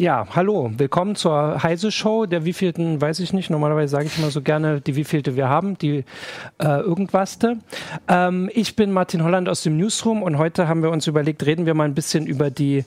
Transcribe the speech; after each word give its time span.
Ja, 0.00 0.28
hallo, 0.36 0.70
willkommen 0.76 1.16
zur 1.16 1.60
Heise 1.60 1.90
Show. 1.90 2.26
Der 2.26 2.44
wievielten, 2.44 3.00
weiß 3.00 3.18
ich 3.18 3.32
nicht. 3.32 3.50
Normalerweise 3.50 3.90
sage 3.90 4.06
ich 4.06 4.16
immer 4.16 4.30
so 4.30 4.42
gerne, 4.42 4.80
die 4.80 4.94
wievielte 4.94 5.34
wir 5.34 5.48
haben, 5.48 5.76
die 5.76 6.04
äh, 6.58 6.78
irgendwaste. 6.80 7.58
Ähm, 8.06 8.48
ich 8.54 8.76
bin 8.76 8.92
Martin 8.92 9.24
Holland 9.24 9.48
aus 9.48 9.64
dem 9.64 9.76
Newsroom 9.76 10.22
und 10.22 10.38
heute 10.38 10.68
haben 10.68 10.84
wir 10.84 10.90
uns 10.90 11.08
überlegt, 11.08 11.44
reden 11.44 11.66
wir 11.66 11.74
mal 11.74 11.82
ein 11.82 11.96
bisschen 11.96 12.28
über 12.28 12.48
die 12.48 12.84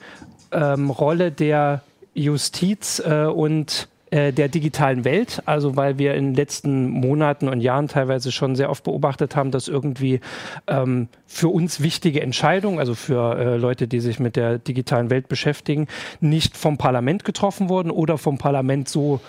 ähm, 0.53 0.89
Rolle 0.89 1.33
der 1.33 1.81
Justiz 2.13 2.99
äh, 3.05 3.25
und 3.25 3.89
äh, 4.11 4.33
der 4.33 4.49
digitalen 4.49 5.05
Welt. 5.05 5.41
Also 5.45 5.75
weil 5.77 5.97
wir 5.97 6.15
in 6.15 6.25
den 6.25 6.35
letzten 6.35 6.89
Monaten 6.89 7.47
und 7.47 7.61
Jahren 7.61 7.87
teilweise 7.87 8.31
schon 8.31 8.55
sehr 8.55 8.69
oft 8.69 8.83
beobachtet 8.83 9.35
haben, 9.35 9.51
dass 9.51 9.67
irgendwie 9.67 10.19
ähm, 10.67 11.07
für 11.25 11.47
uns 11.47 11.81
wichtige 11.81 12.21
Entscheidungen, 12.21 12.77
also 12.79 12.93
für 12.93 13.37
äh, 13.37 13.57
Leute, 13.57 13.87
die 13.87 14.01
sich 14.01 14.19
mit 14.19 14.35
der 14.35 14.59
digitalen 14.59 15.09
Welt 15.09 15.29
beschäftigen, 15.29 15.87
nicht 16.19 16.57
vom 16.57 16.77
Parlament 16.77 17.23
getroffen 17.23 17.69
wurden 17.69 17.89
oder 17.89 18.17
vom 18.17 18.37
Parlament 18.37 18.89
so 18.89 19.21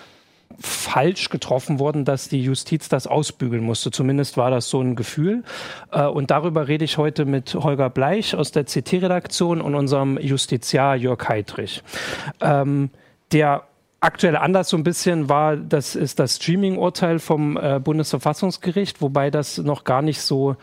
falsch 0.59 1.29
getroffen 1.29 1.79
worden, 1.79 2.05
dass 2.05 2.29
die 2.29 2.43
Justiz 2.43 2.89
das 2.89 3.07
ausbügeln 3.07 3.63
musste. 3.63 3.89
Zumindest 3.89 4.37
war 4.37 4.51
das 4.51 4.69
so 4.69 4.81
ein 4.81 4.95
Gefühl. 4.95 5.43
Äh, 5.91 6.05
und 6.05 6.29
darüber 6.29 6.67
rede 6.67 6.85
ich 6.85 6.97
heute 6.97 7.25
mit 7.25 7.55
Holger 7.55 7.89
Bleich 7.89 8.35
aus 8.35 8.51
der 8.51 8.65
CT-Redaktion 8.65 9.61
und 9.61 9.75
unserem 9.75 10.17
Justiziar 10.17 10.97
Jörg 10.97 11.27
Heidrich. 11.27 11.83
Ähm, 12.41 12.89
der 13.31 13.63
aktuelle 14.03 14.41
Anlass 14.41 14.69
so 14.69 14.77
ein 14.77 14.83
bisschen 14.83 15.29
war, 15.29 15.55
das 15.55 15.95
ist 15.95 16.19
das 16.19 16.35
Streaming-Urteil 16.35 17.19
vom 17.19 17.57
äh, 17.57 17.79
Bundesverfassungsgericht, 17.79 19.01
wobei 19.01 19.31
das 19.31 19.57
noch 19.57 19.83
gar 19.83 20.01
nicht 20.01 20.21
so 20.21 20.55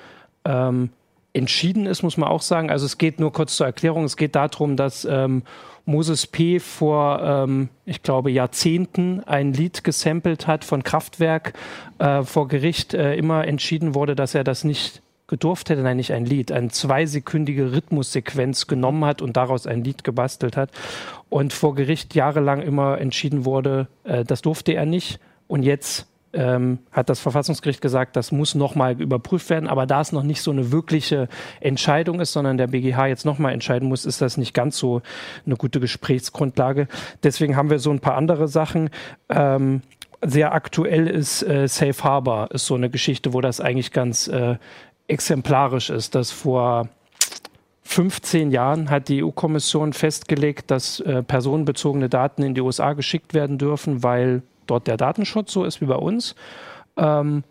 ähm, 0.44 0.90
entschieden 1.32 1.86
ist, 1.86 2.02
muss 2.02 2.16
man 2.16 2.28
auch 2.28 2.42
sagen. 2.42 2.70
Also 2.70 2.86
es 2.86 2.98
geht 2.98 3.20
nur 3.20 3.32
kurz 3.32 3.56
zur 3.56 3.66
Erklärung, 3.66 4.04
es 4.04 4.16
geht 4.16 4.34
darum, 4.34 4.76
dass 4.76 5.04
ähm, 5.04 5.42
Moses 5.84 6.26
P. 6.26 6.60
vor, 6.60 7.20
ähm, 7.22 7.68
ich 7.84 8.02
glaube, 8.02 8.30
Jahrzehnten 8.30 9.22
ein 9.24 9.52
Lied 9.52 9.84
gesampelt 9.84 10.46
hat 10.46 10.64
von 10.64 10.82
Kraftwerk, 10.82 11.54
äh, 11.98 12.22
vor 12.22 12.48
Gericht 12.48 12.94
äh, 12.94 13.14
immer 13.14 13.46
entschieden 13.46 13.94
wurde, 13.94 14.14
dass 14.14 14.34
er 14.34 14.44
das 14.44 14.64
nicht 14.64 15.02
gedurft 15.30 15.70
hätte, 15.70 15.80
nein, 15.80 15.96
nicht 15.96 16.12
ein 16.12 16.26
Lied, 16.26 16.52
eine 16.52 16.68
zweisekündige 16.68 17.72
Rhythmussequenz 17.72 18.66
genommen 18.66 19.06
hat 19.06 19.22
und 19.22 19.38
daraus 19.38 19.66
ein 19.66 19.82
Lied 19.82 20.04
gebastelt 20.04 20.58
hat. 20.58 20.70
Und 21.30 21.54
vor 21.54 21.74
Gericht 21.74 22.14
jahrelang 22.14 22.60
immer 22.60 22.98
entschieden 22.98 23.46
wurde, 23.46 23.88
äh, 24.04 24.24
das 24.24 24.42
durfte 24.42 24.72
er 24.72 24.84
nicht. 24.84 25.18
Und 25.46 25.62
jetzt 25.62 26.06
ähm, 26.32 26.78
hat 26.92 27.08
das 27.08 27.20
Verfassungsgericht 27.20 27.80
gesagt, 27.80 28.16
das 28.16 28.32
muss 28.32 28.54
nochmal 28.54 29.00
überprüft 29.00 29.50
werden. 29.50 29.68
Aber 29.68 29.86
da 29.86 30.00
es 30.00 30.12
noch 30.12 30.22
nicht 30.22 30.42
so 30.42 30.50
eine 30.50 30.72
wirkliche 30.72 31.28
Entscheidung 31.60 32.20
ist, 32.20 32.32
sondern 32.32 32.58
der 32.58 32.68
BGH 32.68 33.06
jetzt 33.06 33.24
nochmal 33.24 33.52
entscheiden 33.52 33.88
muss, 33.88 34.04
ist 34.04 34.20
das 34.20 34.36
nicht 34.36 34.54
ganz 34.54 34.76
so 34.76 35.02
eine 35.46 35.56
gute 35.56 35.80
Gesprächsgrundlage. 35.80 36.88
Deswegen 37.22 37.56
haben 37.56 37.70
wir 37.70 37.78
so 37.78 37.90
ein 37.90 38.00
paar 38.00 38.16
andere 38.16 38.48
Sachen. 38.48 38.90
Ähm, 39.28 39.82
sehr 40.22 40.52
aktuell 40.52 41.06
ist 41.06 41.42
äh, 41.42 41.66
Safe 41.66 42.04
Harbor, 42.04 42.50
ist 42.50 42.66
so 42.66 42.74
eine 42.74 42.90
Geschichte, 42.90 43.32
wo 43.32 43.40
das 43.40 43.60
eigentlich 43.60 43.90
ganz 43.90 44.28
äh, 44.28 44.56
exemplarisch 45.10 45.90
ist, 45.90 46.14
dass 46.14 46.30
vor 46.30 46.88
15 47.82 48.52
Jahren 48.52 48.88
hat 48.88 49.08
die 49.08 49.24
EU-Kommission 49.24 49.92
festgelegt, 49.92 50.70
dass 50.70 51.00
äh, 51.00 51.22
personenbezogene 51.22 52.08
Daten 52.08 52.42
in 52.44 52.54
die 52.54 52.60
USA 52.60 52.92
geschickt 52.92 53.34
werden 53.34 53.58
dürfen, 53.58 54.04
weil 54.04 54.42
dort 54.66 54.86
der 54.86 54.96
Datenschutz 54.96 55.52
so 55.52 55.64
ist 55.64 55.80
wie 55.80 55.86
bei 55.86 55.96
uns. 55.96 56.36
Ähm, 56.96 57.42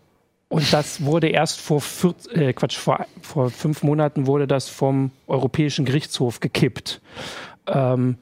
und 0.48 0.72
das 0.72 1.04
wurde 1.04 1.28
erst 1.28 1.60
vor, 1.60 1.80
vier, 1.80 2.14
äh, 2.32 2.52
Quatsch, 2.54 2.76
vor, 2.76 3.06
vor 3.20 3.50
fünf 3.50 3.82
Monaten 3.82 4.26
wurde 4.26 4.46
das 4.46 4.68
vom 4.68 5.10
Europäischen 5.26 5.84
Gerichtshof 5.84 6.40
gekippt. 6.40 7.02
Ähm, 7.66 8.16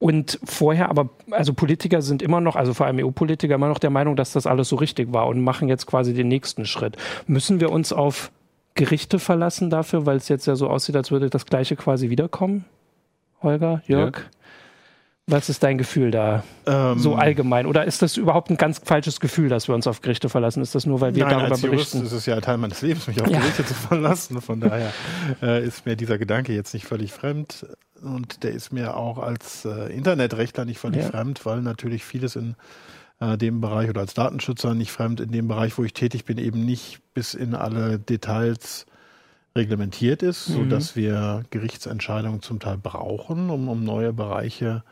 und 0.00 0.40
vorher, 0.42 0.88
aber 0.88 1.10
also 1.30 1.52
Politiker 1.52 2.00
sind 2.00 2.22
immer 2.22 2.40
noch, 2.40 2.56
also 2.56 2.72
vor 2.74 2.86
allem 2.86 2.98
EU-Politiker, 2.98 3.54
immer 3.54 3.68
noch 3.68 3.78
der 3.78 3.90
Meinung, 3.90 4.16
dass 4.16 4.32
das 4.32 4.46
alles 4.46 4.70
so 4.70 4.76
richtig 4.76 5.12
war 5.12 5.28
und 5.28 5.42
machen 5.42 5.68
jetzt 5.68 5.86
quasi 5.86 6.14
den 6.14 6.26
nächsten 6.26 6.64
Schritt. 6.64 6.96
Müssen 7.26 7.60
wir 7.60 7.70
uns 7.70 7.92
auf 7.92 8.32
Gerichte 8.74 9.18
verlassen 9.18 9.68
dafür, 9.68 10.06
weil 10.06 10.16
es 10.16 10.28
jetzt 10.28 10.46
ja 10.46 10.56
so 10.56 10.68
aussieht, 10.68 10.96
als 10.96 11.10
würde 11.10 11.28
das 11.28 11.44
Gleiche 11.44 11.76
quasi 11.76 12.08
wiederkommen? 12.08 12.64
Holger, 13.42 13.82
Jörg? 13.86 14.16
Ja. 14.16 14.22
Was 15.30 15.48
ist 15.48 15.62
dein 15.62 15.78
Gefühl 15.78 16.10
da? 16.10 16.42
Ähm, 16.66 16.98
so 16.98 17.14
allgemein? 17.14 17.66
Oder 17.66 17.84
ist 17.84 18.02
das 18.02 18.16
überhaupt 18.16 18.50
ein 18.50 18.56
ganz 18.56 18.80
falsches 18.84 19.20
Gefühl, 19.20 19.48
dass 19.48 19.68
wir 19.68 19.74
uns 19.74 19.86
auf 19.86 20.00
Gerichte 20.00 20.28
verlassen? 20.28 20.62
Ist 20.62 20.74
das 20.74 20.86
nur, 20.86 21.00
weil 21.00 21.14
wir 21.14 21.24
nein, 21.24 21.38
darüber 21.38 21.52
als 21.52 21.62
Jurist 21.62 21.92
berichten? 21.92 22.06
ist 22.06 22.12
es 22.12 22.26
ja 22.26 22.40
Teil 22.40 22.58
meines 22.58 22.82
Lebens, 22.82 23.06
mich 23.06 23.22
auf 23.22 23.28
ja. 23.28 23.38
Gerichte 23.38 23.64
zu 23.64 23.74
verlassen. 23.74 24.40
Von 24.40 24.60
daher 24.60 24.92
äh, 25.42 25.64
ist 25.64 25.86
mir 25.86 25.96
dieser 25.96 26.18
Gedanke 26.18 26.52
jetzt 26.52 26.74
nicht 26.74 26.86
völlig 26.86 27.12
fremd 27.12 27.66
und 28.02 28.42
der 28.42 28.50
ist 28.52 28.72
mir 28.72 28.96
auch 28.96 29.18
als 29.18 29.64
äh, 29.64 29.92
Internetrechtler 29.94 30.64
nicht 30.64 30.78
völlig 30.78 31.02
ja. 31.02 31.08
fremd, 31.08 31.46
weil 31.46 31.60
natürlich 31.60 32.04
vieles 32.04 32.34
in 32.34 32.56
äh, 33.20 33.36
dem 33.36 33.60
Bereich 33.60 33.88
oder 33.88 34.00
als 34.00 34.14
Datenschützer 34.14 34.74
nicht 34.74 34.90
fremd 34.90 35.20
in 35.20 35.30
dem 35.30 35.48
Bereich, 35.48 35.78
wo 35.78 35.84
ich 35.84 35.92
tätig 35.92 36.24
bin, 36.24 36.38
eben 36.38 36.64
nicht 36.64 37.00
bis 37.14 37.34
in 37.34 37.54
alle 37.54 37.98
Details 37.98 38.86
reglementiert 39.56 40.22
ist, 40.22 40.48
mhm. 40.48 40.54
so 40.54 40.64
dass 40.64 40.96
wir 40.96 41.44
Gerichtsentscheidungen 41.50 42.42
zum 42.42 42.60
Teil 42.60 42.78
brauchen, 42.78 43.50
um, 43.50 43.68
um 43.68 43.84
neue 43.84 44.12
Bereiche 44.12 44.82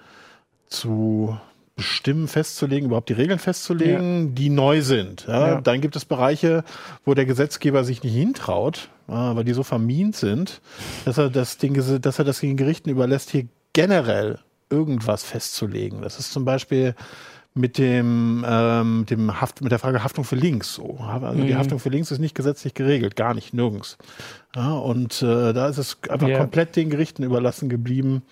zu 0.68 1.36
bestimmen, 1.76 2.26
festzulegen, 2.26 2.86
überhaupt 2.86 3.08
die 3.08 3.14
Regeln 3.14 3.38
festzulegen, 3.38 4.28
ja. 4.28 4.32
die 4.32 4.50
neu 4.50 4.82
sind. 4.82 5.26
Ja, 5.28 5.48
ja. 5.48 5.60
Dann 5.60 5.80
gibt 5.80 5.94
es 5.94 6.04
Bereiche, 6.04 6.64
wo 7.04 7.14
der 7.14 7.24
Gesetzgeber 7.24 7.84
sich 7.84 8.02
nicht 8.02 8.14
hintraut, 8.14 8.88
weil 9.06 9.44
die 9.44 9.52
so 9.52 9.62
vermint 9.62 10.16
sind, 10.16 10.60
dass 11.04 11.18
er 11.18 11.30
das 11.30 11.56
Ding, 11.56 11.74
dass 11.74 12.18
er 12.18 12.24
das 12.24 12.40
den 12.40 12.56
Gerichten 12.56 12.90
überlässt, 12.90 13.30
hier 13.30 13.46
generell 13.72 14.40
irgendwas 14.70 15.22
festzulegen. 15.22 16.02
Das 16.02 16.18
ist 16.18 16.32
zum 16.32 16.44
Beispiel 16.44 16.94
mit 17.54 17.78
dem, 17.78 18.44
ähm, 18.46 19.06
dem 19.08 19.40
Haft, 19.40 19.62
mit 19.62 19.72
der 19.72 19.78
Frage 19.78 20.04
Haftung 20.04 20.24
für 20.24 20.36
Links 20.36 20.74
so. 20.74 20.98
Also 20.98 21.38
mhm. 21.38 21.46
die 21.46 21.56
Haftung 21.56 21.78
für 21.78 21.88
Links 21.88 22.10
ist 22.10 22.18
nicht 22.18 22.34
gesetzlich 22.34 22.74
geregelt, 22.74 23.16
gar 23.16 23.34
nicht, 23.34 23.54
nirgends. 23.54 23.98
Ja, 24.54 24.72
und 24.72 25.22
äh, 25.22 25.52
da 25.52 25.68
ist 25.68 25.78
es 25.78 25.98
einfach 26.08 26.28
yeah. 26.28 26.38
komplett 26.38 26.76
den 26.76 26.90
Gerichten 26.90 27.22
überlassen 27.22 27.68
geblieben, 27.68 28.22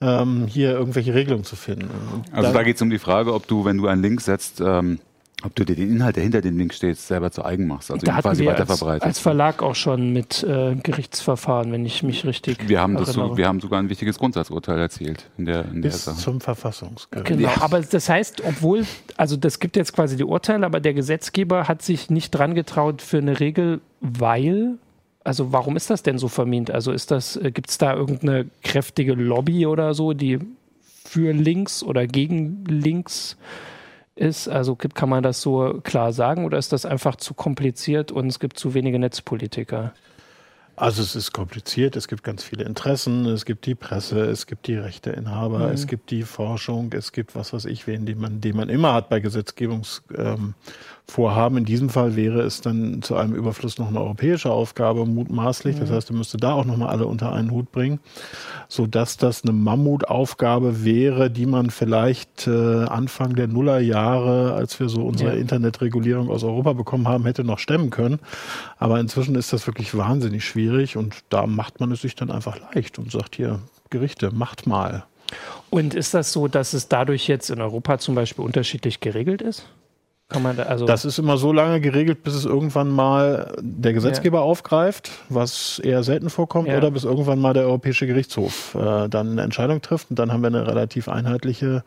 ähm, 0.00 0.46
hier 0.46 0.72
irgendwelche 0.72 1.14
Regelungen 1.14 1.44
zu 1.44 1.56
finden. 1.56 1.90
also 2.32 2.52
da 2.52 2.62
geht 2.62 2.76
es 2.76 2.82
um 2.82 2.90
die 2.90 2.98
Frage, 2.98 3.34
ob 3.34 3.46
du, 3.46 3.64
wenn 3.64 3.78
du 3.78 3.86
einen 3.86 4.02
Link 4.02 4.20
setzt, 4.20 4.60
ähm, 4.60 4.98
ob 5.42 5.54
du 5.54 5.64
dir 5.64 5.74
den 5.74 5.90
Inhalt, 5.90 6.16
der 6.16 6.22
hinter 6.22 6.40
dem 6.42 6.58
Link 6.58 6.74
steht, 6.74 6.98
selber 6.98 7.30
zu 7.30 7.44
eigen 7.44 7.66
machst, 7.66 7.90
also 7.90 8.04
da 8.04 8.16
ihn 8.16 8.20
quasi 8.20 8.44
weiter 8.46 8.66
verbreitest. 8.66 9.04
Als 9.04 9.18
Verlag 9.18 9.62
auch 9.62 9.74
schon 9.74 10.12
mit 10.12 10.42
äh, 10.42 10.74
Gerichtsverfahren, 10.74 11.72
wenn 11.72 11.84
ich 11.86 12.02
mich 12.02 12.24
richtig 12.26 12.68
wir 12.68 12.80
haben 12.80 12.96
das 12.96 13.12
so, 13.12 13.36
Wir 13.36 13.48
haben 13.48 13.60
sogar 13.60 13.80
ein 13.80 13.88
wichtiges 13.88 14.18
Grundsatzurteil 14.18 14.78
erzielt 14.78 15.30
in 15.38 15.46
der, 15.46 15.64
in 15.66 15.80
Bis 15.80 16.04
der 16.04 16.14
Sache. 16.14 16.22
zum 16.22 16.40
Verfassungsgericht. 16.40 17.26
Genau, 17.26 17.48
ja. 17.48 17.62
aber 17.62 17.80
das 17.80 18.08
heißt, 18.08 18.42
obwohl, 18.46 18.84
also 19.16 19.36
das 19.36 19.60
gibt 19.60 19.76
jetzt 19.76 19.94
quasi 19.94 20.16
die 20.16 20.24
Urteile, 20.24 20.66
aber 20.66 20.80
der 20.80 20.94
Gesetzgeber 20.94 21.68
hat 21.68 21.82
sich 21.82 22.10
nicht 22.10 22.30
dran 22.30 22.54
getraut 22.54 23.00
für 23.00 23.18
eine 23.18 23.40
Regel, 23.40 23.80
weil 24.00 24.78
also 25.24 25.52
warum 25.52 25.76
ist 25.76 25.90
das 25.90 26.02
denn 26.02 26.18
so 26.18 26.28
vermint? 26.28 26.70
Also 26.70 26.92
ist 26.92 27.10
das, 27.10 27.36
äh, 27.36 27.50
gibt 27.50 27.70
es 27.70 27.78
da 27.78 27.94
irgendeine 27.94 28.46
kräftige 28.62 29.14
Lobby 29.14 29.66
oder 29.66 29.94
so, 29.94 30.12
die 30.12 30.38
für 30.82 31.32
links 31.32 31.82
oder 31.82 32.06
gegen 32.06 32.64
links 32.64 33.36
ist? 34.14 34.48
Also 34.48 34.76
kann 34.76 35.08
man 35.08 35.22
das 35.22 35.40
so 35.40 35.80
klar 35.82 36.12
sagen 36.12 36.44
oder 36.44 36.58
ist 36.58 36.72
das 36.72 36.86
einfach 36.86 37.16
zu 37.16 37.34
kompliziert 37.34 38.12
und 38.12 38.28
es 38.28 38.38
gibt 38.38 38.58
zu 38.58 38.74
wenige 38.74 38.98
Netzpolitiker? 38.98 39.92
Also 40.76 41.02
es 41.02 41.14
ist 41.14 41.32
kompliziert, 41.32 41.94
es 41.94 42.08
gibt 42.08 42.22
ganz 42.22 42.42
viele 42.42 42.64
Interessen, 42.64 43.26
es 43.26 43.44
gibt 43.44 43.66
die 43.66 43.74
Presse, 43.74 44.20
es 44.22 44.46
gibt 44.46 44.66
die 44.66 44.76
Rechteinhaber, 44.76 45.66
mhm. 45.66 45.74
es 45.74 45.86
gibt 45.86 46.10
die 46.10 46.22
Forschung, 46.22 46.90
es 46.94 47.12
gibt 47.12 47.34
was 47.34 47.52
weiß 47.52 47.66
ich 47.66 47.86
wen, 47.86 48.06
den 48.06 48.18
man, 48.18 48.40
den 48.40 48.56
man 48.56 48.70
immer 48.70 48.94
hat 48.94 49.10
bei 49.10 49.20
Gesetzgebungsvorhaben. 49.20 50.42
Ähm, 50.42 50.54
In 51.18 51.64
diesem 51.64 51.90
Fall 51.90 52.16
wäre 52.16 52.40
es 52.42 52.60
dann 52.60 53.02
zu 53.02 53.16
einem 53.16 53.34
Überfluss 53.34 53.78
noch 53.78 53.88
eine 53.88 54.00
europäische 54.00 54.50
Aufgabe, 54.50 55.06
mutmaßlich. 55.06 55.76
Mhm. 55.76 55.80
Das 55.80 55.90
heißt, 55.90 56.10
er 56.10 56.16
müsste 56.16 56.38
da 56.38 56.52
auch 56.52 56.64
nochmal 56.64 56.88
alle 56.88 57.06
unter 57.06 57.32
einen 57.32 57.50
Hut 57.50 57.72
bringen, 57.72 58.00
sodass 58.68 59.16
das 59.16 59.42
eine 59.44 59.52
Mammutaufgabe 59.52 60.84
wäre, 60.84 61.30
die 61.30 61.46
man 61.46 61.70
vielleicht 61.70 62.46
äh, 62.46 62.84
Anfang 62.84 63.34
der 63.34 63.48
Nullerjahre, 63.48 64.54
als 64.54 64.78
wir 64.80 64.88
so 64.88 65.02
unsere 65.04 65.34
ja. 65.34 65.40
Internetregulierung 65.40 66.30
aus 66.30 66.44
Europa 66.44 66.72
bekommen 66.72 67.08
haben, 67.08 67.24
hätte 67.24 67.44
noch 67.44 67.58
stemmen 67.58 67.90
können. 67.90 68.20
Aber 68.78 69.00
inzwischen 69.00 69.34
ist 69.34 69.52
das 69.52 69.66
wirklich 69.66 69.96
wahnsinnig 69.96 70.44
schwierig 70.44 70.96
und 70.96 71.16
da 71.28 71.46
macht 71.46 71.80
man 71.80 71.92
es 71.92 72.02
sich 72.02 72.14
dann 72.14 72.30
einfach 72.30 72.58
leicht 72.74 72.98
und 72.98 73.10
sagt 73.10 73.36
hier, 73.36 73.60
Gerichte, 73.90 74.30
macht 74.32 74.66
mal. 74.66 75.04
Und 75.68 75.94
ist 75.94 76.14
das 76.14 76.32
so, 76.32 76.48
dass 76.48 76.72
es 76.72 76.88
dadurch 76.88 77.28
jetzt 77.28 77.50
in 77.50 77.60
Europa 77.60 77.98
zum 77.98 78.14
Beispiel 78.14 78.44
unterschiedlich 78.44 79.00
geregelt 79.00 79.42
ist? 79.42 79.66
Kann 80.30 80.42
man 80.42 80.56
da 80.56 80.62
also 80.62 80.86
das 80.86 81.04
ist 81.04 81.18
immer 81.18 81.36
so 81.36 81.52
lange 81.52 81.80
geregelt, 81.80 82.22
bis 82.22 82.34
es 82.34 82.44
irgendwann 82.44 82.88
mal 82.88 83.52
der 83.60 83.92
Gesetzgeber 83.92 84.38
ja. 84.38 84.44
aufgreift, 84.44 85.10
was 85.28 85.80
eher 85.80 86.02
selten 86.04 86.30
vorkommt, 86.30 86.68
ja. 86.68 86.78
oder 86.78 86.90
bis 86.92 87.04
irgendwann 87.04 87.40
mal 87.40 87.52
der 87.52 87.64
Europäische 87.64 88.06
Gerichtshof 88.06 88.76
äh, 88.76 89.08
dann 89.08 89.32
eine 89.32 89.42
Entscheidung 89.42 89.82
trifft. 89.82 90.10
Und 90.10 90.18
dann 90.18 90.32
haben 90.32 90.42
wir 90.42 90.46
eine 90.46 90.66
relativ 90.66 91.08
einheitliche 91.08 91.82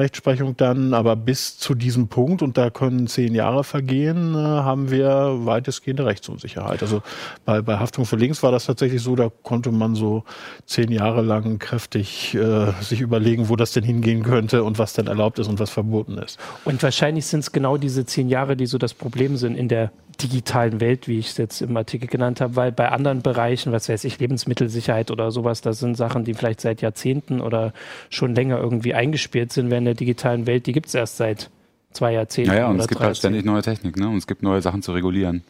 Rechtsprechung 0.00 0.56
dann, 0.56 0.94
aber 0.94 1.16
bis 1.16 1.58
zu 1.58 1.74
diesem 1.74 2.06
Punkt, 2.06 2.40
und 2.40 2.56
da 2.56 2.70
können 2.70 3.08
zehn 3.08 3.34
Jahre 3.34 3.64
vergehen, 3.64 4.34
äh, 4.34 4.38
haben 4.38 4.90
wir 4.90 5.44
weitestgehende 5.44 6.06
Rechtsunsicherheit. 6.06 6.82
Also 6.82 7.02
bei, 7.44 7.62
bei 7.62 7.78
Haftung 7.78 8.04
für 8.04 8.14
Links 8.14 8.42
war 8.44 8.52
das 8.52 8.66
tatsächlich 8.66 9.02
so, 9.02 9.16
da 9.16 9.30
konnte 9.42 9.72
man 9.72 9.96
so 9.96 10.22
zehn 10.66 10.92
Jahre 10.92 11.22
lang 11.22 11.58
kräftig 11.58 12.34
äh, 12.36 12.72
sich 12.80 13.00
überlegen, 13.00 13.48
wo 13.48 13.56
das 13.56 13.72
denn 13.72 13.82
hingehen 13.82 14.22
könnte 14.22 14.62
und 14.62 14.78
was 14.78 14.92
denn 14.92 15.08
erlaubt 15.08 15.40
ist 15.40 15.48
und 15.48 15.58
was 15.58 15.70
verboten 15.70 16.16
ist. 16.18 16.38
Und 16.64 16.80
wahrscheinlich 16.82 17.26
sind 17.26 17.40
es 17.40 17.50
genau 17.50 17.76
diese 17.76 18.06
zehn 18.06 18.28
Jahre, 18.28 18.56
die 18.56 18.66
so 18.66 18.78
das 18.78 18.94
Problem 18.94 19.36
sind 19.36 19.56
in 19.56 19.66
der 19.66 19.90
digitalen 20.22 20.80
Welt, 20.80 21.08
wie 21.08 21.18
ich 21.18 21.28
es 21.28 21.36
jetzt 21.36 21.60
im 21.60 21.76
Artikel 21.76 22.08
genannt 22.08 22.40
habe, 22.40 22.56
weil 22.56 22.72
bei 22.72 22.90
anderen 22.90 23.22
Bereichen, 23.22 23.72
was 23.72 23.88
weiß 23.88 24.04
ich, 24.04 24.18
Lebensmittelsicherheit 24.18 25.10
oder 25.10 25.30
sowas, 25.30 25.60
das 25.60 25.78
sind 25.78 25.96
Sachen, 25.96 26.24
die 26.24 26.34
vielleicht 26.34 26.60
seit 26.60 26.82
Jahrzehnten 26.82 27.40
oder 27.40 27.72
schon 28.10 28.34
länger 28.34 28.58
irgendwie 28.58 28.94
eingespielt 28.94 29.52
sind, 29.52 29.70
während 29.70 29.86
der 29.86 29.94
digitalen 29.94 30.46
Welt, 30.46 30.66
die 30.66 30.72
gibt 30.72 30.88
es 30.88 30.94
erst 30.94 31.18
seit 31.18 31.50
zwei 31.92 32.12
Jahrzehnten. 32.12 32.52
Ja, 32.52 32.58
ja 32.58 32.68
und 32.68 32.80
es 32.80 32.88
gibt 32.88 33.00
13. 33.00 33.06
halt 33.06 33.16
ständig 33.16 33.44
neue 33.44 33.62
Technik, 33.62 33.96
ne? 33.96 34.08
Und 34.08 34.16
es 34.16 34.26
gibt 34.26 34.42
neue 34.42 34.60
Sachen 34.60 34.82
zu 34.82 34.92
regulieren. 34.92 35.42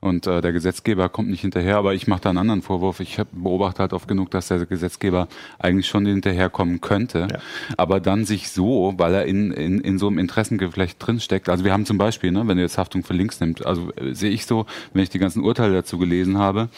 Und 0.00 0.26
äh, 0.26 0.40
der 0.40 0.52
Gesetzgeber 0.52 1.08
kommt 1.08 1.30
nicht 1.30 1.40
hinterher, 1.40 1.78
aber 1.78 1.94
ich 1.94 2.06
mache 2.06 2.20
da 2.20 2.28
einen 2.28 2.38
anderen 2.38 2.62
Vorwurf. 2.62 3.00
Ich 3.00 3.18
beobachte 3.32 3.80
halt 3.80 3.92
oft 3.92 4.06
genug, 4.06 4.30
dass 4.30 4.48
der 4.48 4.64
Gesetzgeber 4.66 5.28
eigentlich 5.58 5.86
schon 5.86 6.04
hinterherkommen 6.06 6.80
könnte, 6.80 7.28
ja. 7.30 7.38
aber 7.76 8.00
dann 8.00 8.24
sich 8.24 8.50
so, 8.50 8.94
weil 8.98 9.14
er 9.14 9.24
in, 9.24 9.50
in, 9.52 9.80
in 9.80 9.98
so 9.98 10.08
einem 10.08 10.18
Interessengeflecht 10.18 10.96
drinsteckt. 10.98 11.48
Also 11.48 11.64
wir 11.64 11.72
haben 11.72 11.86
zum 11.86 11.98
Beispiel, 11.98 12.30
ne, 12.30 12.46
wenn 12.46 12.56
du 12.56 12.62
jetzt 12.62 12.78
Haftung 12.78 13.04
für 13.04 13.14
Links 13.14 13.40
nimmt, 13.40 13.64
also 13.64 13.90
äh, 13.96 14.14
sehe 14.14 14.30
ich 14.30 14.46
so, 14.46 14.66
wenn 14.92 15.02
ich 15.02 15.10
die 15.10 15.18
ganzen 15.18 15.42
Urteile 15.42 15.72
dazu 15.72 15.98
gelesen 15.98 16.38
habe, 16.38 16.68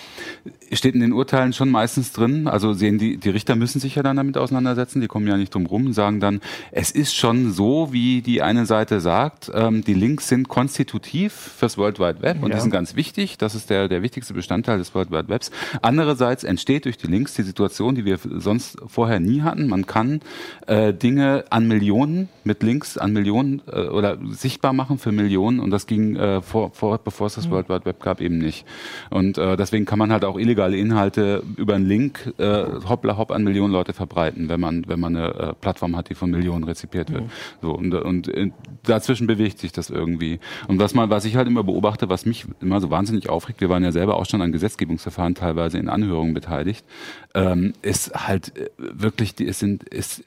steht 0.72 0.94
in 0.94 1.00
den 1.00 1.12
Urteilen 1.12 1.52
schon 1.52 1.70
meistens 1.70 2.12
drin, 2.12 2.46
also 2.46 2.72
sehen 2.72 2.98
die, 2.98 3.16
die 3.16 3.30
Richter 3.30 3.56
müssen 3.56 3.80
sich 3.80 3.96
ja 3.96 4.02
dann 4.02 4.16
damit 4.16 4.38
auseinandersetzen, 4.38 5.00
die 5.00 5.08
kommen 5.08 5.26
ja 5.26 5.36
nicht 5.36 5.54
drum 5.54 5.66
rum, 5.66 5.92
sagen 5.92 6.20
dann, 6.20 6.40
es 6.70 6.90
ist 6.92 7.14
schon 7.14 7.52
so, 7.52 7.92
wie 7.92 8.22
die 8.22 8.42
eine 8.42 8.64
Seite 8.66 9.00
sagt, 9.00 9.50
ähm, 9.52 9.82
die 9.82 9.94
Links 9.94 10.28
sind 10.28 10.48
konstitutiv 10.48 11.32
fürs 11.32 11.76
World 11.78 11.98
Wide 11.98 12.22
Web 12.22 12.42
und 12.42 12.50
ja. 12.50 12.56
die 12.56 12.62
sind 12.62 12.70
ganz 12.70 12.94
wichtig 12.94 13.07
wichtig. 13.08 13.38
Das 13.38 13.54
ist 13.54 13.70
der, 13.70 13.88
der 13.88 14.02
wichtigste 14.02 14.34
Bestandteil 14.34 14.76
des 14.76 14.94
World 14.94 15.10
Wide 15.10 15.28
Webs. 15.28 15.50
Andererseits 15.80 16.44
entsteht 16.44 16.84
durch 16.84 16.98
die 16.98 17.06
Links 17.06 17.34
die 17.34 17.42
Situation, 17.42 17.94
die 17.94 18.04
wir 18.04 18.18
sonst 18.18 18.76
vorher 18.86 19.18
nie 19.18 19.40
hatten. 19.40 19.66
Man 19.66 19.86
kann 19.86 20.20
äh, 20.66 20.92
Dinge 20.92 21.44
an 21.48 21.66
Millionen 21.66 22.28
mit 22.44 22.62
Links 22.62 22.98
an 22.98 23.12
Millionen 23.12 23.62
äh, 23.70 23.86
oder 23.86 24.18
sichtbar 24.30 24.72
machen 24.74 24.98
für 24.98 25.12
Millionen 25.12 25.60
und 25.60 25.70
das 25.70 25.86
ging 25.86 26.16
äh, 26.16 26.42
vor, 26.42 26.70
vor, 26.72 26.98
bevor 26.98 27.28
es 27.28 27.34
das 27.34 27.46
mhm. 27.46 27.52
World 27.52 27.68
Wide 27.70 27.84
Web 27.86 28.02
gab 28.02 28.20
eben 28.20 28.38
nicht. 28.38 28.66
Und 29.10 29.38
äh, 29.38 29.56
deswegen 29.56 29.86
kann 29.86 29.98
man 29.98 30.12
halt 30.12 30.24
auch 30.24 30.38
illegale 30.38 30.76
Inhalte 30.76 31.42
über 31.56 31.74
einen 31.76 31.86
Link 31.86 32.34
äh, 32.38 32.64
hoppla 32.88 33.16
hopp 33.16 33.30
an 33.30 33.44
Millionen 33.44 33.72
Leute 33.72 33.94
verbreiten, 33.94 34.48
wenn 34.48 34.60
man 34.60 34.84
wenn 34.86 35.00
man 35.00 35.16
eine 35.16 35.34
äh, 35.34 35.52
Plattform 35.54 35.96
hat, 35.96 36.10
die 36.10 36.14
von 36.14 36.30
Millionen 36.30 36.64
rezipiert 36.64 37.10
wird. 37.10 37.24
Mhm. 37.24 37.30
So 37.62 37.72
und, 37.72 37.94
und 37.94 38.28
äh, 38.28 38.50
dazwischen 38.82 39.26
bewegt 39.26 39.58
sich 39.58 39.72
das 39.72 39.88
irgendwie. 39.88 40.40
Und 40.66 40.78
was 40.78 40.94
mal 40.94 41.08
was 41.08 41.24
ich 41.24 41.36
halt 41.36 41.48
immer 41.48 41.64
beobachte, 41.64 42.08
was 42.10 42.26
mich 42.26 42.44
immer 42.60 42.80
so 42.80 42.90
wahnsinnig 42.98 43.28
aufregt, 43.28 43.60
wir 43.60 43.68
waren 43.68 43.84
ja 43.84 43.92
selber 43.92 44.16
auch 44.16 44.26
schon 44.26 44.42
an 44.42 44.50
Gesetzgebungsverfahren 44.50 45.36
teilweise 45.36 45.78
in 45.78 45.88
Anhörungen 45.88 46.34
beteiligt, 46.34 46.84
ähm, 47.34 47.72
ist 47.80 48.12
halt 48.14 48.56
äh, 48.58 48.70
wirklich, 48.76 49.36
die, 49.36 49.46
es 49.46 49.60
sind, 49.60 49.84
ist, 49.84 50.24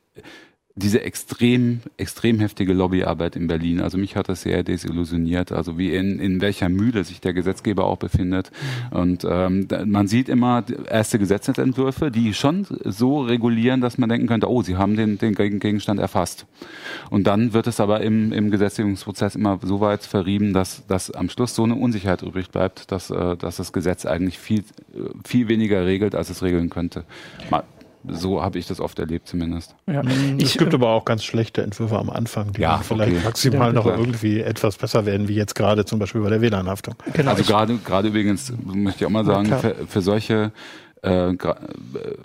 diese 0.82 1.02
extrem, 1.02 1.82
extrem 1.98 2.40
heftige 2.40 2.74
Lobbyarbeit 2.74 3.36
in 3.36 3.48
Berlin. 3.48 3.82
Also 3.82 3.98
mich 3.98 4.16
hat 4.16 4.30
das 4.30 4.42
sehr 4.42 4.64
desillusioniert, 4.64 5.52
also 5.52 5.78
wie 5.78 5.94
in, 5.94 6.20
in 6.20 6.42
welcher 6.42 6.70
Mühle 6.70 7.04
sich 7.04 7.22
der 7.22 7.34
Gesetzgeber 7.34 7.86
auch 7.86 7.98
befindet. 7.98 8.52
Und 8.92 9.26
ähm, 9.30 9.68
man 9.86 10.08
sieht 10.08 10.30
immer 10.30 10.64
erste 10.90 11.20
Gesetzentwürfe, 11.20 12.12
die 12.12 12.34
schon 12.34 12.66
so 12.86 13.22
regulieren, 13.22 13.82
dass 13.82 13.98
man 13.98 14.10
denken 14.10 14.28
könnte, 14.28 14.50
oh, 14.50 14.62
sie 14.62 14.78
haben 14.78 14.96
den, 14.96 15.18
den 15.18 15.36
Gegenstand 15.36 16.00
erfasst. 16.00 16.46
Und 17.10 17.28
dann 17.28 17.54
wird 17.54 17.68
es 17.68 17.80
aber 17.80 18.02
im, 18.02 18.32
im 18.32 18.52
Gesetzgebungsprozess 18.52 19.36
immer 19.36 19.60
so 19.64 19.80
weit 19.82 20.04
verrieben, 20.04 20.54
dass, 20.54 20.86
dass 20.88 21.12
am 21.12 21.30
Schluss 21.30 21.56
so 21.56 21.64
eine 21.64 21.76
Unsicherheit 21.76 22.22
übrig 22.22 22.50
bleibt, 22.50 22.92
dass, 22.92 23.10
äh, 23.10 23.38
dass 23.38 23.58
das 23.58 23.74
Gesetz 23.74 24.06
eigentlich 24.06 24.40
viel, 24.40 24.64
viel 25.26 25.48
weniger 25.48 25.86
regelt, 25.86 26.16
als 26.16 26.30
es 26.30 26.44
regeln 26.44 26.70
könnte. 26.70 27.04
Mal 27.50 27.64
so 28.08 28.42
habe 28.42 28.60
ich 28.60 28.68
das 28.68 28.80
oft 28.80 29.00
erlebt 29.00 29.28
zumindest. 29.28 29.76
Ja. 29.88 30.04
Mhm. 30.04 30.38
Es 30.42 30.58
gibt 30.58 30.74
aber 30.74 30.90
auch 30.90 31.06
ganz 31.06 31.24
schlechte 31.24 31.62
Entwürfe 31.62 31.98
am 31.98 32.10
Anfang, 32.10 32.54
die 32.54 32.62
ja, 32.62 32.80
vielleicht 32.80 33.14
okay. 33.14 33.26
maximal 33.26 33.74
noch 33.74 33.86
irgendwie 33.86 34.40
etwas 34.40 34.78
besser 34.78 35.06
werden, 35.06 35.28
wie 35.28 35.36
jetzt 35.36 35.56
gerade 35.56 35.86
zum 35.86 36.00
Beispiel 36.00 36.22
bei 36.22 36.30
der 36.30 36.42
WLAN-Haftung. 36.42 36.96
Genau. 37.14 37.32
Also 37.32 37.44
gerade 37.44 37.78
gerade 37.78 38.08
übrigens 38.10 38.54
möchte 38.66 39.04
ich 39.04 39.06
auch 39.06 39.12
mal 39.12 39.26
sagen, 39.26 39.48
für, 39.48 39.76
für 39.88 40.02
solche 40.02 40.52
äh, 41.02 41.34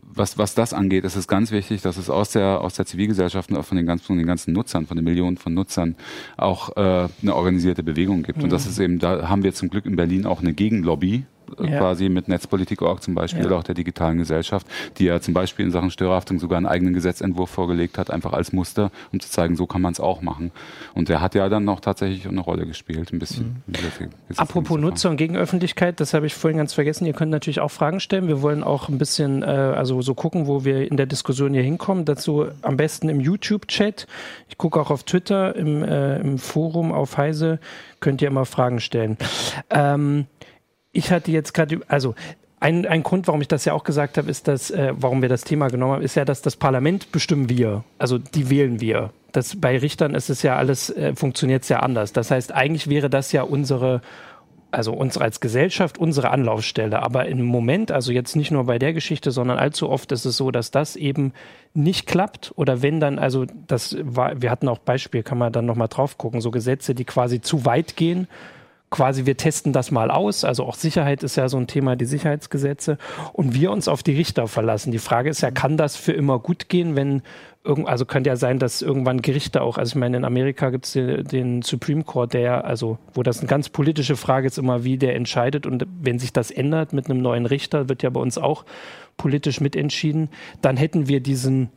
was, 0.03 0.39
was 0.39 0.55
das 0.55 0.73
angeht, 0.73 1.05
ist 1.05 1.17
es 1.17 1.27
ganz 1.27 1.51
wichtig, 1.51 1.83
dass 1.83 1.97
es 1.97 2.11
aus 2.11 2.31
der, 2.31 2.61
aus 2.61 2.75
der 2.75 2.87
Zivilgesellschaft 2.87 3.51
und 3.51 3.57
auch 3.57 3.65
von 3.65 3.77
den, 3.77 3.87
ganzen, 3.87 4.05
von 4.05 4.19
den 4.19 4.27
ganzen 4.27 4.53
Nutzern, 4.53 4.87
von 4.87 4.97
den 4.97 5.05
Millionen 5.05 5.37
von 5.37 5.55
Nutzern 5.55 5.97
auch 6.37 6.77
äh, 6.77 7.09
eine 7.23 7.35
organisierte 7.35 7.83
Bewegung 7.83 8.23
gibt. 8.23 8.39
Mhm. 8.39 8.45
Und 8.45 8.53
das 8.53 8.67
ist 8.67 8.79
eben, 8.79 8.99
da 8.99 9.29
haben 9.29 9.43
wir 9.43 9.55
zum 9.55 9.71
Glück 9.71 9.87
in 9.87 9.97
Berlin 9.97 10.27
auch 10.27 10.41
eine 10.41 10.53
Gegenlobby, 10.53 11.25
ja. 11.59 11.79
quasi 11.79 12.09
mit 12.09 12.29
Netzpolitik.org 12.29 13.03
zum 13.03 13.15
Beispiel 13.15 13.41
ja. 13.41 13.47
oder 13.47 13.59
auch 13.59 13.65
der 13.65 13.75
digitalen 13.75 14.19
Gesellschaft, 14.19 14.67
die 14.99 15.05
ja 15.05 15.21
zum 15.21 15.35
Beispiel 15.35 15.67
in 15.67 15.73
Sachen 15.73 15.91
Störerhaftung 15.91 16.39
sogar 16.39 16.57
einen 16.57 16.67
eigenen 16.67 16.95
Gesetzentwurf 16.95 17.51
vorgelegt 17.51 17.99
hat, 17.99 18.11
einfach 18.11 18.33
als 18.33 18.53
Muster, 18.53 18.91
um 19.13 19.21
zu 19.21 19.31
zeigen, 19.31 19.57
so 19.57 19.67
kann 19.67 19.83
man 19.83 19.93
es 19.93 20.01
auch 20.01 20.23
machen. 20.23 20.53
Und 20.95 21.09
der 21.09 21.21
hat 21.21 21.35
ja 21.35 21.49
dann 21.49 21.65
noch 21.65 21.81
tatsächlich 21.81 22.27
eine 22.27 22.41
Rolle 22.41 22.67
gespielt, 22.67 23.13
ein 23.13 23.19
bisschen. 23.19 23.63
Mhm. 23.67 24.11
Apropos 24.37 24.79
Nutzer 24.79 25.11
und 25.11 25.17
Gegenöffentlichkeit, 25.17 26.01
das 26.01 26.15
habe 26.15 26.27
ich 26.27 26.35
vorhin 26.35 26.59
ganz 26.59 26.73
vergessen. 26.73 27.07
Ihr 27.07 27.13
könnt 27.13 27.31
natürlich 27.31 27.61
auch 27.61 27.71
Fragen 27.71 28.01
stellen. 28.01 28.29
Wir 28.29 28.43
wollen 28.43 28.63
auch 28.63 28.89
ein 28.89 28.99
bisschen, 28.99 29.43
äh, 29.43 29.47
also 29.47 30.03
so 30.03 30.15
gucken, 30.15 30.47
wo 30.47 30.65
wir 30.65 30.91
in 30.91 30.97
der 30.97 31.07
Diskussion 31.07 31.53
hier 31.53 31.63
hinkommen. 31.63 32.05
Dazu 32.05 32.47
am 32.63 32.77
besten 32.77 33.09
im 33.09 33.21
YouTube-Chat. 33.21 34.07
Ich 34.49 34.59
gucke 34.59 34.81
auch 34.81 34.91
auf 34.91 35.05
Twitter, 35.05 35.55
im, 35.57 35.83
äh, 35.83 36.19
im 36.19 36.39
Forum 36.39 36.93
auf 36.93 37.17
Heise 37.17 37.59
könnt 38.01 38.23
ihr 38.23 38.29
immer 38.29 38.45
Fragen 38.45 38.81
stellen. 38.81 39.17
Ähm, 39.71 40.27
ich 40.97 41.11
hatte 41.11 41.31
jetzt 41.31 41.53
gerade, 41.53 41.81
also 41.89 42.15
ein, 42.59 42.87
ein 42.87 43.03
Grund, 43.03 43.27
warum 43.27 43.43
ich 43.43 43.49
das 43.49 43.65
ja 43.65 43.75
auch 43.75 43.85
gesagt 43.85 44.17
habe, 44.17 44.31
ist, 44.31 44.49
dass, 44.49 44.71
äh, 44.71 44.93
warum 44.97 45.21
wir 45.21 45.29
das 45.29 45.45
Thema 45.45 45.69
genommen 45.69 45.95
haben, 45.95 46.03
ist 46.03 46.15
ja, 46.15 46.25
dass 46.25 46.41
das 46.43 46.57
Parlament 46.57 47.13
bestimmen 47.13 47.49
wir. 47.51 47.85
Also 47.99 48.19
die 48.19 48.49
wählen 48.49 48.81
wir. 48.81 49.11
Das, 49.33 49.61
bei 49.61 49.77
Richtern 49.77 50.15
ist 50.15 50.31
es 50.31 50.43
ja 50.43 50.57
alles, 50.57 50.89
äh, 50.91 51.15
funktioniert 51.15 51.65
es 51.65 51.69
ja 51.69 51.81
anders. 51.81 52.13
Das 52.15 52.31
heißt, 52.31 52.53
eigentlich 52.53 52.89
wäre 52.89 53.11
das 53.11 53.31
ja 53.33 53.43
unsere, 53.43 54.01
also 54.71 54.95
uns 54.95 55.19
als 55.19 55.41
Gesellschaft, 55.41 55.99
unsere 55.99 56.31
Anlaufstelle. 56.31 57.03
Aber 57.03 57.27
im 57.27 57.45
Moment, 57.45 57.93
also 57.93 58.11
jetzt 58.11 58.37
nicht 58.37 58.51
nur 58.51 58.65
bei 58.65 58.79
der 58.79 58.95
Geschichte, 58.95 59.33
sondern 59.33 59.59
allzu 59.59 59.91
oft 59.91 60.11
ist 60.13 60.25
es 60.25 60.39
so, 60.39 60.51
dass 60.51 60.71
das 60.71 60.97
eben 60.97 61.35
nicht 61.75 62.07
klappt. 62.07 62.53
Oder 62.57 62.81
wenn 62.81 63.01
dann, 63.01 63.19
also 63.19 63.45
das 63.67 63.99
war, 64.01 64.41
wir 64.41 64.51
hatten 64.51 64.69
auch 64.69 64.79
Beispiel, 64.79 65.23
kann 65.23 65.37
man 65.37 65.53
dann 65.53 65.67
nochmal 65.67 65.89
drauf 65.89 66.17
gucken, 66.17 66.41
so 66.41 66.51
Gesetze, 66.51 66.95
die 66.95 67.05
quasi 67.05 67.43
zu 67.43 67.67
weit 67.67 67.97
gehen 67.97 68.29
quasi, 68.97 69.27
wir 69.27 69.37
testen 69.37 69.75
das 69.75 69.91
mal 69.91 70.11
aus. 70.11 70.43
Also 70.43 70.65
auch 70.65 70.75
Sicherheit 70.75 71.23
ist 71.23 71.37
ja 71.37 71.51
so 71.51 71.59
ein 71.59 71.67
Thema, 71.67 71.97
die 71.97 72.07
Sicherheitsgesetze. 72.07 72.97
Und 73.35 73.53
wir 73.55 73.71
uns 73.71 73.89
auf 73.89 74.03
die 74.03 74.17
Richter 74.17 74.49
verlassen. 74.49 74.91
Die 74.91 74.99
Frage 74.99 75.29
ist 75.29 75.43
ja, 75.43 75.51
kann 75.51 75.77
das 75.77 75.97
für 75.97 76.13
immer 76.13 76.39
gut 76.39 76.71
gehen, 76.71 76.97
wenn 76.97 77.23
also 77.85 78.07
könnte 78.07 78.31
ja 78.31 78.37
sein, 78.37 78.61
dass 78.61 78.81
irgendwann 78.81 79.23
Gerichte 79.23 79.61
auch, 79.61 79.77
also 79.77 79.91
ich 79.91 79.97
meine, 79.97 80.19
in 80.19 80.25
Amerika 80.25 80.71
gibt 80.71 80.87
es 80.87 80.93
den, 80.93 81.25
den, 81.25 81.63
Supreme 81.63 82.05
Court, 82.05 82.33
der, 82.33 82.65
also 82.65 82.97
wo 83.13 83.25
das 83.25 83.41
eine 83.41 83.49
ganz 83.49 83.71
politische 83.71 84.15
Frage 84.15 84.47
ist, 84.47 84.57
immer 84.57 84.85
wie 84.85 84.99
der 84.99 85.17
entscheidet. 85.17 85.67
Und 85.67 85.85
wenn 86.01 86.21
sich 86.21 86.33
das 86.33 86.53
ändert 86.53 86.93
mit 86.93 87.11
einem 87.11 87.21
neuen 87.21 87.45
Richter, 87.45 87.89
wird 87.89 88.05
ja 88.05 88.11
bei 88.11 88.21
uns 88.21 88.39
auch 88.39 88.65
politisch 89.17 89.61
mitentschieden, 89.61 90.31
dann 90.63 90.77
hätten 90.77 91.09
wir 91.09 91.19
diesen, 91.19 91.71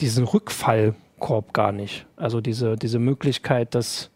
diesen 0.00 0.22
Rückfallkorb 0.22 1.52
gar 1.52 1.72
nicht. 1.72 2.06
Also 2.16 2.40
diese, 2.40 2.76
diese 2.76 3.00
Möglichkeit, 3.00 3.74
dass 3.74 4.10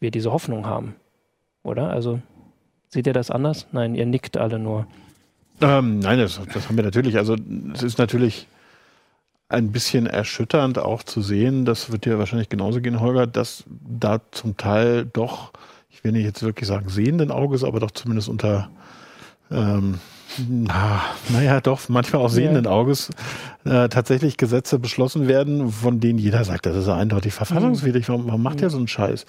wir 0.00 0.10
diese 0.10 0.32
Hoffnung 0.32 0.66
haben 0.66 0.96
oder? 1.62 1.90
Also 1.90 2.20
seht 2.88 3.06
ihr 3.06 3.12
das 3.12 3.30
anders? 3.30 3.66
Nein, 3.72 3.94
ihr 3.94 4.06
nickt 4.06 4.36
alle 4.36 4.58
nur. 4.58 4.86
Ähm, 5.60 5.98
nein, 5.98 6.18
das, 6.18 6.40
das 6.52 6.68
haben 6.68 6.76
wir 6.76 6.84
natürlich. 6.84 7.16
Also 7.16 7.36
es 7.74 7.82
ist 7.82 7.98
natürlich 7.98 8.46
ein 9.48 9.72
bisschen 9.72 10.06
erschütternd 10.06 10.78
auch 10.78 11.02
zu 11.02 11.22
sehen, 11.22 11.64
das 11.64 11.90
wird 11.90 12.04
dir 12.04 12.18
wahrscheinlich 12.18 12.50
genauso 12.50 12.80
gehen, 12.80 13.00
Holger, 13.00 13.26
dass 13.26 13.64
da 13.66 14.20
zum 14.30 14.56
Teil 14.58 15.06
doch, 15.06 15.52
ich 15.88 16.04
will 16.04 16.12
nicht 16.12 16.24
jetzt 16.24 16.42
wirklich 16.42 16.68
sagen 16.68 16.90
sehenden 16.90 17.30
Auges, 17.30 17.64
aber 17.64 17.80
doch 17.80 17.90
zumindest 17.90 18.28
unter 18.28 18.70
ähm, 19.50 19.98
na, 20.48 21.02
naja, 21.30 21.60
doch, 21.60 21.88
manchmal 21.88 22.22
auch 22.22 22.28
sehenden 22.28 22.64
ja. 22.64 22.70
Auges 22.70 23.10
äh, 23.64 23.88
tatsächlich 23.88 24.36
Gesetze 24.36 24.78
beschlossen 24.78 25.26
werden, 25.26 25.70
von 25.70 26.00
denen 26.00 26.18
jeder 26.18 26.44
sagt, 26.44 26.66
das 26.66 26.76
ist 26.76 26.88
eindeutig 26.88 27.32
verfassungswidrig, 27.32 28.08
warum, 28.08 28.26
warum 28.26 28.42
macht 28.42 28.60
ihr 28.60 28.70
so 28.70 28.78
einen 28.78 28.88
Scheiß? 28.88 29.24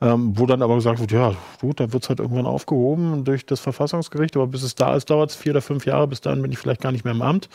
Ähm, 0.00 0.32
wo 0.36 0.46
dann 0.46 0.62
aber 0.62 0.74
gesagt 0.74 0.98
wird, 0.98 1.12
ja, 1.12 1.34
gut, 1.60 1.80
dann 1.80 1.92
wird 1.92 2.02
es 2.02 2.08
halt 2.08 2.18
irgendwann 2.18 2.46
aufgehoben 2.46 3.24
durch 3.24 3.46
das 3.46 3.60
Verfassungsgericht, 3.60 4.36
aber 4.36 4.46
bis 4.46 4.62
es 4.62 4.74
da 4.74 4.96
ist, 4.96 5.10
dauert 5.10 5.30
es 5.30 5.36
vier 5.36 5.52
oder 5.52 5.62
fünf 5.62 5.86
Jahre, 5.86 6.08
bis 6.08 6.20
dahin 6.20 6.42
bin 6.42 6.52
ich 6.52 6.58
vielleicht 6.58 6.80
gar 6.80 6.92
nicht 6.92 7.04
mehr 7.04 7.14
im 7.14 7.22
Amt. 7.22 7.48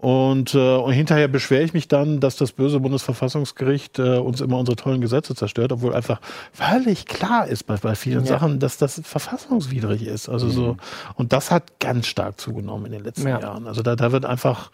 Und, 0.00 0.54
äh, 0.54 0.76
und 0.76 0.92
hinterher 0.92 1.28
beschwere 1.28 1.62
ich 1.62 1.74
mich 1.74 1.86
dann, 1.86 2.20
dass 2.20 2.36
das 2.36 2.52
böse 2.52 2.80
Bundesverfassungsgericht 2.80 3.98
äh, 3.98 4.16
uns 4.16 4.40
immer 4.40 4.56
unsere 4.56 4.74
tollen 4.76 5.02
Gesetze 5.02 5.34
zerstört, 5.34 5.72
obwohl 5.72 5.94
einfach 5.94 6.22
völlig 6.54 7.04
klar 7.04 7.46
ist 7.46 7.64
bei, 7.66 7.76
bei 7.76 7.94
vielen 7.94 8.24
ja. 8.24 8.26
Sachen, 8.26 8.60
dass 8.60 8.78
das 8.78 9.02
verfassungswidrig 9.04 10.06
ist. 10.06 10.30
Also 10.30 10.46
mhm. 10.46 10.50
so, 10.52 10.76
und 11.16 11.34
das 11.34 11.50
hat 11.50 11.80
ganz 11.80 12.06
stark 12.06 12.40
zugenommen 12.40 12.86
in 12.86 12.92
den 12.92 13.04
letzten 13.04 13.28
ja. 13.28 13.40
Jahren. 13.40 13.66
Also 13.66 13.82
da, 13.82 13.94
da 13.94 14.10
wird 14.10 14.24
einfach 14.24 14.70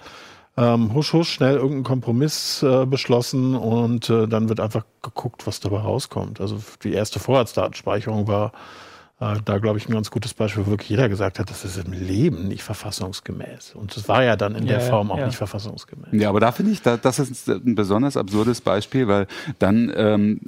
ähm, 0.56 0.94
husch, 0.94 1.12
husch, 1.12 1.30
schnell 1.30 1.56
irgendeinen 1.56 1.82
Kompromiss 1.82 2.62
äh, 2.62 2.86
beschlossen 2.86 3.56
und 3.56 4.08
äh, 4.08 4.28
dann 4.28 4.48
wird 4.48 4.60
einfach 4.60 4.84
geguckt, 5.02 5.44
was 5.48 5.58
dabei 5.58 5.80
rauskommt. 5.80 6.40
Also 6.40 6.58
die 6.84 6.92
erste 6.92 7.18
Vorratsdatenspeicherung 7.18 8.28
war 8.28 8.52
äh, 9.20 9.36
da, 9.44 9.58
glaube 9.58 9.78
ich, 9.78 9.88
ein 9.88 9.92
ganz 9.92 10.10
gutes 10.10 10.34
Beispiel, 10.34 10.66
wo 10.66 10.70
wirklich 10.70 10.90
jeder 10.90 11.08
gesagt 11.08 11.38
hat, 11.38 11.48
das 11.48 11.64
ist 11.64 11.78
im 11.78 11.92
Leben 11.92 12.48
nicht 12.48 12.62
verfassungsgemäß. 12.62 13.74
Und 13.74 13.96
es 13.96 14.08
war 14.08 14.22
ja 14.22 14.36
dann 14.36 14.54
in 14.54 14.66
ja, 14.66 14.74
der 14.74 14.80
Form 14.82 15.10
auch 15.10 15.18
ja. 15.18 15.26
nicht 15.26 15.36
verfassungsgemäß. 15.36 16.08
Ja, 16.12 16.28
aber 16.28 16.40
da 16.40 16.52
finde 16.52 16.72
ich, 16.72 16.82
da, 16.82 16.96
das 16.96 17.18
ist 17.18 17.48
ein 17.48 17.74
besonders 17.74 18.16
absurdes 18.16 18.60
Beispiel, 18.60 19.08
weil 19.08 19.26
dann 19.58 19.92
ähm, 19.96 20.40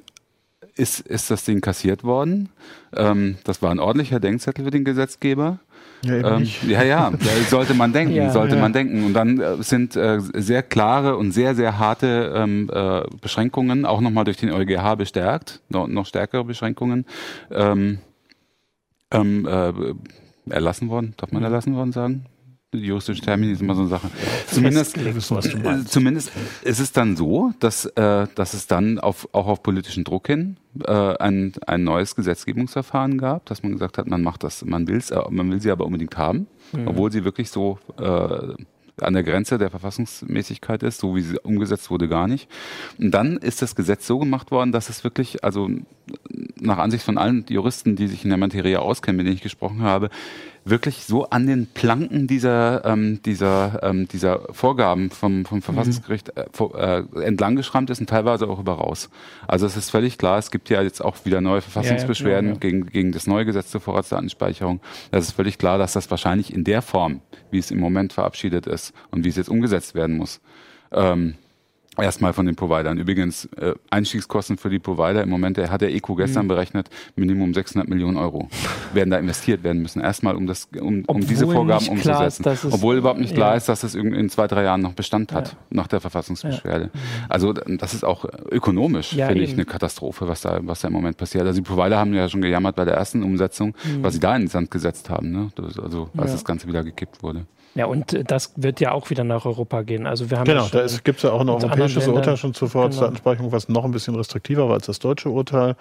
ist, 0.74 1.00
ist 1.00 1.30
das 1.30 1.44
Ding 1.44 1.60
kassiert 1.60 2.04
worden. 2.04 2.50
Ähm, 2.94 3.38
das 3.44 3.62
war 3.62 3.70
ein 3.70 3.80
ordentlicher 3.80 4.20
Denkzettel 4.20 4.64
für 4.64 4.70
den 4.70 4.84
Gesetzgeber. 4.84 5.58
Ja, 6.02 6.36
ähm, 6.36 6.46
ja, 6.68 6.82
ja, 6.84 7.12
sollte 7.48 7.74
man 7.74 7.92
denken, 7.92 8.14
ja, 8.14 8.30
sollte 8.30 8.54
ja. 8.54 8.60
man 8.60 8.72
denken. 8.72 9.04
Und 9.04 9.14
dann 9.14 9.40
äh, 9.40 9.62
sind 9.62 9.96
äh, 9.96 10.20
sehr 10.20 10.62
klare 10.62 11.16
und 11.16 11.32
sehr, 11.32 11.54
sehr 11.56 11.78
harte 11.78 12.32
ähm, 12.36 12.70
äh, 12.72 13.02
Beschränkungen, 13.20 13.84
auch 13.84 14.00
nochmal 14.00 14.24
durch 14.24 14.36
den 14.36 14.52
EuGH 14.52 14.96
bestärkt, 14.96 15.60
noch, 15.68 15.88
noch 15.88 16.06
stärkere 16.06 16.44
Beschränkungen, 16.44 17.04
ähm, 17.50 17.98
ähm, 19.10 19.46
äh, 19.46 19.72
erlassen 20.50 20.88
worden. 20.88 21.14
Darf 21.16 21.32
man 21.32 21.42
erlassen 21.42 21.74
worden 21.74 21.92
sagen? 21.92 22.26
Juristische 22.74 23.22
Termini 23.22 23.52
ist 23.52 23.62
immer 23.62 23.74
so 23.74 23.80
eine 23.80 23.88
Sache. 23.88 24.10
Zumindest, 24.46 24.98
äh, 24.98 25.84
zumindest 25.86 26.30
ist 26.62 26.80
es 26.80 26.92
dann 26.92 27.16
so, 27.16 27.50
dass, 27.60 27.86
äh, 27.86 28.26
dass 28.34 28.52
es 28.52 28.66
dann 28.66 28.98
auf, 28.98 29.26
auch 29.32 29.46
auf 29.46 29.62
politischen 29.62 30.04
Druck 30.04 30.26
hin 30.26 30.58
äh, 30.84 30.92
ein, 30.92 31.54
ein 31.66 31.84
neues 31.84 32.14
Gesetzgebungsverfahren 32.14 33.16
gab, 33.16 33.46
dass 33.46 33.62
man 33.62 33.72
gesagt 33.72 33.96
hat, 33.96 34.06
man 34.06 34.22
macht 34.22 34.44
das, 34.44 34.66
man 34.66 34.86
will's, 34.86 35.10
äh, 35.10 35.18
man 35.30 35.50
will 35.50 35.62
sie 35.62 35.70
aber 35.70 35.86
unbedingt 35.86 36.18
haben, 36.18 36.46
mhm. 36.72 36.88
obwohl 36.88 37.10
sie 37.10 37.24
wirklich 37.24 37.50
so 37.50 37.78
äh, 37.98 38.52
an 39.02 39.14
der 39.14 39.22
Grenze 39.22 39.58
der 39.58 39.70
Verfassungsmäßigkeit 39.70 40.82
ist, 40.82 41.00
so 41.00 41.14
wie 41.16 41.22
sie 41.22 41.38
umgesetzt 41.38 41.90
wurde, 41.90 42.08
gar 42.08 42.28
nicht. 42.28 42.48
Und 42.98 43.12
dann 43.12 43.36
ist 43.36 43.62
das 43.62 43.74
Gesetz 43.74 44.06
so 44.06 44.18
gemacht 44.18 44.50
worden, 44.50 44.72
dass 44.72 44.88
es 44.88 45.04
wirklich, 45.04 45.44
also 45.44 45.68
nach 46.60 46.78
Ansicht 46.78 47.04
von 47.04 47.18
allen 47.18 47.44
Juristen, 47.48 47.96
die 47.96 48.08
sich 48.08 48.24
in 48.24 48.30
der 48.30 48.38
Materie 48.38 48.80
auskennen, 48.80 49.16
mit 49.16 49.26
denen 49.26 49.36
ich 49.36 49.42
gesprochen 49.42 49.82
habe, 49.82 50.10
wirklich 50.70 51.04
so 51.04 51.30
an 51.30 51.46
den 51.46 51.66
Planken 51.66 52.26
dieser, 52.26 52.84
ähm, 52.84 53.20
dieser, 53.22 53.82
ähm, 53.82 54.08
dieser 54.08 54.40
Vorgaben 54.52 55.10
vom, 55.10 55.44
vom 55.44 55.62
Verfassungsgericht 55.62 56.32
äh, 56.36 56.44
äh, 56.74 57.04
entlang 57.22 57.56
geschrammt 57.56 57.90
ist 57.90 58.00
und 58.00 58.08
teilweise 58.08 58.48
auch 58.48 58.58
über 58.58 58.74
raus. 58.74 59.10
Also 59.46 59.66
es 59.66 59.76
ist 59.76 59.90
völlig 59.90 60.18
klar, 60.18 60.38
es 60.38 60.50
gibt 60.50 60.70
ja 60.70 60.82
jetzt 60.82 61.04
auch 61.04 61.24
wieder 61.24 61.40
neue 61.40 61.60
Verfassungsbeschwerden 61.60 62.50
ja, 62.50 62.54
ja, 62.54 62.54
ja. 62.54 62.60
Gegen, 62.60 62.86
gegen 62.86 63.12
das 63.12 63.26
neue 63.26 63.44
Gesetz 63.44 63.70
zur 63.70 63.80
Vorratsdatenspeicherung. 63.80 64.80
Das 65.10 65.26
ist 65.26 65.32
völlig 65.32 65.58
klar, 65.58 65.78
dass 65.78 65.92
das 65.92 66.10
wahrscheinlich 66.10 66.52
in 66.52 66.64
der 66.64 66.82
Form, 66.82 67.20
wie 67.50 67.58
es 67.58 67.70
im 67.70 67.78
Moment 67.78 68.12
verabschiedet 68.12 68.66
ist 68.66 68.92
und 69.10 69.24
wie 69.24 69.28
es 69.28 69.36
jetzt 69.36 69.48
umgesetzt 69.48 69.94
werden 69.94 70.16
muss, 70.16 70.40
ähm, 70.92 71.34
Erstmal 72.02 72.32
von 72.32 72.46
den 72.46 72.56
Providern. 72.56 72.98
Übrigens, 72.98 73.46
äh, 73.56 73.74
Einstiegskosten 73.90 74.56
für 74.56 74.70
die 74.70 74.78
Provider 74.78 75.22
im 75.22 75.28
Moment, 75.28 75.56
der 75.56 75.70
hat 75.70 75.80
der 75.80 75.94
ECO 75.94 76.14
gestern 76.14 76.44
mhm. 76.44 76.48
berechnet, 76.48 76.90
Minimum 77.16 77.54
600 77.54 77.88
Millionen 77.88 78.16
Euro 78.16 78.48
werden 78.94 79.10
da 79.10 79.18
investiert 79.18 79.62
werden 79.62 79.82
müssen. 79.82 80.00
Erstmal, 80.00 80.36
um 80.36 80.46
das, 80.46 80.68
um, 80.80 81.04
um 81.06 81.20
diese 81.20 81.46
Vorgaben 81.46 81.88
umzusetzen. 81.88 82.44
Ist, 82.44 82.64
Obwohl 82.66 82.96
überhaupt 82.96 83.20
nicht 83.20 83.34
klar 83.34 83.50
ja. 83.50 83.56
ist, 83.56 83.68
dass 83.68 83.80
das 83.80 83.94
in 83.94 84.28
zwei, 84.30 84.46
drei 84.46 84.64
Jahren 84.64 84.80
noch 84.80 84.92
Bestand 84.92 85.32
hat, 85.32 85.48
ja. 85.48 85.58
nach 85.70 85.86
der 85.86 86.00
Verfassungsbeschwerde. 86.00 86.90
Ja. 86.92 87.00
Also, 87.28 87.52
das 87.52 87.94
ist 87.94 88.04
auch 88.04 88.24
ökonomisch, 88.50 89.10
finde 89.10 89.42
ich, 89.42 89.52
eine 89.52 89.64
Katastrophe, 89.64 90.28
was 90.28 90.42
da, 90.42 90.60
was 90.62 90.80
da 90.80 90.88
im 90.88 90.94
Moment 90.94 91.16
passiert. 91.16 91.46
Also, 91.46 91.60
die 91.60 91.68
Provider 91.68 91.98
haben 91.98 92.14
ja 92.14 92.28
schon 92.28 92.42
gejammert 92.42 92.76
bei 92.76 92.84
der 92.84 92.94
ersten 92.94 93.22
Umsetzung, 93.22 93.74
mhm. 93.84 94.02
was 94.02 94.14
sie 94.14 94.20
da 94.20 94.36
ins 94.36 94.52
Sand 94.52 94.70
gesetzt 94.70 95.10
haben, 95.10 95.30
ne? 95.30 95.50
also, 95.82 96.10
als 96.16 96.32
das 96.32 96.44
Ganze 96.44 96.68
wieder 96.68 96.84
gekippt 96.84 97.22
wurde. 97.22 97.46
Ja, 97.78 97.86
und 97.86 98.12
äh, 98.12 98.24
das 98.24 98.52
wird 98.56 98.80
ja 98.80 98.90
auch 98.90 99.08
wieder 99.08 99.22
nach 99.22 99.44
Europa 99.44 99.82
gehen. 99.82 100.08
Also 100.08 100.30
wir 100.30 100.40
haben 100.40 100.46
genau, 100.46 100.66
da 100.66 100.84
gibt 101.04 101.18
es 101.18 101.22
ja 101.22 101.30
auch 101.30 101.40
ein 101.40 101.48
europäisches 101.48 102.08
Urteil 102.08 102.36
schon 102.36 102.52
zur 102.52 102.68
Vorratsdatenspeicherung, 102.68 103.50
genau. 103.50 103.56
was 103.56 103.68
noch 103.68 103.84
ein 103.84 103.92
bisschen 103.92 104.16
restriktiver 104.16 104.66
war 104.66 104.74
als 104.74 104.86
das 104.86 104.98
deutsche 104.98 105.30
Urteil. 105.30 105.76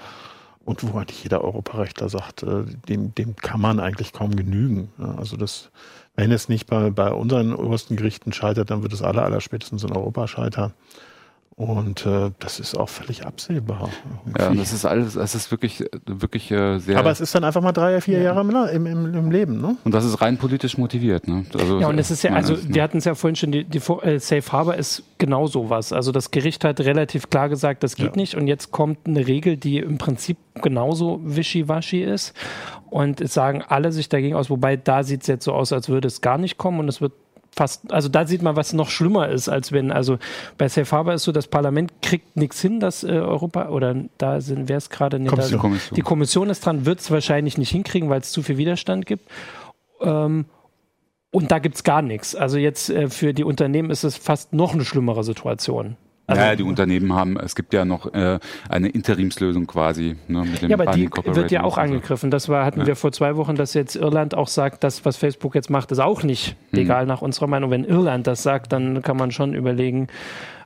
Und 0.64 0.84
wo 0.84 1.00
eigentlich 1.00 1.24
jeder 1.24 1.44
Europarechtler 1.44 2.08
sagt, 2.10 2.44
äh, 2.44 2.66
dem, 2.88 3.16
dem 3.16 3.36
kann 3.36 3.60
man 3.60 3.80
eigentlich 3.80 4.14
kaum 4.14 4.36
genügen. 4.36 4.90
Also 5.18 5.38
das, 5.38 5.72
wenn 6.16 6.32
es 6.32 6.50
nicht 6.50 6.68
bei, 6.68 6.92
bei 6.92 7.12
unseren 7.12 7.56
obersten 7.56 7.96
Gerichten 7.96 8.32
scheitert, 8.32 8.70
dann 8.70 8.84
wird 8.84 8.94
es 8.94 9.02
aller, 9.02 9.24
aller 9.24 9.42
spätestens 9.42 9.84
in 9.84 9.92
Europa 9.92 10.28
scheitern. 10.28 10.74
Und 11.60 12.06
äh, 12.06 12.30
das 12.38 12.60
ist 12.60 12.78
auch 12.78 12.88
völlig 12.88 13.26
absehbar. 13.26 13.90
Irgendwie. 14.26 14.42
Ja, 14.44 14.54
das 14.54 14.74
ist 14.74 14.86
alles, 14.86 15.16
es 15.16 15.34
ist 15.34 15.50
wirklich, 15.50 15.84
wirklich 16.06 16.52
äh, 16.52 16.78
sehr. 16.78 17.00
Aber 17.00 17.10
es 17.10 17.20
ist 17.20 17.34
dann 17.34 17.44
einfach 17.44 17.64
mal 17.64 17.72
drei, 17.72 18.00
vier 18.00 18.20
ja. 18.20 18.26
Jahre 18.26 18.70
im, 18.72 18.86
im, 18.86 19.16
im, 19.16 19.32
Leben, 19.32 19.60
ne? 19.60 19.76
Und 19.84 19.92
das 19.92 20.06
ist 20.06 20.22
rein 20.22 20.38
politisch 20.38 20.78
motiviert, 20.78 21.28
ne? 21.28 21.46
Also, 21.58 21.80
ja, 21.80 21.88
und 21.88 21.98
es 21.98 22.12
ist 22.12 22.22
ja, 22.22 22.34
also 22.34 22.56
wir 22.62 22.84
hatten 22.84 23.00
es 23.00 23.06
ja 23.06 23.16
vorhin 23.16 23.36
schon, 23.36 23.52
die, 23.52 23.64
die 23.64 23.80
äh, 23.80 24.20
Safe 24.20 24.52
Harbor 24.52 24.76
ist 24.76 25.02
genau 25.18 25.48
sowas. 25.48 25.94
Also 25.94 26.12
das 26.12 26.30
Gericht 26.30 26.64
hat 26.64 26.80
relativ 26.80 27.32
klar 27.32 27.50
gesagt, 27.50 27.82
das 27.82 27.96
geht 27.96 28.16
ja. 28.16 28.22
nicht. 28.22 28.36
Und 28.36 28.46
jetzt 28.46 28.70
kommt 28.70 29.08
eine 29.08 29.26
Regel, 29.26 29.58
die 29.58 29.80
im 29.80 29.98
Prinzip 29.98 30.38
genauso 30.62 31.22
wischiwaschi 31.24 32.04
ist. 32.04 32.36
Und 32.92 33.20
es 33.20 33.34
sagen 33.34 33.64
alle 33.68 33.92
sich 33.92 34.10
dagegen 34.10 34.36
aus, 34.36 34.52
wobei 34.52 34.78
da 34.78 35.02
sieht 35.02 35.22
es 35.22 35.28
jetzt 35.28 35.46
so 35.46 35.54
aus, 35.54 35.74
als 35.74 35.90
würde 35.90 36.08
es 36.08 36.22
gar 36.22 36.38
nicht 36.38 36.60
kommen 36.60 36.80
und 36.80 36.88
es 36.88 37.02
wird 37.02 37.14
fast, 37.58 37.92
also 37.92 38.08
da 38.08 38.26
sieht 38.26 38.42
man, 38.42 38.56
was 38.56 38.72
noch 38.72 38.90
schlimmer 38.90 39.28
ist, 39.30 39.50
als 39.50 39.72
wenn, 39.72 39.92
also 39.92 40.20
bei 40.58 40.70
Safe 40.70 40.90
Harbor 40.96 41.14
ist 41.14 41.24
so, 41.24 41.32
das 41.32 41.48
Parlament 41.48 42.02
kriegt 42.02 42.38
nichts 42.38 42.62
hin, 42.62 42.80
dass 42.80 43.04
äh, 43.04 43.08
Europa, 43.08 43.70
oder 43.70 43.96
da 44.18 44.40
sind, 44.40 44.70
wer 44.70 44.78
es 44.78 44.90
gerade, 44.90 45.20
nee, 45.20 45.28
Kommission. 45.28 45.60
Kommission. 45.60 45.96
die 45.96 46.02
Kommission 46.02 46.50
ist 46.50 46.66
dran, 46.66 46.86
wird 46.86 47.00
es 47.00 47.12
wahrscheinlich 47.12 47.58
nicht 47.58 47.72
hinkriegen, 47.72 48.10
weil 48.10 48.22
es 48.22 48.32
zu 48.32 48.44
viel 48.44 48.58
Widerstand 48.58 49.06
gibt. 49.06 49.28
Ähm, 50.02 50.46
und 51.32 51.52
da 51.52 51.60
gibt 51.60 51.76
es 51.76 51.84
gar 51.84 52.02
nichts. 52.02 52.36
Also 52.36 52.58
jetzt 52.58 52.90
äh, 52.90 53.10
für 53.10 53.34
die 53.34 53.44
Unternehmen 53.44 53.90
ist 53.90 54.04
es 54.04 54.16
fast 54.16 54.54
noch 54.54 54.74
eine 54.74 54.86
schlimmere 54.86 55.24
Situation. 55.24 55.98
Also, 56.28 56.42
ja, 56.42 56.56
die 56.58 56.64
Unternehmen 56.64 57.14
haben, 57.14 57.38
es 57.40 57.56
gibt 57.56 57.74
ja 57.74 57.86
noch 57.86 58.14
äh, 58.14 58.40
eine 58.68 58.90
Interimslösung 58.90 59.66
quasi. 59.66 60.18
Ne, 60.28 60.44
mit 60.44 60.62
dem 60.62 60.70
ja, 60.70 60.78
aber 60.78 60.92
die 60.92 61.10
wird 61.10 61.52
ja 61.52 61.64
auch 61.64 61.78
angegriffen. 61.78 62.32
Das 62.32 62.50
war, 62.50 62.66
hatten 62.66 62.82
ja. 62.82 62.88
wir 62.88 62.96
vor 62.98 63.14
zwei 63.14 63.38
Wochen, 63.38 63.56
dass 63.56 63.74
jetzt 63.74 63.96
Irland 63.96 64.36
auch 64.36 64.50
sagt, 64.50 64.84
das, 64.84 65.06
was 65.06 65.16
Facebook 65.16 65.56
jetzt 65.56 65.70
macht, 65.70 65.90
ist 65.94 66.00
auch 66.00 66.24
nicht 66.24 66.58
hm. 66.72 66.80
legal 66.80 67.06
nach 67.06 67.22
unserer 67.22 67.48
Meinung. 67.48 67.72
Wenn 67.72 67.86
Irland 67.86 68.28
das 68.28 68.44
sagt, 68.44 68.74
dann 68.74 69.02
kann 69.02 69.16
man 69.16 69.32
schon 69.32 69.54
überlegen, 69.54 70.08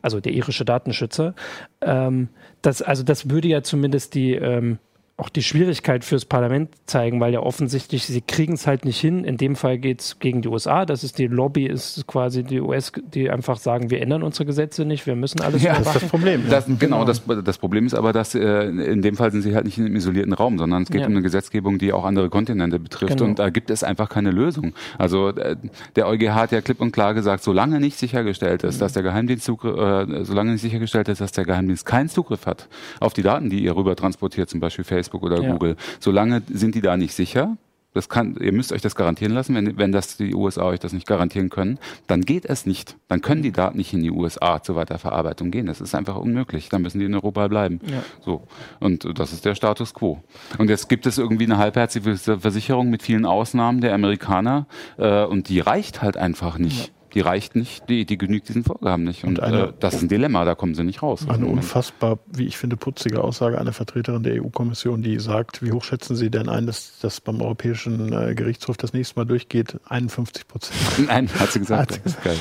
also 0.01 0.20
der 0.20 0.34
irische 0.34 0.65
Datenschützer, 0.65 1.36
ähm, 1.82 2.30
das, 2.63 2.82
also 2.82 3.03
das 3.03 3.30
würde 3.30 3.48
ja 3.48 3.62
zumindest 3.62 4.15
die 4.15 4.34
ähm, 4.34 4.80
auch 5.22 5.30
die 5.30 5.44
Schwierigkeit 5.44 6.04
fürs 6.04 6.25
Parlament 6.25 6.72
zeigen, 6.88 7.20
weil 7.20 7.32
ja 7.32 7.42
offensichtlich 7.42 8.06
sie 8.06 8.22
kriegen 8.22 8.54
es 8.54 8.66
halt 8.66 8.86
nicht 8.86 9.00
hin. 9.00 9.24
In 9.24 9.38
dem 9.38 9.56
Fall 9.56 9.78
geht 9.78 10.01
es 10.01 10.18
gegen 10.18 10.42
die 10.42 10.48
USA. 10.48 10.84
Das 10.84 11.04
ist 11.04 11.20
die 11.20 11.28
Lobby, 11.28 11.68
ist 11.68 12.08
quasi 12.08 12.44
die 12.44 12.60
US, 12.60 12.92
die 13.13 13.30
einfach 13.30 13.58
sagen, 13.58 13.92
wir 13.92 14.01
ändern 14.01 14.24
unsere 14.24 14.48
Gesetze 14.48 14.84
nicht, 14.84 15.06
wir 15.06 15.16
müssen 15.16 15.40
alles 15.42 15.62
ja, 15.62 15.78
Das 15.78 15.88
ist 15.96 16.01
das 16.01 16.10
Problem. 16.10 16.50
Das, 16.50 16.66
genau, 16.66 16.78
genau, 16.80 17.06
Das, 17.06 17.22
das 17.44 17.60
Problem 17.60 17.86
ist 17.86 17.94
aber, 17.94 18.13
dass 18.13 18.34
äh, 18.34 18.63
in 18.63 19.04
dem 19.04 19.16
Fall 19.16 19.32
sind 19.32 19.44
sie 19.44 19.54
halt 19.54 19.66
nicht 19.66 19.78
in 19.78 19.86
einem 19.86 19.96
isolierten 19.96 20.34
Raum, 20.34 20.58
sondern 20.58 20.82
es 20.82 20.90
geht 20.90 21.01
ja. 21.01 21.08
um 21.08 21.13
eine 21.13 21.22
Gesetzgebung, 21.22 21.78
die 21.78 21.94
auch 21.94 22.04
andere 22.04 22.32
Kontinente 22.32 22.80
betrifft 22.80 23.18
genau. 23.18 23.30
und 23.30 23.38
da 23.38 23.51
gibt 23.51 23.70
es 23.70 23.84
einfach 23.84 24.10
keine 24.10 24.32
Lösung. 24.32 24.74
Also 24.98 25.30
äh, 25.30 25.56
der 25.96 26.08
EuGH 26.08 26.34
hat 26.34 26.51
ja 26.51 26.62
klipp 26.62 26.82
und 26.82 26.94
klar 26.94 27.13
gesagt, 27.13 27.44
solange 27.44 27.80
nicht 27.80 28.00
sichergestellt 28.00 28.63
ist, 28.63 28.78
mhm. 28.78 28.80
dass 28.80 28.94
der 28.94 29.04
Geheimdienst 29.04 29.46
Zugriff, 29.46 29.78
äh, 29.78 30.25
solange 30.25 30.54
nicht 30.54 30.62
sichergestellt 30.62 31.10
ist, 31.10 31.22
dass 31.22 31.32
der 31.32 31.46
Geheimdienst 31.46 31.86
keinen 31.86 32.10
Zugriff 32.10 32.48
hat 32.48 32.68
auf 33.00 33.13
die 33.13 33.22
Daten, 33.22 33.51
die 33.51 33.63
ihr 33.63 33.75
rüber 33.75 33.96
transportiert, 33.96 34.50
zum 34.50 34.60
Beispiel 34.60 34.84
Facebook 34.84 35.11
Facebook 35.12 35.24
oder 35.24 35.41
ja. 35.41 35.51
Google. 35.51 35.75
Solange 36.00 36.41
sind 36.51 36.75
die 36.75 36.82
da 36.82 36.98
nicht 36.98 37.13
sicher. 37.13 37.58
Das 37.94 38.08
kann, 38.08 38.38
ihr 38.39 38.53
müsst 38.53 38.72
euch 38.72 38.82
das 38.82 38.96
garantieren 38.96 39.34
lassen. 39.34 39.53
Wenn, 39.53 39.77
wenn 39.77 39.91
das 39.91 40.15
die 40.15 40.34
USA 40.34 40.63
euch 40.63 40.80
das 40.80 40.94
nicht 40.94 41.06
garantieren 41.06 41.50
können, 41.50 41.77
dann 42.08 42.22
geht 42.22 42.46
es 42.46 42.65
nicht. 42.65 42.96
Dann 43.10 43.20
können 43.20 43.44
die 43.44 43.51
Daten 43.51 43.77
nicht 43.77 43.91
in 43.94 44.01
die 44.01 44.12
USA 44.12 44.63
zur 44.63 44.77
Weiterverarbeitung 44.77 45.51
gehen. 45.51 45.65
Das 45.65 45.82
ist 45.82 45.94
einfach 45.94 46.15
unmöglich. 46.15 46.70
Dann 46.70 46.84
müssen 46.84 47.00
die 47.00 47.06
in 47.06 47.13
Europa 47.13 47.50
bleiben. 47.50 47.82
Ja. 47.86 48.01
So. 48.22 48.44
Und 48.80 49.20
das 49.20 49.34
ist 49.34 49.44
der 49.44 49.56
Status 49.56 49.94
quo. 49.94 50.24
Und 50.58 50.70
jetzt 50.70 50.88
gibt 50.88 51.06
es 51.06 51.18
irgendwie 51.18 51.44
eine 51.44 51.58
halbherzige 51.58 52.15
Versicherung 52.15 52.89
mit 52.89 53.03
vielen 53.03 53.25
Ausnahmen 53.25 53.82
der 53.82 53.94
Amerikaner, 53.94 54.68
äh, 54.98 55.25
und 55.25 55.50
die 55.50 55.60
reicht 55.60 56.01
halt 56.01 56.15
einfach 56.15 56.58
nicht. 56.58 56.88
Ja 56.88 57.00
die 57.13 57.20
reicht 57.20 57.56
nicht, 57.56 57.89
die, 57.89 58.06
die 58.06 58.18
genügt 58.18 58.50
diesen 58.50 58.63
Vorgaben 58.63 59.03
nicht. 59.03 59.24
Und, 59.24 59.39
und 59.39 59.39
eine, 59.41 59.68
äh, 59.68 59.74
das 59.80 59.96
ist 59.96 60.03
ein 60.03 60.08
Dilemma, 60.08 60.46
da 60.46 60.56
kommen 60.56 60.75
sie 60.75 60.84
nicht 60.84 61.01
raus. 61.01 61.27
Eine 61.27 61.46
unfassbar, 61.46 62.20
wie 62.27 62.46
ich 62.46 62.58
finde, 62.58 62.77
putzige 62.77 63.24
Aussage 63.24 63.60
einer 63.60 63.74
Vertreterin 63.74 64.24
der 64.24 64.41
EU-Kommission, 64.41 65.01
die 65.01 65.20
sagt, 65.20 65.63
wie 65.63 65.72
hoch 65.72 65.84
schätzen 65.84 66.15
Sie 66.15 66.30
denn 66.30 66.50
ein, 66.50 66.65
dass 66.65 67.00
das 67.01 67.22
beim 67.22 67.41
Europäischen 67.41 68.12
äh, 68.13 68.36
Gerichtshof 68.36 68.77
das 68.77 68.94
nächste 68.94 69.20
Mal 69.20 69.25
durchgeht? 69.25 69.77
51 69.86 70.48
Prozent. 70.48 70.80
Nein, 71.08 71.30
hat 71.39 71.51
sie 71.51 71.60
gesagt. 71.60 71.91
Hat 71.91 71.94
sie 71.96 72.01
gesagt. 72.01 72.39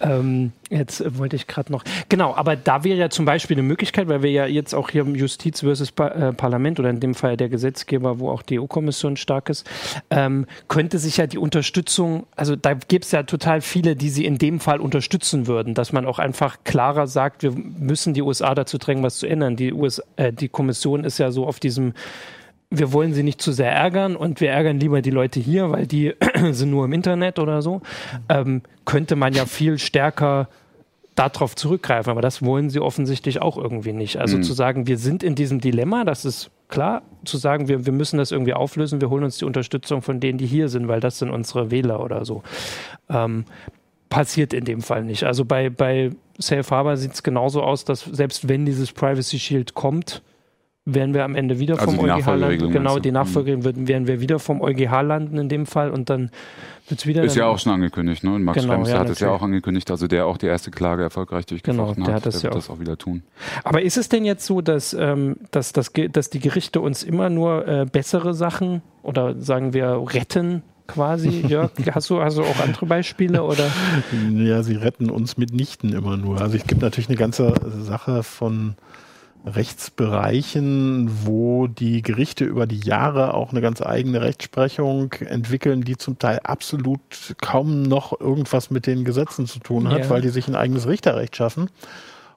ähm, 0.00 0.52
jetzt 0.70 1.18
wollte 1.18 1.36
ich 1.36 1.46
gerade 1.46 1.72
noch, 1.72 1.82
genau, 2.08 2.34
aber 2.34 2.54
da 2.56 2.84
wäre 2.84 2.98
ja 2.98 3.10
zum 3.10 3.24
Beispiel 3.24 3.56
eine 3.56 3.64
Möglichkeit, 3.64 4.08
weil 4.08 4.22
wir 4.22 4.30
ja 4.30 4.46
jetzt 4.46 4.74
auch 4.74 4.90
hier 4.90 5.02
im 5.02 5.16
Justiz 5.16 5.60
versus 5.60 5.90
pa 5.90 6.08
äh, 6.08 6.32
Parlament 6.32 6.78
oder 6.78 6.90
in 6.90 7.00
dem 7.00 7.14
Fall 7.14 7.36
der 7.36 7.48
Gesetzgeber, 7.48 8.20
wo 8.20 8.30
auch 8.30 8.42
die 8.42 8.60
EU-Kommission 8.60 9.16
stark 9.16 9.48
ist, 9.48 9.68
ähm, 10.10 10.46
könnte 10.68 10.98
sich 10.98 11.16
ja 11.16 11.26
die 11.26 11.38
Unterstützung, 11.38 12.26
also 12.36 12.54
da 12.56 12.74
gibt 12.74 13.04
es 13.04 13.10
ja 13.10 13.24
total 13.24 13.60
viel 13.60 13.80
viele, 13.80 13.96
die 13.96 14.10
sie 14.10 14.26
in 14.26 14.36
dem 14.36 14.60
Fall 14.60 14.78
unterstützen 14.78 15.46
würden, 15.46 15.72
dass 15.72 15.90
man 15.92 16.04
auch 16.04 16.18
einfach 16.18 16.58
klarer 16.64 17.06
sagt, 17.06 17.42
wir 17.42 17.52
müssen 17.52 18.12
die 18.12 18.20
USA 18.20 18.54
dazu 18.54 18.76
drängen, 18.76 19.02
was 19.02 19.16
zu 19.16 19.26
ändern. 19.26 19.56
Die, 19.56 19.72
US, 19.72 20.02
äh, 20.16 20.34
die 20.34 20.50
Kommission 20.50 21.02
ist 21.02 21.16
ja 21.16 21.30
so 21.30 21.46
auf 21.46 21.60
diesem 21.60 21.94
wir 22.72 22.92
wollen 22.92 23.14
sie 23.14 23.24
nicht 23.24 23.42
zu 23.42 23.50
sehr 23.50 23.72
ärgern 23.72 24.14
und 24.14 24.40
wir 24.40 24.50
ärgern 24.50 24.78
lieber 24.78 25.02
die 25.02 25.10
Leute 25.10 25.40
hier, 25.40 25.72
weil 25.72 25.88
die 25.88 26.14
sind 26.52 26.70
nur 26.70 26.84
im 26.84 26.92
Internet 26.92 27.40
oder 27.40 27.62
so, 27.62 27.80
ähm, 28.28 28.62
könnte 28.84 29.16
man 29.16 29.32
ja 29.32 29.44
viel 29.44 29.76
stärker 29.78 30.48
darauf 31.28 31.54
zurückgreifen. 31.54 32.10
Aber 32.10 32.22
das 32.22 32.42
wollen 32.42 32.70
sie 32.70 32.80
offensichtlich 32.80 33.42
auch 33.42 33.56
irgendwie 33.56 33.92
nicht. 33.92 34.16
Also 34.18 34.38
mhm. 34.38 34.42
zu 34.42 34.52
sagen, 34.52 34.86
wir 34.86 34.98
sind 34.98 35.22
in 35.22 35.34
diesem 35.34 35.60
Dilemma, 35.60 36.04
das 36.04 36.24
ist 36.24 36.50
klar. 36.68 37.02
Zu 37.24 37.36
sagen, 37.36 37.68
wir, 37.68 37.86
wir 37.86 37.92
müssen 37.92 38.18
das 38.18 38.30
irgendwie 38.32 38.54
auflösen, 38.54 39.00
wir 39.00 39.10
holen 39.10 39.24
uns 39.24 39.38
die 39.38 39.44
Unterstützung 39.44 40.02
von 40.02 40.20
denen, 40.20 40.38
die 40.38 40.46
hier 40.46 40.68
sind, 40.68 40.88
weil 40.88 41.00
das 41.00 41.18
sind 41.18 41.30
unsere 41.30 41.70
Wähler 41.70 42.02
oder 42.02 42.24
so. 42.24 42.42
Ähm, 43.08 43.44
passiert 44.08 44.52
in 44.52 44.64
dem 44.64 44.82
Fall 44.82 45.04
nicht. 45.04 45.24
Also 45.24 45.44
bei, 45.44 45.70
bei 45.70 46.10
Safe 46.38 46.68
Harbor 46.68 46.96
sieht 46.96 47.12
es 47.12 47.22
genauso 47.22 47.62
aus, 47.62 47.84
dass 47.84 48.00
selbst 48.00 48.48
wenn 48.48 48.66
dieses 48.66 48.92
Privacy 48.92 49.38
Shield 49.38 49.74
kommt, 49.74 50.22
werden 50.86 51.14
wir 51.14 51.24
am 51.24 51.34
Ende 51.34 51.58
wieder 51.58 51.78
also 51.78 51.92
vom 51.92 52.08
EuGH 52.08 52.26
landen. 52.26 52.70
Genau, 52.70 52.98
die 52.98 53.12
Nachfolgeregelung 53.12 53.64
werden, 53.64 53.88
werden 53.88 54.06
wir 54.06 54.20
wieder 54.20 54.38
vom 54.38 54.62
EuGH 54.62 55.02
landen 55.02 55.38
in 55.38 55.48
dem 55.48 55.66
Fall 55.66 55.90
und 55.90 56.08
dann 56.08 56.30
wird 56.88 57.00
es 57.00 57.06
wieder. 57.06 57.22
Ist 57.22 57.36
ja 57.36 57.46
auch 57.46 57.58
schon 57.58 57.72
angekündigt, 57.72 58.24
ne? 58.24 58.34
Und 58.34 58.44
Max 58.44 58.60
genau, 58.60 58.74
Schrems 58.74 58.90
ja, 58.90 58.98
hat 58.98 59.10
es 59.10 59.20
ja 59.20 59.30
auch 59.30 59.42
angekündigt, 59.42 59.90
also 59.90 60.06
der 60.06 60.26
auch 60.26 60.38
die 60.38 60.46
erste 60.46 60.70
Klage 60.70 61.02
erfolgreich 61.02 61.46
durchgefochten 61.46 61.94
genau, 61.96 62.06
der 62.06 62.14
hat. 62.14 62.26
hat 62.26 62.26
das 62.26 62.40
der 62.40 62.50
ja 62.50 62.54
wird 62.54 62.64
auch. 62.64 62.68
das 62.68 62.76
auch 62.76 62.80
wieder 62.80 62.96
tun. 62.96 63.22
Aber 63.62 63.82
ist 63.82 63.98
es 63.98 64.08
denn 64.08 64.24
jetzt 64.24 64.46
so, 64.46 64.62
dass, 64.62 64.94
ähm, 64.94 65.36
dass, 65.50 65.72
dass, 65.72 65.92
dass 66.10 66.30
die 66.30 66.40
Gerichte 66.40 66.80
uns 66.80 67.02
immer 67.02 67.28
nur 67.28 67.68
äh, 67.68 67.84
bessere 67.84 68.32
Sachen 68.34 68.82
oder 69.02 69.38
sagen 69.38 69.74
wir 69.74 70.02
retten 70.12 70.62
quasi, 70.86 71.28
Jörg? 71.46 71.70
Hast 71.92 72.10
du 72.10 72.18
also 72.18 72.42
auch 72.42 72.58
andere 72.60 72.86
Beispiele 72.86 73.44
oder? 73.44 73.70
Ja, 74.34 74.62
sie 74.62 74.74
retten 74.74 75.10
uns 75.10 75.36
mitnichten 75.36 75.92
immer 75.92 76.16
nur. 76.16 76.40
Also 76.40 76.56
es 76.56 76.66
gibt 76.66 76.80
natürlich 76.80 77.08
eine 77.08 77.18
ganze 77.18 77.54
Sache 77.82 78.22
von 78.22 78.76
Rechtsbereichen, 79.46 81.10
wo 81.24 81.66
die 81.66 82.02
Gerichte 82.02 82.44
über 82.44 82.66
die 82.66 82.80
Jahre 82.80 83.34
auch 83.34 83.50
eine 83.50 83.60
ganz 83.60 83.80
eigene 83.80 84.20
Rechtsprechung 84.20 85.12
entwickeln, 85.12 85.82
die 85.82 85.96
zum 85.96 86.18
Teil 86.18 86.40
absolut 86.40 87.36
kaum 87.40 87.82
noch 87.82 88.20
irgendwas 88.20 88.70
mit 88.70 88.86
den 88.86 89.04
Gesetzen 89.04 89.46
zu 89.46 89.58
tun 89.58 89.88
hat, 89.88 90.00
ja. 90.00 90.10
weil 90.10 90.20
die 90.20 90.28
sich 90.28 90.46
ein 90.48 90.56
eigenes 90.56 90.86
Richterrecht 90.86 91.36
schaffen 91.36 91.70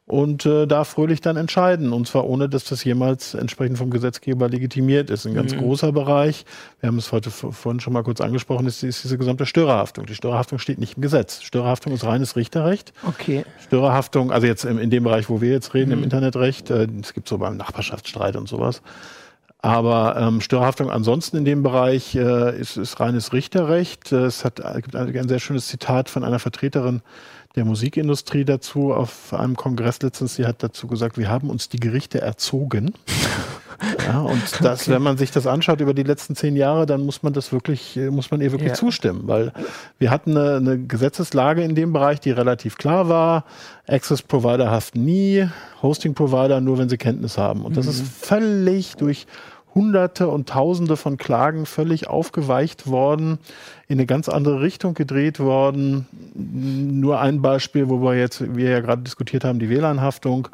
und 0.05 0.45
äh, 0.45 0.67
da 0.67 0.83
fröhlich 0.83 1.21
dann 1.21 1.37
entscheiden. 1.37 1.93
Und 1.93 2.07
zwar 2.07 2.27
ohne, 2.27 2.49
dass 2.49 2.65
das 2.65 2.83
jemals 2.83 3.33
entsprechend 3.33 3.77
vom 3.77 3.89
Gesetzgeber 3.89 4.49
legitimiert 4.49 5.09
ist. 5.09 5.25
Ein 5.25 5.33
ganz 5.33 5.53
mhm. 5.53 5.59
großer 5.59 5.91
Bereich, 5.91 6.45
wir 6.81 6.87
haben 6.87 6.97
es 6.97 7.11
heute 7.11 7.31
vorhin 7.31 7.79
schon 7.79 7.93
mal 7.93 8.03
kurz 8.03 8.19
angesprochen, 8.19 8.67
ist, 8.67 8.83
ist, 8.83 9.03
diese 9.03 9.17
gesamte 9.17 9.45
Störerhaftung. 9.45 10.05
Die 10.05 10.15
Störerhaftung 10.15 10.59
steht 10.59 10.79
nicht 10.79 10.97
im 10.97 11.01
Gesetz. 11.01 11.41
Störerhaftung 11.41 11.93
ist 11.93 12.03
reines 12.03 12.35
Richterrecht. 12.35 12.93
Okay. 13.07 13.45
Störerhaftung, 13.65 14.31
also 14.31 14.45
jetzt 14.45 14.65
in, 14.65 14.77
in 14.77 14.89
dem 14.89 15.03
Bereich, 15.03 15.29
wo 15.29 15.39
wir 15.39 15.51
jetzt 15.51 15.73
reden, 15.73 15.91
mhm. 15.91 15.99
im 15.99 16.03
Internetrecht, 16.03 16.69
äh, 16.69 16.87
es 17.01 17.11
äh, 17.11 17.13
gibt 17.13 17.29
so 17.29 17.37
beim 17.37 17.55
Nachbarschaftsstreit 17.55 18.35
und 18.35 18.49
sowas. 18.49 18.81
Aber 19.63 20.17
ähm, 20.19 20.41
Störerhaftung 20.41 20.91
ansonsten 20.91 21.37
in 21.37 21.45
dem 21.45 21.63
Bereich 21.63 22.15
äh, 22.15 22.59
ist, 22.59 22.75
ist 22.75 22.99
reines 22.99 23.31
Richterrecht. 23.31 24.11
Es 24.11 24.43
hat, 24.43 24.57
gibt 24.75 24.93
ein, 24.93 25.17
ein 25.17 25.29
sehr 25.29 25.39
schönes 25.39 25.69
Zitat 25.69 26.09
von 26.09 26.25
einer 26.25 26.39
Vertreterin 26.39 27.01
der 27.55 27.63
Musikindustrie 27.63 28.43
dazu 28.43 28.93
auf 28.93 29.33
einem 29.33 29.55
Kongress 29.55 30.01
letztens. 30.01 30.35
Sie 30.35 30.45
hat 30.45 30.63
dazu 30.63 30.87
gesagt, 30.87 31.17
wir 31.17 31.29
haben 31.29 31.49
uns 31.49 31.69
die 31.69 31.79
Gerichte 31.79 32.19
erzogen. 32.19 32.93
Ja, 34.07 34.21
und 34.21 34.41
das, 34.61 34.83
okay. 34.83 34.91
wenn 34.91 35.01
man 35.01 35.17
sich 35.17 35.31
das 35.31 35.45
anschaut 35.45 35.81
über 35.81 35.93
die 35.93 36.03
letzten 36.03 36.35
zehn 36.35 36.55
Jahre, 36.55 36.85
dann 36.85 37.01
muss 37.01 37.21
man 37.21 37.33
das 37.33 37.51
wirklich, 37.51 37.99
muss 38.11 38.31
man 38.31 38.39
ihr 38.39 38.51
wirklich 38.51 38.69
ja. 38.69 38.75
zustimmen, 38.75 39.23
weil 39.25 39.51
wir 39.97 40.09
hatten 40.09 40.37
eine, 40.37 40.55
eine, 40.55 40.79
Gesetzeslage 40.79 41.63
in 41.63 41.75
dem 41.75 41.91
Bereich, 41.91 42.21
die 42.21 42.31
relativ 42.31 42.77
klar 42.77 43.09
war. 43.09 43.43
Access 43.87 44.21
Provider 44.21 44.71
haften 44.71 45.03
nie, 45.03 45.49
Hosting 45.81 46.13
Provider 46.13 46.61
nur, 46.61 46.77
wenn 46.77 46.87
sie 46.87 46.97
Kenntnis 46.97 47.37
haben. 47.37 47.65
Und 47.65 47.75
das 47.75 47.85
mhm. 47.85 47.91
ist 47.91 48.07
völlig 48.07 48.95
durch 48.95 49.27
Hunderte 49.75 50.27
und 50.27 50.49
Tausende 50.49 50.97
von 50.97 51.17
Klagen 51.17 51.65
völlig 51.65 52.07
aufgeweicht 52.07 52.87
worden, 52.87 53.39
in 53.87 53.97
eine 53.97 54.05
ganz 54.05 54.29
andere 54.29 54.61
Richtung 54.61 54.93
gedreht 54.93 55.39
worden. 55.39 56.07
Nur 56.35 57.19
ein 57.19 57.41
Beispiel, 57.41 57.89
wo 57.89 58.01
wir 58.01 58.15
jetzt, 58.15 58.55
wir 58.55 58.69
ja 58.69 58.79
gerade 58.81 59.01
diskutiert 59.01 59.43
haben, 59.43 59.59
die 59.59 59.69
WLAN-Haftung. 59.69 60.47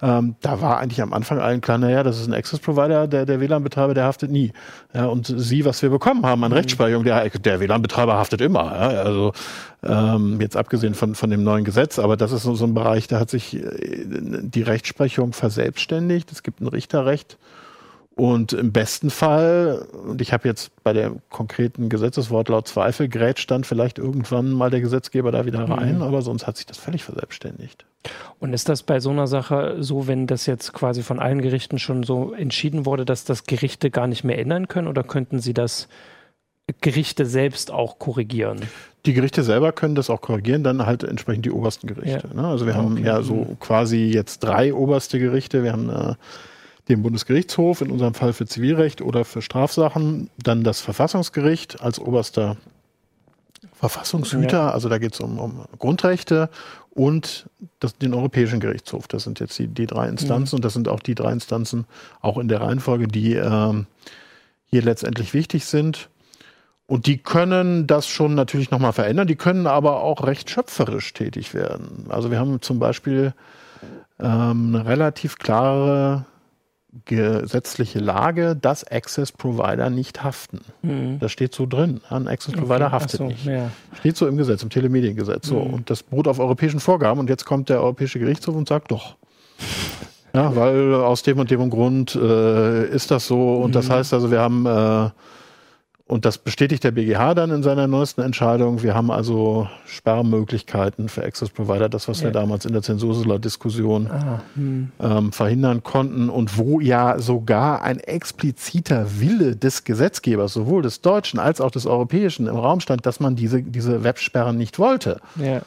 Ähm, 0.00 0.36
da 0.40 0.60
war 0.60 0.78
eigentlich 0.78 1.02
am 1.02 1.12
Anfang 1.12 1.38
allen 1.38 1.60
klar, 1.60 1.78
naja, 1.78 2.02
das 2.02 2.20
ist 2.20 2.28
ein 2.28 2.34
Access-Provider, 2.34 3.08
der, 3.08 3.26
der 3.26 3.40
WLAN-Betreiber, 3.40 3.94
der 3.94 4.04
haftet 4.04 4.30
nie. 4.30 4.52
Ja, 4.94 5.06
und 5.06 5.26
sie, 5.26 5.64
was 5.64 5.82
wir 5.82 5.90
bekommen 5.90 6.24
haben 6.24 6.44
an 6.44 6.50
mhm. 6.50 6.56
Rechtsprechung, 6.56 7.04
der, 7.04 7.28
der 7.30 7.60
WLAN-Betreiber 7.60 8.14
haftet 8.14 8.40
immer. 8.40 8.64
Ja, 8.64 9.02
also 9.02 9.32
ähm, 9.82 10.40
jetzt 10.40 10.56
abgesehen 10.56 10.94
von, 10.94 11.14
von 11.14 11.30
dem 11.30 11.42
neuen 11.42 11.64
Gesetz, 11.64 11.98
aber 11.98 12.16
das 12.16 12.30
ist 12.30 12.44
so, 12.44 12.54
so 12.54 12.64
ein 12.64 12.74
Bereich, 12.74 13.08
da 13.08 13.18
hat 13.18 13.30
sich 13.30 13.56
äh, 13.56 13.62
die 14.04 14.62
Rechtsprechung 14.62 15.32
verselbstständigt. 15.32 16.30
Es 16.30 16.42
gibt 16.42 16.60
ein 16.60 16.68
Richterrecht 16.68 17.38
und 18.14 18.52
im 18.52 18.72
besten 18.72 19.10
Fall, 19.10 19.86
und 20.06 20.20
ich 20.20 20.32
habe 20.32 20.46
jetzt 20.46 20.70
bei 20.84 20.92
dem 20.92 21.20
konkreten 21.30 21.88
Gesetzeswort 21.88 22.48
laut 22.48 22.68
Zweifel, 22.68 23.08
grätscht 23.08 23.50
dann 23.50 23.64
vielleicht 23.64 23.98
irgendwann 23.98 24.50
mal 24.50 24.70
der 24.70 24.80
Gesetzgeber 24.80 25.32
da 25.32 25.46
wieder 25.46 25.68
rein, 25.68 25.96
mhm. 25.96 26.02
aber 26.02 26.20
sonst 26.22 26.46
hat 26.46 26.56
sich 26.56 26.66
das 26.66 26.76
völlig 26.76 27.04
verselbstständigt. 27.04 27.86
Und 28.38 28.52
ist 28.52 28.68
das 28.68 28.82
bei 28.82 29.00
so 29.00 29.10
einer 29.10 29.26
Sache 29.26 29.76
so, 29.80 30.08
wenn 30.08 30.26
das 30.26 30.46
jetzt 30.46 30.72
quasi 30.72 31.02
von 31.02 31.20
allen 31.20 31.40
Gerichten 31.40 31.78
schon 31.78 32.02
so 32.02 32.32
entschieden 32.32 32.84
wurde, 32.84 33.04
dass 33.04 33.24
das 33.24 33.44
Gerichte 33.44 33.90
gar 33.90 34.06
nicht 34.06 34.24
mehr 34.24 34.38
ändern 34.38 34.68
können 34.68 34.88
oder 34.88 35.04
könnten 35.04 35.38
sie 35.38 35.54
das 35.54 35.88
Gerichte 36.80 37.24
selbst 37.24 37.70
auch 37.70 37.98
korrigieren? 37.98 38.60
Die 39.06 39.14
Gerichte 39.14 39.42
selber 39.42 39.72
können 39.72 39.94
das 39.94 40.10
auch 40.10 40.20
korrigieren, 40.20 40.62
dann 40.62 40.84
halt 40.84 41.02
entsprechend 41.02 41.44
die 41.44 41.50
obersten 41.50 41.86
Gerichte. 41.86 42.28
Ja. 42.28 42.42
Ne? 42.42 42.46
Also 42.46 42.66
wir 42.66 42.74
haben 42.74 42.92
okay. 42.92 43.04
ja 43.04 43.22
so 43.22 43.34
mhm. 43.34 43.58
quasi 43.58 44.10
jetzt 44.12 44.40
drei 44.40 44.74
oberste 44.74 45.18
Gerichte. 45.18 45.64
Wir 45.64 45.72
haben 45.72 45.88
äh, 45.88 46.14
dem 46.88 47.02
Bundesgerichtshof, 47.02 47.80
in 47.80 47.90
unserem 47.90 48.14
Fall 48.14 48.32
für 48.32 48.46
Zivilrecht 48.46 49.02
oder 49.02 49.24
für 49.24 49.42
Strafsachen, 49.42 50.30
dann 50.42 50.64
das 50.64 50.80
Verfassungsgericht 50.80 51.80
als 51.80 51.98
oberster 51.98 52.56
Verfassungshüter, 53.74 54.58
ja. 54.58 54.70
also 54.70 54.88
da 54.88 54.98
geht 54.98 55.14
es 55.14 55.20
um, 55.20 55.38
um, 55.38 55.64
Grundrechte 55.78 56.50
und 56.90 57.48
das, 57.80 57.96
den 57.98 58.14
Europäischen 58.14 58.60
Gerichtshof. 58.60 59.08
Das 59.08 59.24
sind 59.24 59.40
jetzt 59.40 59.58
die, 59.58 59.66
die 59.66 59.86
drei 59.86 60.08
Instanzen 60.08 60.54
mhm. 60.54 60.58
und 60.58 60.64
das 60.64 60.72
sind 60.72 60.88
auch 60.88 61.00
die 61.00 61.14
drei 61.14 61.32
Instanzen, 61.32 61.86
auch 62.20 62.38
in 62.38 62.46
der 62.46 62.60
Reihenfolge, 62.60 63.08
die 63.08 63.34
ähm, 63.34 63.86
hier 64.66 64.82
letztendlich 64.82 65.34
wichtig 65.34 65.64
sind. 65.64 66.08
Und 66.86 67.06
die 67.06 67.18
können 67.18 67.86
das 67.86 68.06
schon 68.06 68.34
natürlich 68.34 68.70
nochmal 68.70 68.92
verändern, 68.92 69.26
die 69.26 69.36
können 69.36 69.66
aber 69.66 70.02
auch 70.02 70.26
recht 70.26 70.50
schöpferisch 70.50 71.12
tätig 71.12 71.54
werden. 71.54 72.06
Also 72.08 72.30
wir 72.30 72.38
haben 72.38 72.60
zum 72.60 72.78
Beispiel 72.78 73.34
ähm, 74.20 74.74
eine 74.74 74.86
relativ 74.86 75.38
klare 75.38 76.24
gesetzliche 77.06 77.98
Lage, 77.98 78.54
dass 78.54 78.84
Access 78.84 79.32
Provider 79.32 79.88
nicht 79.88 80.22
haften. 80.22 80.60
Mhm. 80.82 81.18
Das 81.20 81.32
steht 81.32 81.54
so 81.54 81.66
drin. 81.66 82.00
Ein 82.10 82.28
Access 82.28 82.54
Provider 82.54 82.86
okay. 82.86 82.92
haftet 82.92 83.18
so, 83.18 83.24
nicht. 83.24 83.46
Ja. 83.46 83.70
Steht 83.98 84.16
so 84.16 84.26
im 84.26 84.36
Gesetz, 84.36 84.62
im 84.62 84.70
Telemediengesetz. 84.70 85.46
So. 85.46 85.60
Mhm. 85.60 85.74
Und 85.74 85.90
das 85.90 86.02
beruht 86.02 86.28
auf 86.28 86.38
europäischen 86.38 86.80
Vorgaben. 86.80 87.18
Und 87.18 87.30
jetzt 87.30 87.44
kommt 87.46 87.68
der 87.70 87.80
Europäische 87.80 88.18
Gerichtshof 88.18 88.54
und 88.54 88.68
sagt 88.68 88.90
doch. 88.90 89.16
Ja, 90.34 90.54
weil 90.56 90.94
aus 90.94 91.22
dem 91.22 91.38
und 91.38 91.50
dem 91.50 91.70
Grund 91.70 92.14
äh, 92.14 92.86
ist 92.88 93.10
das 93.10 93.26
so. 93.26 93.56
Und 93.56 93.70
mhm. 93.70 93.74
das 93.74 93.90
heißt 93.90 94.12
also, 94.12 94.30
wir 94.30 94.40
haben 94.40 94.66
äh, 94.66 95.10
und 96.12 96.26
das 96.26 96.36
bestätigt 96.36 96.84
der 96.84 96.90
BGH 96.90 97.32
dann 97.32 97.50
in 97.50 97.62
seiner 97.62 97.86
neuesten 97.86 98.20
Entscheidung. 98.20 98.82
Wir 98.82 98.94
haben 98.94 99.10
also 99.10 99.66
Sperrmöglichkeiten 99.86 101.08
für 101.08 101.24
Access 101.24 101.48
Provider, 101.48 101.88
das, 101.88 102.06
was 102.06 102.20
ja. 102.20 102.26
wir 102.26 102.32
damals 102.32 102.66
in 102.66 102.74
der 102.74 102.82
Zensursula-Diskussion 102.82 104.08
ah, 104.08 104.42
hm. 104.54 104.92
ähm, 105.00 105.32
verhindern 105.32 105.82
konnten 105.82 106.28
und 106.28 106.58
wo 106.58 106.80
ja 106.80 107.18
sogar 107.18 107.82
ein 107.82 107.98
expliziter 107.98 109.06
Wille 109.20 109.56
des 109.56 109.84
Gesetzgebers, 109.84 110.52
sowohl 110.52 110.82
des 110.82 111.00
deutschen 111.00 111.40
als 111.40 111.62
auch 111.62 111.70
des 111.70 111.86
europäischen, 111.86 112.46
im 112.46 112.56
Raum 112.56 112.80
stand, 112.80 113.06
dass 113.06 113.18
man 113.18 113.34
diese, 113.34 113.62
diese 113.62 114.04
Websperren 114.04 114.58
nicht 114.58 114.78
wollte. 114.78 115.18
Ja. 115.36 115.62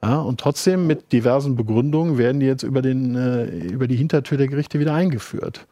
Ja, 0.00 0.20
und 0.20 0.38
trotzdem 0.38 0.86
mit 0.86 1.10
diversen 1.10 1.56
Begründungen 1.56 2.18
werden 2.18 2.38
die 2.38 2.46
jetzt 2.46 2.62
über, 2.62 2.82
den, 2.82 3.16
äh, 3.16 3.46
über 3.46 3.88
die 3.88 3.96
Hintertür 3.96 4.38
der 4.38 4.46
Gerichte 4.46 4.78
wieder 4.78 4.94
eingeführt. 4.94 5.66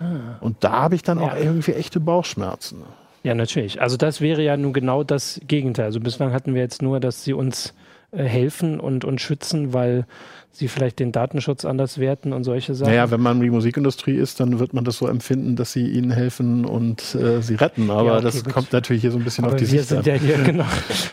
Ah. 0.00 0.38
Und 0.40 0.64
da 0.64 0.72
habe 0.72 0.94
ich 0.94 1.02
dann 1.02 1.20
ja. 1.20 1.26
auch 1.26 1.36
irgendwie 1.36 1.72
echte 1.72 2.00
Bauchschmerzen. 2.00 2.78
Ja, 3.26 3.34
natürlich. 3.34 3.82
Also 3.82 3.96
das 3.96 4.20
wäre 4.20 4.40
ja 4.40 4.56
nun 4.56 4.72
genau 4.72 5.02
das 5.02 5.40
Gegenteil. 5.48 5.86
Also 5.86 5.98
bislang 5.98 6.32
hatten 6.32 6.54
wir 6.54 6.62
jetzt 6.62 6.80
nur, 6.80 7.00
dass 7.00 7.24
sie 7.24 7.32
uns 7.32 7.74
äh, 8.12 8.22
helfen 8.22 8.78
und, 8.78 9.04
und 9.04 9.20
schützen, 9.20 9.72
weil 9.72 10.06
sie 10.52 10.68
vielleicht 10.68 11.00
den 11.00 11.10
Datenschutz 11.10 11.64
anders 11.64 11.98
werten 11.98 12.32
und 12.32 12.44
solche 12.44 12.76
Sachen. 12.76 12.92
Naja, 12.92 13.10
wenn 13.10 13.20
man 13.20 13.40
die 13.40 13.50
Musikindustrie 13.50 14.14
ist, 14.14 14.38
dann 14.38 14.60
wird 14.60 14.74
man 14.74 14.84
das 14.84 14.98
so 14.98 15.08
empfinden, 15.08 15.56
dass 15.56 15.72
sie 15.72 15.88
ihnen 15.88 16.12
helfen 16.12 16.64
und 16.64 17.16
äh, 17.16 17.42
sie 17.42 17.56
retten. 17.56 17.90
Aber 17.90 18.04
ja, 18.04 18.14
okay, 18.14 18.22
das 18.22 18.44
gut. 18.44 18.52
kommt 18.52 18.72
natürlich 18.72 19.02
hier 19.02 19.10
so 19.10 19.18
ein 19.18 19.24
bisschen 19.24 19.44
Aber 19.44 19.54
auf 19.54 19.58
die 19.58 19.72
wir 19.72 19.80
Sicht 19.80 19.88
sind 19.88 19.98
an. 19.98 20.04
ja 20.04 20.14
hier, 20.14 20.38
genau. 20.44 20.66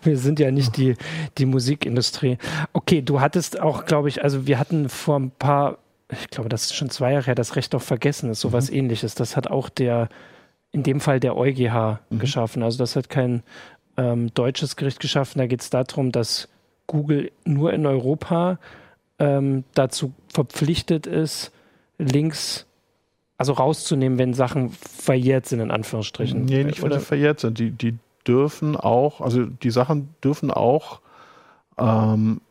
Wir 0.03 0.17
sind 0.19 0.39
ja 0.39 0.51
nicht 0.51 0.77
die, 0.77 0.93
die 1.39 1.47
Musikindustrie. 1.47 2.37
Okay, 2.73 3.01
du 3.01 3.21
hattest 3.21 3.59
auch, 3.59 3.85
glaube 3.85 4.09
ich, 4.09 4.23
also 4.23 4.45
wir 4.45 4.59
hatten 4.59 4.87
vor 4.87 5.19
ein 5.19 5.31
paar 5.31 5.79
ich 6.11 6.29
glaube, 6.29 6.47
das 6.47 6.65
ist 6.65 6.75
schon 6.75 6.91
zwei 6.91 7.13
Jahre 7.13 7.25
her, 7.25 7.33
das 7.33 7.55
Recht 7.55 7.73
auf 7.73 7.81
Vergessen 7.81 8.29
ist 8.29 8.41
sowas 8.41 8.69
mhm. 8.69 8.77
ähnliches. 8.77 9.15
Das 9.15 9.35
hat 9.35 9.49
auch 9.49 9.67
der 9.67 10.09
in 10.73 10.83
dem 10.83 10.99
Fall 10.99 11.21
der 11.21 11.37
EuGH 11.37 11.99
mhm. 12.09 12.19
geschaffen. 12.19 12.63
Also 12.63 12.77
das 12.77 12.97
hat 12.97 13.09
kein 13.09 13.43
ähm, 13.95 14.33
deutsches 14.33 14.75
Gericht 14.75 14.99
geschaffen. 14.99 15.39
Da 15.39 15.47
geht 15.47 15.61
es 15.61 15.69
darum, 15.69 16.11
dass 16.11 16.49
Google 16.87 17.31
nur 17.45 17.71
in 17.71 17.85
Europa 17.85 18.59
ähm, 19.19 19.63
dazu 19.73 20.13
verpflichtet 20.27 21.07
ist, 21.07 21.51
Links 21.97 22.65
also 23.37 23.53
rauszunehmen, 23.53 24.17
wenn 24.17 24.33
Sachen 24.33 24.69
verjährt 24.69 25.47
sind, 25.47 25.59
in 25.59 25.71
Anführungsstrichen. 25.71 26.45
Nee, 26.45 26.63
nicht, 26.63 26.81
wenn 26.81 26.91
sie 26.91 26.99
verjährt 26.99 27.39
sind. 27.39 27.59
Die, 27.59 27.71
die 27.71 27.97
dürfen 28.25 28.75
auch, 28.75 29.21
also 29.21 29.45
die 29.45 29.71
Sachen 29.71 30.09
dürfen 30.23 30.51
auch 30.51 31.01
ähm, 31.77 32.41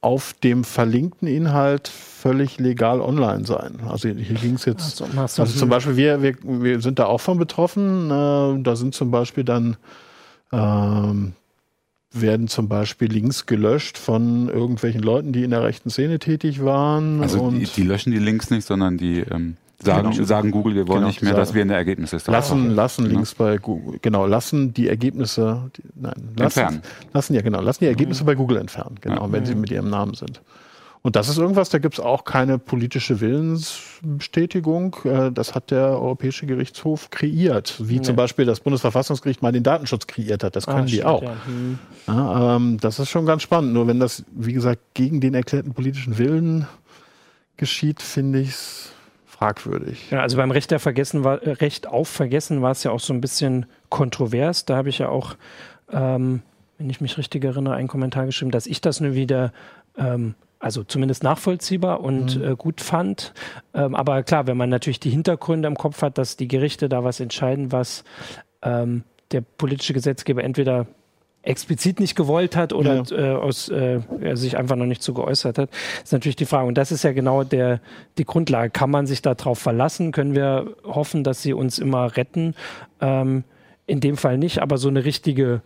auf 0.00 0.32
dem 0.32 0.62
verlinkten 0.64 1.26
Inhalt 1.26 1.88
völlig 1.88 2.58
legal 2.58 3.00
online 3.00 3.44
sein. 3.44 3.80
Also 3.88 4.08
hier 4.08 4.36
ging 4.36 4.54
es 4.54 4.64
jetzt, 4.64 4.96
so, 4.96 5.04
also 5.04 5.44
zum 5.44 5.68
Beispiel 5.68 5.96
wir, 5.96 6.22
wir, 6.22 6.36
wir 6.42 6.80
sind 6.80 6.98
da 6.98 7.06
auch 7.06 7.20
von 7.20 7.38
betroffen. 7.38 8.10
Äh, 8.10 8.62
da 8.62 8.76
sind 8.76 8.94
zum 8.94 9.10
Beispiel 9.10 9.44
dann 9.44 9.76
ähm, 10.52 11.32
werden 12.12 12.48
zum 12.48 12.68
Beispiel 12.68 13.08
Links 13.08 13.46
gelöscht 13.46 13.98
von 13.98 14.48
irgendwelchen 14.48 15.02
Leuten, 15.02 15.32
die 15.32 15.42
in 15.42 15.50
der 15.50 15.62
rechten 15.62 15.90
Szene 15.90 16.18
tätig 16.18 16.64
waren. 16.64 17.20
Also 17.20 17.50
die, 17.50 17.64
die, 17.64 17.82
löschen 17.82 18.12
die 18.12 18.18
Links 18.18 18.50
nicht, 18.50 18.66
sondern 18.66 18.96
die 18.96 19.20
ähm, 19.20 19.56
sagen, 19.82 20.10
genau. 20.10 20.24
sagen 20.24 20.50
Google, 20.50 20.74
wir 20.74 20.88
wollen 20.88 21.00
genau, 21.00 21.08
nicht 21.08 21.22
mehr, 21.22 21.34
dass 21.34 21.54
wir 21.54 21.62
in 21.62 21.68
der 21.68 21.76
Ergebnisliste 21.76 22.30
lassen. 22.30 22.58
Haben. 22.58 22.70
Lassen 22.70 23.04
ja. 23.04 23.10
Links 23.12 23.34
bei 23.34 23.58
Google, 23.58 23.98
genau, 24.02 24.26
lassen 24.26 24.74
die 24.74 24.88
Ergebnisse, 24.88 25.70
die, 25.76 25.82
nein, 25.94 26.12
lassen, 26.36 26.42
entfernen. 26.42 26.82
Lassen, 27.12 27.34
ja 27.34 27.42
genau, 27.42 27.60
lassen 27.60 27.84
die 27.84 27.88
Ergebnisse 27.88 28.22
mhm. 28.24 28.26
bei 28.26 28.34
Google 28.34 28.56
entfernen, 28.58 28.96
genau, 29.00 29.26
ja. 29.26 29.32
wenn 29.32 29.46
sie 29.46 29.54
mit 29.54 29.70
ihrem 29.70 29.88
Namen 29.88 30.14
sind. 30.14 30.42
Und 31.02 31.14
das 31.14 31.28
ist 31.28 31.38
irgendwas, 31.38 31.70
da 31.70 31.78
gibt 31.78 31.94
es 31.94 32.00
auch 32.00 32.24
keine 32.24 32.58
politische 32.58 33.20
Willensbestätigung. 33.20 34.96
Äh, 35.04 35.30
das 35.30 35.54
hat 35.54 35.70
der 35.70 35.90
Europäische 35.90 36.44
Gerichtshof 36.44 37.10
kreiert, 37.10 37.76
wie 37.78 37.96
ja. 37.96 38.02
zum 38.02 38.16
Beispiel 38.16 38.44
das 38.44 38.60
Bundesverfassungsgericht 38.60 39.40
mal 39.40 39.52
den 39.52 39.62
Datenschutz 39.62 40.08
kreiert 40.08 40.42
hat. 40.42 40.56
Das 40.56 40.66
können 40.66 40.80
ah, 40.80 40.84
die 40.86 41.04
auch. 41.04 41.22
Ja. 41.22 41.36
Hm. 41.46 41.78
Ja, 42.08 42.56
ähm, 42.56 42.78
das 42.80 42.98
ist 42.98 43.10
schon 43.10 43.26
ganz 43.26 43.42
spannend. 43.42 43.74
Nur 43.74 43.86
wenn 43.86 44.00
das, 44.00 44.24
wie 44.32 44.52
gesagt, 44.52 44.80
gegen 44.94 45.20
den 45.20 45.34
erklärten 45.34 45.72
politischen 45.72 46.18
Willen 46.18 46.66
geschieht, 47.56 48.02
finde 48.02 48.40
ich 48.40 48.50
es 48.50 48.92
fragwürdig. 49.38 50.10
Ja, 50.10 50.22
also 50.22 50.36
beim 50.36 50.50
Recht, 50.50 50.72
war, 50.72 51.40
Recht 51.42 51.86
auf 51.86 52.08
Vergessen 52.08 52.60
war 52.60 52.72
es 52.72 52.82
ja 52.82 52.90
auch 52.90 53.00
so 53.00 53.12
ein 53.12 53.20
bisschen 53.20 53.66
kontrovers. 53.88 54.64
Da 54.64 54.76
habe 54.76 54.88
ich 54.88 54.98
ja 54.98 55.08
auch, 55.08 55.36
ähm, 55.92 56.42
wenn 56.76 56.90
ich 56.90 57.00
mich 57.00 57.18
richtig 57.18 57.44
erinnere, 57.44 57.74
einen 57.74 57.88
Kommentar 57.88 58.26
geschrieben, 58.26 58.50
dass 58.50 58.66
ich 58.66 58.80
das 58.80 59.00
nur 59.00 59.14
wieder 59.14 59.52
ähm, 59.96 60.34
also 60.60 60.82
zumindest 60.82 61.22
nachvollziehbar 61.22 62.00
und 62.00 62.36
mhm. 62.36 62.44
äh, 62.44 62.56
gut 62.56 62.80
fand. 62.80 63.32
Ähm, 63.74 63.94
aber 63.94 64.24
klar, 64.24 64.48
wenn 64.48 64.56
man 64.56 64.70
natürlich 64.70 64.98
die 64.98 65.10
Hintergründe 65.10 65.68
im 65.68 65.76
Kopf 65.76 66.02
hat, 66.02 66.18
dass 66.18 66.36
die 66.36 66.48
Gerichte 66.48 66.88
da 66.88 67.04
was 67.04 67.20
entscheiden, 67.20 67.70
was 67.70 68.02
ähm, 68.62 69.04
der 69.30 69.42
politische 69.42 69.92
Gesetzgeber 69.92 70.42
entweder 70.42 70.86
explizit 71.42 72.00
nicht 72.00 72.14
gewollt 72.14 72.56
hat 72.56 72.72
oder 72.72 73.04
ja. 73.08 73.16
äh, 73.16 73.36
aus, 73.36 73.68
äh, 73.68 74.00
er 74.20 74.36
sich 74.36 74.56
einfach 74.56 74.76
noch 74.76 74.86
nicht 74.86 75.02
so 75.02 75.14
geäußert 75.14 75.58
hat, 75.58 75.70
ist 76.02 76.12
natürlich 76.12 76.36
die 76.36 76.46
Frage. 76.46 76.66
Und 76.66 76.76
das 76.76 76.92
ist 76.92 77.04
ja 77.04 77.12
genau 77.12 77.44
der, 77.44 77.80
die 78.18 78.24
Grundlage. 78.24 78.70
Kann 78.70 78.90
man 78.90 79.06
sich 79.06 79.22
darauf 79.22 79.58
verlassen? 79.58 80.12
Können 80.12 80.34
wir 80.34 80.74
hoffen, 80.84 81.24
dass 81.24 81.42
sie 81.42 81.52
uns 81.52 81.78
immer 81.78 82.16
retten? 82.16 82.54
Ähm, 83.00 83.44
in 83.86 84.00
dem 84.00 84.16
Fall 84.18 84.36
nicht, 84.36 84.60
aber 84.60 84.76
so 84.76 84.88
eine 84.88 85.04
richtige 85.04 85.62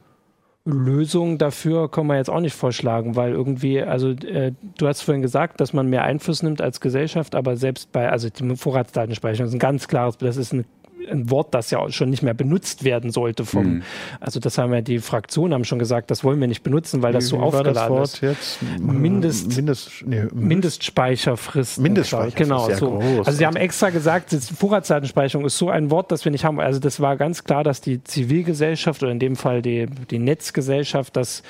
Lösung 0.64 1.38
dafür 1.38 1.90
kann 1.90 2.06
man 2.06 2.18
jetzt 2.18 2.30
auch 2.30 2.38
nicht 2.38 2.54
vorschlagen, 2.54 3.16
weil 3.16 3.32
irgendwie, 3.32 3.82
also 3.82 4.10
äh, 4.10 4.52
du 4.78 4.86
hast 4.86 5.02
vorhin 5.02 5.20
gesagt, 5.20 5.60
dass 5.60 5.72
man 5.72 5.90
mehr 5.90 6.04
Einfluss 6.04 6.44
nimmt 6.44 6.60
als 6.60 6.80
Gesellschaft, 6.80 7.34
aber 7.34 7.56
selbst 7.56 7.90
bei, 7.90 8.08
also 8.08 8.30
die 8.30 8.56
Vorratsdatenspeicherung 8.56 9.48
ist 9.48 9.54
ein 9.54 9.58
ganz 9.58 9.88
klares, 9.88 10.18
das 10.18 10.36
ist 10.36 10.52
ein 10.52 10.64
ein 11.10 11.30
Wort, 11.30 11.54
das 11.54 11.70
ja 11.70 11.78
auch 11.78 11.90
schon 11.90 12.10
nicht 12.10 12.22
mehr 12.22 12.34
benutzt 12.34 12.84
werden 12.84 13.10
sollte 13.10 13.44
vom, 13.44 13.64
mhm. 13.64 13.82
also 14.20 14.40
das 14.40 14.58
haben 14.58 14.72
ja 14.72 14.80
die 14.80 14.98
Fraktionen 14.98 15.54
haben 15.54 15.64
schon 15.64 15.78
gesagt, 15.78 16.10
das 16.10 16.24
wollen 16.24 16.40
wir 16.40 16.48
nicht 16.48 16.62
benutzen, 16.62 17.02
weil 17.02 17.12
das 17.12 17.28
so 17.28 17.38
aufgeladen 17.38 17.74
das 17.74 17.90
Wort 17.90 18.04
ist. 18.04 18.20
Jetzt? 18.20 18.58
Mindest, 18.80 19.56
Mindest, 19.56 20.04
nee, 20.06 20.24
Mindestspeicherfrist. 20.32 21.78
Mindestspeicherfrist. 21.78 22.36
Genau, 22.36 22.70
so. 22.70 22.98
Groß, 22.98 23.26
also 23.26 23.38
sie 23.38 23.46
haben 23.46 23.56
extra 23.56 23.90
gesagt, 23.90 24.32
Vorratsdatenspeicherung 24.32 25.46
ist 25.46 25.58
so 25.58 25.68
ein 25.70 25.90
Wort, 25.90 26.12
das 26.12 26.24
wir 26.24 26.32
nicht 26.32 26.44
haben. 26.44 26.60
Also 26.60 26.80
das 26.80 27.00
war 27.00 27.16
ganz 27.16 27.44
klar, 27.44 27.64
dass 27.64 27.80
die 27.80 28.02
Zivilgesellschaft 28.02 29.02
oder 29.02 29.12
in 29.12 29.18
dem 29.18 29.36
Fall 29.36 29.62
die, 29.62 29.86
die 30.10 30.18
Netzgesellschaft 30.18 31.16
das 31.16 31.42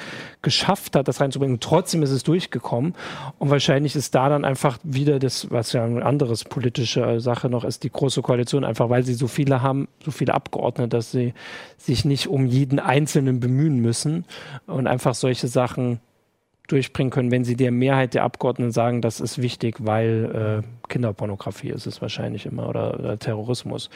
geschafft 0.43 0.97
hat, 0.97 1.09
das 1.09 1.21
reinzubringen. 1.21 1.61
trotzdem 1.61 2.03
ist 2.03 2.11
es 2.11 2.23
durchgekommen. 2.25 2.95
Und 3.39 3.51
wahrscheinlich 3.51 3.97
ist 3.97 4.15
da 4.15 4.29
dann 4.29 4.45
einfach 4.45 4.79
wieder 4.83 5.19
das, 5.19 5.51
was 5.51 5.73
ja 5.73 5.85
ein 5.85 6.03
anderes 6.03 6.45
politische 6.45 7.21
Sache 7.21 7.49
noch 7.49 7.65
ist, 7.65 7.85
die 7.85 7.91
große 7.91 8.23
Koalition, 8.23 8.65
einfach 8.65 8.91
weil 8.91 9.05
sie 9.05 9.15
so 9.15 9.29
viele 9.43 9.63
haben, 9.63 9.89
so 10.05 10.11
viele 10.11 10.35
Abgeordnete, 10.35 10.89
dass 10.89 11.11
sie 11.11 11.35
sich 11.77 12.05
nicht 12.05 12.29
um 12.29 12.47
jeden 12.47 12.79
Einzelnen 12.79 13.41
bemühen 13.41 13.81
müssen 13.81 14.25
und 14.67 14.87
einfach 14.87 15.15
solche 15.15 15.49
Sachen 15.49 16.01
durchbringen 16.69 17.11
können, 17.11 17.31
wenn 17.31 17.45
sie 17.45 17.57
der 17.57 17.73
Mehrheit 17.73 18.15
der 18.15 18.23
Abgeordneten 18.23 18.71
sagen, 18.71 19.03
das 19.03 19.21
ist 19.21 19.43
wichtig, 19.43 19.77
weil 19.81 20.63
äh, 20.65 20.89
Kinderpornografie 20.89 21.71
ist 21.71 21.87
es 21.87 22.01
wahrscheinlich 22.01 22.47
immer 22.47 22.69
oder, 22.69 22.99
oder, 22.99 23.19
Terrorismus. 23.19 23.91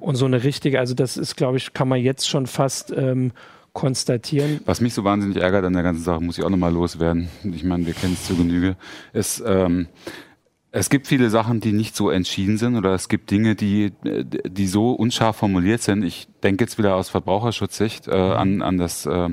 Und 0.00 0.16
so 0.16 0.24
eine 0.24 0.42
richtige, 0.42 0.80
also 0.80 0.94
das 0.94 1.16
ist, 1.16 1.36
glaube 1.36 1.58
ich, 1.58 1.74
kann 1.74 1.88
man 1.88 2.00
jetzt 2.00 2.28
schon 2.28 2.46
fast 2.46 2.92
ähm, 2.96 3.32
konstatieren. 3.74 4.60
Was 4.64 4.80
mich 4.80 4.94
so 4.94 5.04
wahnsinnig 5.04 5.36
ärgert 5.36 5.66
an 5.66 5.74
der 5.74 5.82
ganzen 5.82 6.02
Sache, 6.02 6.20
muss 6.20 6.38
ich 6.38 6.44
auch 6.44 6.50
nochmal 6.50 6.72
loswerden. 6.72 7.28
Ich 7.44 7.62
meine, 7.62 7.84
wir 7.84 7.92
kennen 7.92 8.14
es 8.14 8.26
zu 8.26 8.34
Genüge. 8.34 8.76
Es, 9.12 9.42
ähm, 9.46 9.86
es 10.78 10.90
gibt 10.90 11.06
viele 11.06 11.30
Sachen, 11.30 11.60
die 11.60 11.72
nicht 11.72 11.96
so 11.96 12.10
entschieden 12.10 12.58
sind 12.58 12.76
oder 12.76 12.92
es 12.92 13.08
gibt 13.08 13.30
Dinge, 13.30 13.54
die, 13.54 13.92
die 14.04 14.66
so 14.66 14.92
unscharf 14.92 15.36
formuliert 15.36 15.80
sind. 15.80 16.02
Ich 16.02 16.28
denke 16.42 16.64
jetzt 16.64 16.76
wieder 16.76 16.96
aus 16.96 17.08
Verbraucherschutzsicht 17.08 18.08
äh, 18.08 18.12
an, 18.12 18.60
an 18.60 18.76
das 18.76 19.06
äh, 19.06 19.30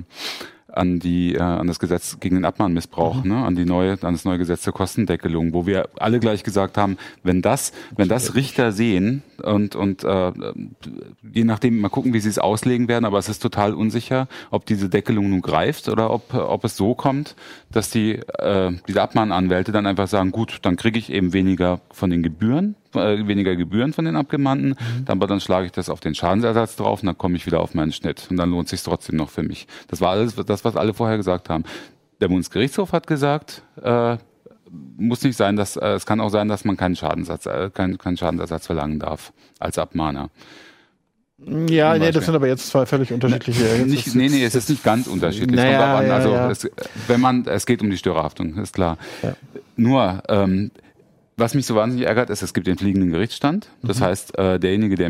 an 0.73 0.99
die 0.99 1.35
äh, 1.35 1.41
an 1.41 1.67
das 1.67 1.79
Gesetz 1.79 2.19
gegen 2.19 2.35
den 2.35 2.45
Abmahnmissbrauch, 2.45 3.23
mhm. 3.23 3.29
ne, 3.29 3.45
an 3.45 3.55
die 3.55 3.65
neue 3.65 3.93
an 4.01 4.13
das 4.13 4.25
neue 4.25 4.37
Gesetz 4.37 4.61
zur 4.61 4.73
Kostendeckelung, 4.73 5.53
wo 5.53 5.65
wir 5.65 5.89
alle 5.97 6.19
gleich 6.19 6.43
gesagt 6.43 6.77
haben, 6.77 6.97
wenn 7.23 7.41
das 7.41 7.71
wenn 7.95 8.09
das 8.09 8.35
Richter 8.35 8.71
sehen 8.71 9.23
und 9.41 9.75
und 9.75 10.03
äh, 10.03 10.31
je 11.31 11.43
nachdem 11.43 11.79
mal 11.79 11.89
gucken, 11.89 12.13
wie 12.13 12.19
sie 12.19 12.29
es 12.29 12.39
auslegen 12.39 12.87
werden, 12.87 13.05
aber 13.05 13.19
es 13.19 13.29
ist 13.29 13.39
total 13.39 13.73
unsicher, 13.73 14.27
ob 14.51 14.65
diese 14.65 14.89
Deckelung 14.89 15.29
nun 15.29 15.41
greift 15.41 15.89
oder 15.89 16.11
ob 16.11 16.33
ob 16.33 16.63
es 16.63 16.75
so 16.75 16.95
kommt, 16.95 17.35
dass 17.71 17.89
die 17.89 18.13
äh, 18.13 18.71
diese 18.87 19.01
Abmahnanwälte 19.01 19.71
dann 19.71 19.85
einfach 19.85 20.07
sagen, 20.07 20.31
gut, 20.31 20.59
dann 20.63 20.75
kriege 20.75 20.99
ich 20.99 21.11
eben 21.11 21.33
weniger 21.33 21.81
von 21.91 22.09
den 22.09 22.23
Gebühren 22.23 22.75
äh, 22.95 23.27
weniger 23.27 23.55
Gebühren 23.55 23.93
von 23.93 24.05
den 24.05 24.15
Abgemahnten, 24.15 24.69
mhm. 24.69 25.05
aber 25.07 25.27
dann 25.27 25.39
schlage 25.39 25.65
ich 25.65 25.71
das 25.71 25.89
auf 25.89 25.99
den 25.99 26.15
Schadensersatz 26.15 26.75
drauf 26.75 27.01
und 27.01 27.07
dann 27.07 27.17
komme 27.17 27.35
ich 27.35 27.45
wieder 27.45 27.59
auf 27.59 27.73
meinen 27.73 27.91
Schnitt 27.91 28.27
und 28.29 28.37
dann 28.37 28.49
lohnt 28.49 28.69
sich 28.69 28.81
trotzdem 28.83 29.17
noch 29.17 29.29
für 29.29 29.43
mich. 29.43 29.67
Das 29.87 30.01
war 30.01 30.11
alles, 30.11 30.35
das, 30.35 30.65
was 30.65 30.75
alle 30.75 30.93
vorher 30.93 31.17
gesagt 31.17 31.49
haben. 31.49 31.63
Der 32.21 32.27
Bundesgerichtshof 32.27 32.93
hat 32.93 33.07
gesagt, 33.07 33.63
äh, 33.81 34.17
muss 34.97 35.23
nicht 35.23 35.37
sein, 35.37 35.55
dass 35.55 35.75
äh, 35.75 35.89
es 35.89 36.05
kann 36.05 36.19
auch 36.19 36.29
sein, 36.29 36.47
dass 36.47 36.65
man 36.65 36.77
keinen 36.77 36.95
Schadensersatz, 36.95 37.45
äh, 37.45 37.69
keinen, 37.69 37.97
keinen 37.97 38.17
Schadensersatz 38.17 38.65
verlangen 38.65 38.99
darf 38.99 39.33
als 39.59 39.77
Abmahner. 39.77 40.29
Ja, 41.69 41.97
nee, 41.97 42.11
das 42.11 42.25
sind 42.25 42.35
aber 42.35 42.47
jetzt 42.47 42.67
zwei 42.67 42.85
völlig 42.85 43.11
unterschiedliche. 43.11 43.63
Jetzt 43.63 43.87
nicht, 43.87 44.15
nee, 44.15 44.29
nee, 44.29 44.43
es 44.45 44.55
ist 44.55 44.69
nicht 44.69 44.83
ganz 44.83 45.07
unterschiedlich. 45.07 45.55
Naja, 45.55 45.97
an. 45.97 46.09
Also 46.09 46.29
ja. 46.29 46.49
Es, 46.49 46.69
wenn 47.07 47.19
man, 47.19 47.45
es 47.45 47.65
geht 47.65 47.81
um 47.81 47.89
die 47.89 47.97
Störerhaftung, 47.97 48.57
ist 48.57 48.73
klar. 48.73 48.97
Ja. 49.21 49.35
Nur 49.75 50.23
ähm, 50.29 50.71
was 51.35 51.55
mich 51.55 51.65
so 51.65 51.75
wahnsinnig 51.75 52.05
ärgert, 52.07 52.29
ist, 52.29 52.41
es 52.41 52.53
gibt 52.53 52.67
den 52.67 52.77
fliegenden 52.77 53.11
Gerichtsstand. 53.11 53.69
Das 53.81 53.99
mhm. 53.99 54.03
heißt, 54.03 54.37
äh, 54.37 54.59
derjenige, 54.59 54.95
der, 54.95 55.09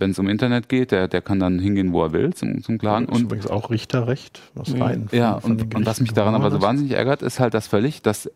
wenn 0.00 0.10
es 0.10 0.18
um 0.18 0.28
Internet 0.28 0.68
geht, 0.68 0.90
der, 0.90 1.08
der 1.08 1.22
kann 1.22 1.40
dann 1.40 1.58
hingehen, 1.58 1.92
wo 1.92 2.02
er 2.02 2.12
will, 2.12 2.34
zum, 2.34 2.62
zum 2.62 2.78
Klagen. 2.78 3.06
Das 3.06 3.16
ist 3.16 3.20
und 3.20 3.26
übrigens 3.26 3.46
auch 3.46 3.70
Richterrecht, 3.70 4.42
was 4.54 4.78
rein. 4.78 5.08
Ja, 5.12 5.40
von, 5.40 5.58
von 5.58 5.66
und, 5.66 5.74
und 5.74 5.86
was 5.86 6.00
mich 6.00 6.12
daran 6.12 6.34
aber 6.34 6.50
so 6.50 6.60
wahnsinnig 6.60 6.92
ärgert, 6.92 7.22
ist 7.22 7.40
halt, 7.40 7.54
dass 7.54 7.66
völlig, 7.66 8.02
dass, 8.02 8.30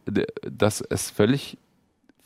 dass 0.51 0.81
es 0.81 1.11
völlig 1.11 1.59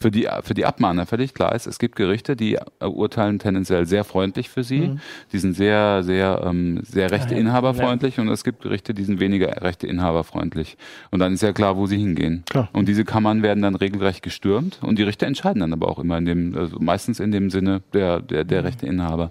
für 0.00 0.10
die, 0.10 0.26
für 0.42 0.54
die 0.54 0.64
Abmahner 0.64 1.04
völlig 1.04 1.34
klar 1.34 1.54
ist, 1.54 1.66
es 1.66 1.78
gibt 1.78 1.94
Gerichte, 1.94 2.34
die 2.34 2.58
urteilen 2.80 3.38
tendenziell 3.38 3.86
sehr 3.86 4.04
freundlich 4.04 4.48
für 4.48 4.64
sie, 4.64 4.80
mhm. 4.80 5.00
die 5.32 5.38
sind 5.38 5.54
sehr, 5.54 6.02
sehr, 6.02 6.42
ähm, 6.44 6.80
sehr 6.82 7.10
rechteinhaberfreundlich 7.10 8.16
ja. 8.16 8.22
und 8.22 8.30
es 8.30 8.42
gibt 8.42 8.62
Gerichte, 8.62 8.94
die 8.94 9.04
sind 9.04 9.20
weniger 9.20 9.62
rechteinhaberfreundlich. 9.62 10.78
Und 11.10 11.18
dann 11.18 11.34
ist 11.34 11.42
ja 11.42 11.52
klar, 11.52 11.76
wo 11.76 11.86
sie 11.86 11.98
hingehen. 11.98 12.44
Klar. 12.48 12.70
Und 12.72 12.88
diese 12.88 13.04
Kammern 13.04 13.42
werden 13.42 13.62
dann 13.62 13.74
regelrecht 13.74 14.22
gestürmt 14.22 14.78
und 14.82 14.98
die 14.98 15.02
Richter 15.02 15.26
entscheiden 15.26 15.60
dann 15.60 15.72
aber 15.74 15.88
auch 15.88 15.98
immer 15.98 16.16
in 16.16 16.24
dem, 16.24 16.56
also 16.56 16.78
meistens 16.80 17.20
in 17.20 17.30
dem 17.30 17.50
Sinne 17.50 17.82
der, 17.92 18.20
der, 18.20 18.44
der 18.44 18.62
mhm. 18.62 18.66
Rechteinhaber 18.66 19.30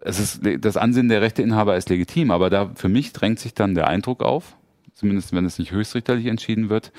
es 0.00 0.20
ist, 0.20 0.42
das 0.60 0.76
Ansinnen 0.76 1.08
der 1.08 1.22
Rechteinhaber 1.22 1.76
ist 1.76 1.88
legitim, 1.88 2.30
aber 2.30 2.50
da 2.50 2.70
für 2.76 2.88
mich 2.88 3.12
drängt 3.12 3.40
sich 3.40 3.54
dann 3.54 3.74
der 3.74 3.88
Eindruck 3.88 4.22
auf, 4.22 4.56
zumindest 4.98 5.32
wenn 5.32 5.44
es 5.44 5.58
nicht 5.60 5.70
höchstrichterlich 5.70 6.26
entschieden 6.26 6.70
wird, 6.70 6.92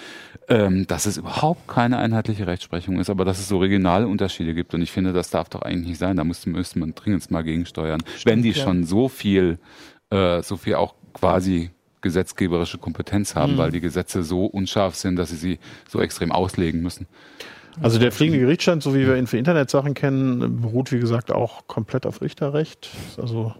ähm, 0.48 0.88
dass 0.88 1.06
es 1.06 1.18
überhaupt 1.18 1.68
keine 1.68 1.98
einheitliche 1.98 2.48
Rechtsprechung 2.48 2.98
ist, 2.98 3.10
aber 3.10 3.26
dass 3.26 3.40
es 3.40 3.50
so 3.50 3.58
regionale 3.58 4.08
Unterschiede 4.08 4.54
gibt. 4.54 4.74
Und 4.74 4.82
ich 4.82 4.92
finde, 4.92 5.12
das 5.12 5.30
darf 5.30 5.50
doch 5.50 5.62
eigentlich 5.62 5.90
nicht 5.90 5.98
sein. 6.00 6.16
Da 6.16 6.24
müsste, 6.24 6.50
müsste 6.50 6.80
man 6.80 6.96
dringend 6.96 7.30
mal 7.30 7.44
gegensteuern. 7.44 8.02
Stimmt, 8.16 8.26
wenn 8.26 8.42
die 8.42 8.52
ja. 8.52 8.64
schon 8.64 8.86
so 8.86 9.10
viel, 9.10 9.60
äh, 10.12 10.42
so 10.42 10.56
viel 10.56 10.76
auch 10.76 10.96
quasi 11.14 11.72
gesetzgeberische 12.00 12.78
Kompetenz 12.78 13.36
haben, 13.36 13.54
mhm. 13.54 13.58
weil 13.58 13.72
die 13.72 13.82
Gesetze 13.82 14.24
so 14.24 14.46
unscharf 14.46 14.96
sind, 14.96 15.18
dass 15.18 15.32
sie 15.32 15.36
sie 15.36 15.60
so 15.90 16.00
extrem 16.00 16.32
auslegen 16.32 16.82
müssen. 16.82 17.06
Also 17.82 18.00
der 18.00 18.14
fliegende 18.14 18.40
Gerichtsstand, 18.40 18.82
so 18.82 18.96
wie 18.96 19.06
wir 19.06 19.18
ihn 19.18 19.28
für 19.28 19.38
Internetsachen 19.38 19.94
kennen, 19.94 20.62
beruht 20.62 20.94
wie 20.94 21.00
gesagt 21.00 21.32
auch 21.32 21.68
komplett 21.68 22.06
auf 22.06 22.22
Richterrecht. 22.22 22.90
Also 23.18 23.54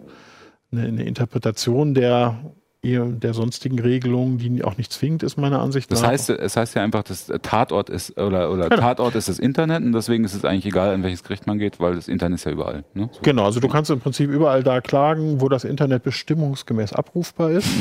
eine, 0.72 0.84
eine 0.84 1.04
Interpretation 1.04 1.94
der 1.94 2.40
der 2.82 3.34
sonstigen 3.34 3.78
Regelungen, 3.78 4.38
die 4.38 4.64
auch 4.64 4.78
nicht 4.78 4.94
zwingend 4.94 5.24
ist, 5.24 5.38
meiner 5.38 5.60
Ansicht 5.62 5.92
nach. 5.92 6.00
Das 6.00 6.08
heißt, 6.08 6.30
es 6.30 6.56
heißt 6.56 6.76
ja 6.76 6.84
einfach, 6.84 7.04
dass 7.04 7.32
Tatort 7.42 7.90
ist 7.90 8.18
oder, 8.18 8.52
oder 8.52 8.70
genau. 8.70 8.82
Tatort 8.82 9.16
ist 9.16 9.28
das 9.28 9.38
Internet 9.38 9.84
und 9.84 9.92
deswegen 9.92 10.24
ist 10.24 10.34
es 10.34 10.46
eigentlich 10.46 10.66
egal, 10.66 10.94
in 10.94 11.04
welches 11.04 11.24
Gericht 11.24 11.46
man 11.46 11.60
geht, 11.60 11.80
weil 11.82 11.96
das 11.96 12.08
Internet 12.08 12.40
ist 12.40 12.46
ja 12.46 12.52
überall. 12.52 12.86
Ne? 12.94 13.10
So. 13.12 13.20
Genau, 13.22 13.46
also 13.46 13.60
du 13.60 13.68
kannst 13.68 13.92
im 13.92 14.00
Prinzip 14.00 14.30
überall 14.30 14.64
da 14.64 14.80
klagen, 14.80 15.42
wo 15.42 15.50
das 15.50 15.66
Internet 15.66 16.04
bestimmungsgemäß 16.04 16.94
abrufbar 16.94 17.52
ist. 17.52 17.68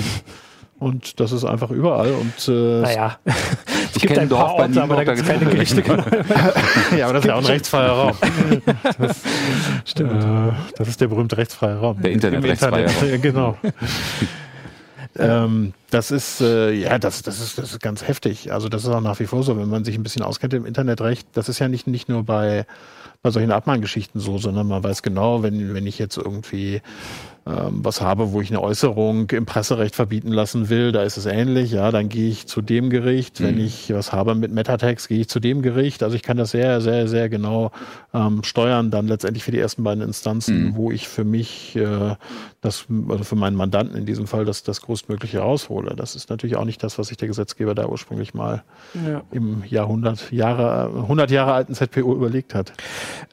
Und 0.80 1.18
das 1.18 1.32
ist 1.32 1.44
einfach 1.44 1.70
überall. 1.70 2.12
Und, 2.12 2.48
äh, 2.48 2.82
naja, 2.82 3.18
es 3.24 3.96
ich 3.96 4.02
gibt 4.02 4.16
ein 4.16 4.28
paar 4.28 4.46
Dorf 4.46 4.60
Orte, 4.60 4.80
aber 4.80 4.94
da 4.94 5.12
gibt 5.12 5.26
es 5.26 5.26
keine 5.26 5.50
Gerichte. 5.50 5.82
Genau. 5.82 6.04
ja, 6.96 7.06
aber 7.06 7.14
das 7.14 7.24
ist 7.24 7.28
ja 7.28 7.34
auch 7.34 7.38
ein 7.38 7.46
rechtsfreier 7.46 7.90
Raum. 7.90 8.16
Das, 8.98 9.22
Stimmt. 9.84 10.22
Äh, 10.22 10.52
das 10.76 10.86
ist 10.86 11.00
der 11.00 11.08
berühmte 11.08 11.36
rechtsfreie 11.36 11.78
Raum. 11.78 12.00
Der 12.00 12.12
Internet-rechtsfreie 12.12 12.84
Internet. 12.84 13.12
Raum. 13.12 13.22
Genau. 13.22 13.58
Ähm, 15.18 15.74
das 15.90 16.10
ist 16.10 16.40
äh, 16.40 16.72
ja, 16.72 16.98
das, 16.98 17.22
das 17.22 17.40
ist 17.40 17.58
das 17.58 17.72
ist 17.72 17.80
ganz 17.80 18.06
heftig. 18.06 18.52
Also 18.52 18.68
das 18.68 18.84
ist 18.84 18.88
auch 18.90 19.00
nach 19.00 19.18
wie 19.20 19.26
vor 19.26 19.42
so, 19.42 19.56
wenn 19.58 19.68
man 19.68 19.84
sich 19.84 19.96
ein 19.96 20.02
bisschen 20.02 20.22
auskennt 20.22 20.54
im 20.54 20.66
Internetrecht. 20.66 21.28
Das 21.32 21.48
ist 21.48 21.58
ja 21.58 21.68
nicht 21.68 21.86
nicht 21.86 22.08
nur 22.08 22.24
bei 22.24 22.66
bei 23.22 23.30
solchen 23.30 23.50
Abmahngeschichten 23.50 24.20
so, 24.20 24.38
sondern 24.38 24.68
man 24.68 24.82
weiß 24.82 25.02
genau, 25.02 25.42
wenn 25.42 25.74
wenn 25.74 25.86
ich 25.86 25.98
jetzt 25.98 26.16
irgendwie 26.16 26.80
ähm, 27.48 27.82
was 27.82 28.02
habe, 28.02 28.32
wo 28.32 28.42
ich 28.42 28.50
eine 28.50 28.60
Äußerung 28.60 29.30
im 29.30 29.46
Presserecht 29.46 29.94
verbieten 29.94 30.32
lassen 30.32 30.68
will, 30.68 30.92
da 30.92 31.02
ist 31.02 31.16
es 31.16 31.24
ähnlich. 31.24 31.70
Ja, 31.72 31.90
dann 31.90 32.10
gehe 32.10 32.28
ich 32.28 32.46
zu 32.46 32.60
dem 32.60 32.90
Gericht. 32.90 33.40
Mhm. 33.40 33.44
Wenn 33.44 33.60
ich 33.60 33.92
was 33.94 34.12
habe 34.12 34.34
mit 34.34 34.52
Metatext, 34.52 35.08
gehe 35.08 35.20
ich 35.20 35.28
zu 35.28 35.40
dem 35.40 35.62
Gericht. 35.62 36.02
Also 36.02 36.14
ich 36.14 36.22
kann 36.22 36.36
das 36.36 36.50
sehr, 36.50 36.82
sehr, 36.82 37.08
sehr 37.08 37.30
genau 37.30 37.70
ähm, 38.12 38.42
steuern, 38.42 38.90
dann 38.90 39.08
letztendlich 39.08 39.44
für 39.44 39.50
die 39.50 39.58
ersten 39.58 39.82
beiden 39.82 40.02
Instanzen, 40.02 40.66
mhm. 40.66 40.76
wo 40.76 40.90
ich 40.90 41.08
für 41.08 41.24
mich 41.24 41.74
äh, 41.76 42.16
das, 42.60 42.86
also 43.08 43.24
für 43.24 43.36
meinen 43.36 43.56
Mandanten 43.56 43.96
in 43.96 44.04
diesem 44.04 44.26
Fall, 44.26 44.44
das, 44.44 44.62
das 44.62 44.82
größtmögliche 44.82 45.38
raushole. 45.38 45.96
Das 45.96 46.16
ist 46.16 46.28
natürlich 46.28 46.56
auch 46.56 46.66
nicht 46.66 46.82
das, 46.82 46.98
was 46.98 47.08
sich 47.08 47.16
der 47.16 47.28
Gesetzgeber 47.28 47.74
da 47.74 47.86
ursprünglich 47.86 48.34
mal 48.34 48.62
ja. 49.06 49.22
im 49.30 49.64
Jahrhundert 49.66 50.32
Jahre, 50.32 50.90
100 50.94 51.30
Jahre 51.30 51.54
alten 51.54 51.74
ZPO 51.74 52.14
überlegt 52.14 52.54
hat. 52.54 52.74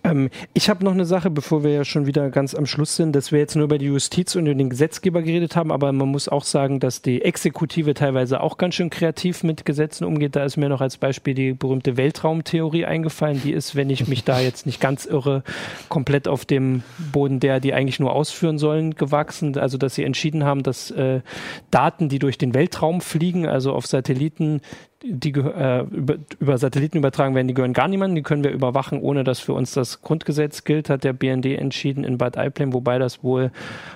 Ähm, 0.03 0.29
ich 0.53 0.69
habe 0.69 0.83
noch 0.83 0.93
eine 0.93 1.05
Sache, 1.05 1.29
bevor 1.29 1.63
wir 1.63 1.71
ja 1.71 1.85
schon 1.85 2.05
wieder 2.05 2.29
ganz 2.29 2.55
am 2.55 2.65
Schluss 2.65 2.95
sind, 2.95 3.15
dass 3.15 3.31
wir 3.31 3.39
jetzt 3.39 3.55
nur 3.55 3.65
über 3.65 3.77
die 3.77 3.85
Justiz 3.85 4.35
und 4.35 4.45
den 4.45 4.69
Gesetzgeber 4.69 5.21
geredet 5.21 5.55
haben, 5.55 5.71
aber 5.71 5.91
man 5.91 6.09
muss 6.09 6.29
auch 6.29 6.43
sagen, 6.43 6.79
dass 6.79 7.01
die 7.01 7.21
Exekutive 7.21 7.93
teilweise 7.93 8.41
auch 8.41 8.57
ganz 8.57 8.75
schön 8.75 8.89
kreativ 8.89 9.43
mit 9.43 9.65
Gesetzen 9.65 10.05
umgeht. 10.05 10.35
Da 10.35 10.43
ist 10.43 10.57
mir 10.57 10.69
noch 10.69 10.81
als 10.81 10.97
Beispiel 10.97 11.33
die 11.33 11.53
berühmte 11.53 11.97
Weltraumtheorie 11.97 12.85
eingefallen. 12.85 13.41
Die 13.43 13.51
ist, 13.51 13.75
wenn 13.75 13.89
ich 13.89 14.07
mich 14.07 14.23
da 14.23 14.39
jetzt 14.39 14.65
nicht 14.65 14.79
ganz 14.79 15.05
irre, 15.05 15.43
komplett 15.89 16.27
auf 16.27 16.45
dem 16.45 16.83
Boden 17.11 17.39
der, 17.39 17.59
die 17.59 17.73
eigentlich 17.73 17.99
nur 17.99 18.13
ausführen 18.13 18.57
sollen, 18.57 18.95
gewachsen. 18.95 19.57
Also, 19.57 19.77
dass 19.77 19.95
sie 19.95 20.03
entschieden 20.03 20.43
haben, 20.43 20.63
dass 20.63 20.91
äh, 20.91 21.21
Daten, 21.71 22.09
die 22.09 22.19
durch 22.19 22.37
den 22.37 22.53
Weltraum 22.53 23.01
fliegen, 23.01 23.45
also 23.45 23.73
auf 23.73 23.85
Satelliten, 23.85 24.61
die 25.07 25.31
äh, 25.31 25.83
über, 25.83 26.15
über, 26.39 26.57
Satelliten 26.57 26.97
übertragen 26.97 27.35
werden, 27.35 27.47
die 27.47 27.53
gehören 27.53 27.73
gar 27.73 27.87
niemandem, 27.87 28.15
die 28.15 28.23
können 28.23 28.43
wir 28.43 28.51
überwachen, 28.51 28.99
ohne 29.01 29.23
dass 29.23 29.39
für 29.39 29.53
uns 29.53 29.73
das 29.73 30.01
Grundgesetz 30.01 30.63
gilt, 30.63 30.89
hat 30.89 31.03
der 31.03 31.13
BND 31.13 31.45
entschieden 31.45 32.03
in 32.03 32.17
Bad 32.17 32.37
Aibling, 32.37 32.73
wobei 32.73 32.99
das 32.99 33.23
wohl, 33.23 33.51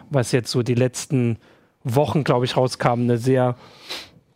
was 0.10 0.32
jetzt 0.32 0.52
so 0.52 0.64
die 0.64 0.76
letzten 0.76 1.38
Wochen, 1.84 2.24
glaube 2.24 2.46
ich, 2.46 2.58
rauskam, 2.58 3.02
eine 3.02 3.18
sehr 3.18 3.56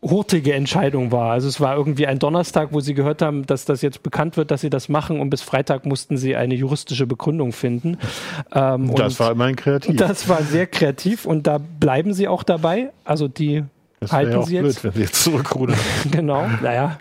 hurtige 0.01 0.53
Entscheidung 0.53 1.11
war. 1.11 1.31
Also 1.31 1.47
es 1.47 1.61
war 1.61 1.77
irgendwie 1.77 2.07
ein 2.07 2.19
Donnerstag, 2.19 2.69
wo 2.71 2.79
sie 2.81 2.93
gehört 2.93 3.21
haben, 3.21 3.45
dass 3.45 3.65
das 3.65 3.81
jetzt 3.81 4.03
bekannt 4.03 4.37
wird, 4.37 4.51
dass 4.51 4.61
sie 4.61 4.69
das 4.69 4.89
machen 4.89 5.19
und 5.19 5.29
bis 5.29 5.41
Freitag 5.41 5.85
mussten 5.85 6.17
sie 6.17 6.35
eine 6.35 6.55
juristische 6.55 7.07
Begründung 7.07 7.53
finden. 7.53 7.97
Ähm, 8.53 8.93
das 8.95 9.19
war 9.19 9.31
immerhin 9.31 9.55
kreativ. 9.55 9.95
Das 9.95 10.27
war 10.27 10.43
sehr 10.43 10.67
kreativ 10.67 11.25
und 11.25 11.47
da 11.47 11.57
bleiben 11.57 12.13
sie 12.13 12.27
auch 12.27 12.43
dabei. 12.43 12.91
Also 13.05 13.27
die 13.27 13.63
das 14.03 14.11
halten 14.11 14.31
ja 14.31 14.37
auch 14.39 14.47
sie 14.47 14.59
blöd, 14.59 14.73
jetzt. 14.73 14.83
wenn 14.83 14.91
sie 14.91 15.01
jetzt 15.01 15.23
zurückrudern. 15.23 15.77
genau, 16.11 16.47
naja. 16.61 16.97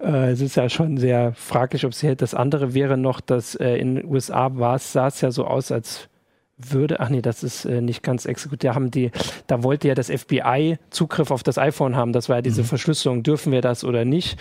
Äh, 0.00 0.30
es 0.30 0.40
ist 0.40 0.56
ja 0.56 0.68
schon 0.68 0.96
sehr 0.96 1.32
fraglich, 1.34 1.84
ob 1.84 1.94
sie 1.94 2.06
hält. 2.06 2.22
Das 2.22 2.34
andere 2.34 2.74
wäre 2.74 2.96
noch, 2.96 3.20
dass 3.20 3.54
äh, 3.54 3.76
in 3.76 3.96
den 3.96 4.04
USA 4.06 4.50
war 4.54 4.78
sah 4.78 5.08
es 5.08 5.20
ja 5.20 5.30
so 5.30 5.44
aus, 5.46 5.72
als 5.72 6.08
würde, 6.56 7.00
ach 7.00 7.08
nee, 7.08 7.22
das 7.22 7.42
ist 7.42 7.64
äh, 7.64 7.80
nicht 7.80 8.02
ganz 8.02 8.26
exekutiert. 8.26 8.72
Da 8.72 8.74
haben 8.74 8.90
die, 8.90 9.10
da 9.46 9.62
wollte 9.62 9.88
ja 9.88 9.94
das 9.94 10.10
FBI 10.10 10.78
Zugriff 10.90 11.30
auf 11.30 11.42
das 11.42 11.58
iPhone 11.58 11.96
haben. 11.96 12.12
Das 12.12 12.28
war 12.28 12.36
ja 12.36 12.42
diese 12.42 12.62
mhm. 12.62 12.66
Verschlüsselung. 12.66 13.22
Dürfen 13.22 13.52
wir 13.52 13.60
das 13.60 13.84
oder 13.84 14.04
nicht? 14.04 14.38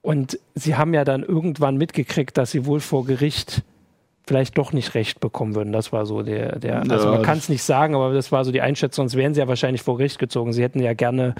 Und 0.00 0.38
sie 0.54 0.76
haben 0.76 0.94
ja 0.94 1.04
dann 1.04 1.24
irgendwann 1.24 1.76
mitgekriegt, 1.76 2.38
dass 2.38 2.52
sie 2.52 2.64
wohl 2.66 2.78
vor 2.78 3.04
Gericht 3.04 3.64
vielleicht 4.26 4.58
doch 4.58 4.72
nicht 4.72 4.94
recht 4.94 5.20
bekommen 5.20 5.54
würden. 5.54 5.72
Das 5.72 5.92
war 5.92 6.04
so 6.04 6.22
der, 6.22 6.58
der 6.58 6.82
also 6.90 7.10
man 7.10 7.22
kann 7.22 7.38
es 7.38 7.48
nicht 7.48 7.62
sagen, 7.62 7.94
aber 7.94 8.12
das 8.12 8.32
war 8.32 8.44
so 8.44 8.52
die 8.52 8.60
Einschätzung, 8.60 9.04
sonst 9.08 9.16
wären 9.16 9.34
sie 9.34 9.40
ja 9.40 9.48
wahrscheinlich 9.48 9.82
vor 9.82 9.96
Gericht 9.96 10.18
gezogen. 10.18 10.52
Sie 10.52 10.62
hätten 10.62 10.80
ja 10.80 10.94
gerne 10.94 11.34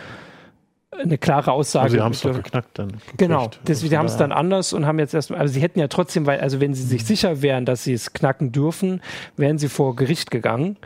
eine 0.92 1.18
klare 1.18 1.52
Aussage. 1.52 1.84
Also 1.84 1.96
sie 1.96 2.02
haben 2.02 2.12
es 2.12 2.20
doch 2.20 2.34
geknackt 2.34 2.78
dann. 2.78 2.88
Gekriegt. 2.92 3.18
Genau, 3.18 3.50
sie 3.64 3.98
haben 3.98 4.06
es 4.06 4.16
dann 4.16 4.32
anders 4.32 4.72
und 4.72 4.86
haben 4.86 4.98
jetzt 4.98 5.14
erst, 5.14 5.32
also 5.32 5.52
sie 5.52 5.60
hätten 5.60 5.78
ja 5.78 5.88
trotzdem, 5.88 6.26
weil, 6.26 6.40
also 6.40 6.60
wenn 6.60 6.74
sie 6.74 6.82
sich 6.82 7.02
mhm. 7.02 7.06
sicher 7.06 7.42
wären, 7.42 7.64
dass 7.64 7.84
sie 7.84 7.92
es 7.92 8.12
knacken 8.12 8.52
dürfen, 8.52 9.02
wären 9.36 9.58
sie 9.58 9.68
vor 9.68 9.96
Gericht 9.96 10.30
gegangen. 10.30 10.76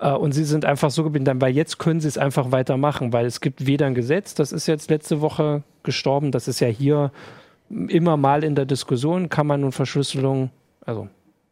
Äh, 0.00 0.12
und 0.12 0.32
sie 0.32 0.44
sind 0.44 0.64
einfach 0.64 0.90
so 0.90 1.02
geblieben, 1.02 1.40
weil 1.40 1.54
jetzt 1.54 1.78
können 1.78 2.00
sie 2.00 2.08
es 2.08 2.18
einfach 2.18 2.52
weitermachen, 2.52 3.12
weil 3.12 3.26
es 3.26 3.40
gibt 3.40 3.66
weder 3.66 3.86
ein 3.86 3.94
Gesetz, 3.94 4.34
das 4.34 4.52
ist 4.52 4.66
jetzt 4.66 4.90
letzte 4.90 5.20
Woche 5.20 5.62
gestorben, 5.82 6.30
das 6.30 6.46
ist 6.46 6.60
ja 6.60 6.68
hier 6.68 7.10
immer 7.70 8.16
mal 8.16 8.44
in 8.44 8.54
der 8.54 8.66
Diskussion, 8.66 9.28
kann 9.28 9.46
man 9.46 9.60
nun 9.60 9.72
Verschlüsselung, 9.72 10.50
also 10.84 11.08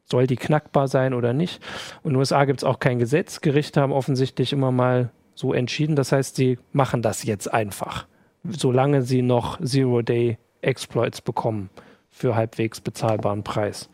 soll 0.09 0.27
die 0.27 0.37
knackbar 0.37 0.89
sein 0.89 1.15
oder 1.15 1.33
nicht. 1.33 1.63
Und 2.03 2.11
in 2.11 2.15
den 2.15 2.19
USA 2.19 2.45
gibt 2.45 2.61
es 2.61 2.65
auch 2.65 2.79
kein 2.79 2.99
Gesetz. 2.99 3.41
Gerichte 3.41 3.81
haben 3.81 3.93
offensichtlich 3.93 4.53
immer 4.53 4.71
mal 4.71 5.11
so 5.35 5.53
entschieden. 5.53 5.97
Das 5.97 6.13
heißt, 6.13 6.37
sie 6.37 6.59
machen 6.73 7.03
das 7.03 7.25
jetzt 7.25 7.53
einfach, 7.53 8.07
solange 8.49 9.03
sie 9.03 9.23
noch 9.23 9.61
Zero-Day-Exploits 9.63 11.21
bekommen 11.21 11.71
für 12.09 12.35
halbwegs 12.35 12.81
bezahlbaren 12.81 13.43
Preis. 13.43 13.91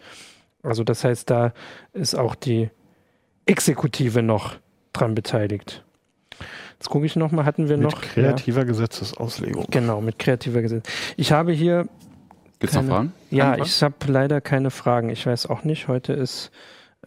Also 0.62 0.84
das 0.84 1.02
heißt, 1.02 1.28
da 1.28 1.52
ist 1.92 2.14
auch 2.14 2.34
die 2.34 2.70
Exekutive 3.46 4.22
noch 4.22 4.56
dran 4.92 5.14
beteiligt. 5.14 5.82
Jetzt 6.78 6.88
gucke 6.88 7.06
ich 7.06 7.16
nochmal, 7.16 7.44
hatten 7.44 7.68
wir 7.68 7.76
mit 7.76 7.90
noch. 7.90 8.00
Kreativer 8.00 8.60
ja, 8.60 8.66
Gesetzesauslegung. 8.66 9.66
Genau, 9.70 10.00
mit 10.00 10.18
kreativer 10.18 10.62
Gesetz. 10.62 10.88
Ich 11.16 11.32
habe 11.32 11.52
hier 11.52 11.86
Gibt 12.62 12.74
es 12.74 12.80
noch 12.80 12.86
Fragen? 12.86 13.12
Ja, 13.30 13.50
Antwort? 13.50 13.68
ich 13.68 13.82
habe 13.82 13.96
leider 14.06 14.40
keine 14.40 14.70
Fragen. 14.70 15.10
Ich 15.10 15.26
weiß 15.26 15.46
auch 15.46 15.64
nicht. 15.64 15.88
Heute 15.88 16.12
ist 16.12 16.52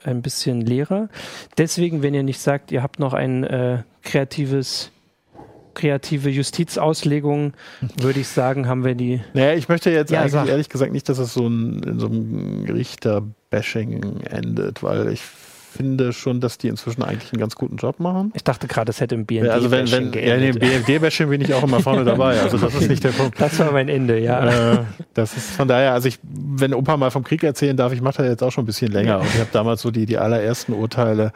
ein 0.04 0.22
bisschen 0.22 0.60
leerer. 0.60 1.08
Deswegen, 1.58 2.04
wenn 2.04 2.13
ihr 2.13 2.24
nicht 2.24 2.41
sagt, 2.41 2.74
ihr 2.74 2.84
habt 2.84 3.00
noch 3.00 3.13
ein 3.13 3.46
äh, 3.46 3.84
kreatives 4.04 4.91
kreative 5.74 6.30
Justizauslegung, 6.30 7.54
würde 8.02 8.20
ich 8.20 8.28
sagen, 8.28 8.68
haben 8.68 8.84
wir 8.84 8.96
die. 8.96 9.22
Naja, 9.34 9.54
ich 9.54 9.70
möchte 9.70 9.91
jetzt 9.91 10.10
ja, 10.12 10.22
eigentlich 10.22 10.32
sag. 10.32 10.48
ehrlich 10.48 10.70
gesagt 10.70 10.91
nicht, 10.91 11.08
dass 11.08 11.20
es 11.20 11.34
so 11.34 11.48
ein, 11.48 11.84
in 11.84 12.00
so 12.00 12.08
einem 12.08 12.65
Richter-Bashing 12.70 14.22
endet, 14.22 14.84
weil 14.84 15.10
ich 15.10 15.22
finde 15.76 16.14
schon, 16.14 16.40
dass 16.40 16.58
die 16.58 16.68
inzwischen 16.68 17.04
eigentlich 17.04 17.34
einen 17.34 17.40
ganz 17.40 17.56
guten 17.56 17.78
Job 17.78 18.00
machen. 18.00 18.32
Ich 18.36 18.44
dachte 18.44 18.68
gerade, 18.68 18.90
es 18.90 19.02
hätte 19.02 19.16
im 19.16 19.26
BND 19.26 19.50
also 19.50 19.72
wenn, 19.72 19.92
wenn, 19.92 20.14
Ja, 20.14 20.38
nee, 20.38 20.50
im 20.50 20.60
BND-Bashing 20.60 21.30
bin 21.30 21.42
ich 21.42 21.54
auch 21.54 21.64
immer 21.64 21.80
vorne 21.80 22.04
dabei. 22.06 22.40
Also 22.40 22.58
das 22.58 22.74
ist 22.76 22.90
nicht 22.90 23.04
der 23.04 23.10
Punkt. 23.10 23.40
Das 23.40 23.60
war 23.60 23.72
mein 23.72 23.90
Ende, 23.90 24.20
ja. 24.20 24.74
Äh, 24.74 24.78
das 25.14 25.36
ist 25.36 25.52
von 25.52 25.68
daher, 25.68 25.94
also 25.94 26.08
ich, 26.08 26.20
wenn 26.24 26.74
Opa 26.74 26.98
mal 26.98 27.12
vom 27.12 27.24
Krieg 27.24 27.44
erzählen 27.44 27.76
darf, 27.76 27.94
ich 27.94 28.02
mache 28.02 28.24
da 28.24 28.30
jetzt 28.30 28.44
auch 28.44 28.52
schon 28.52 28.64
ein 28.64 28.68
bisschen 28.68 28.92
länger. 28.92 29.20
Und 29.20 29.28
ich 29.28 29.40
habe 29.40 29.50
damals 29.52 29.82
so 29.82 29.92
die, 29.92 30.06
die 30.06 30.18
allerersten 30.18 30.74
Urteile 30.74 31.32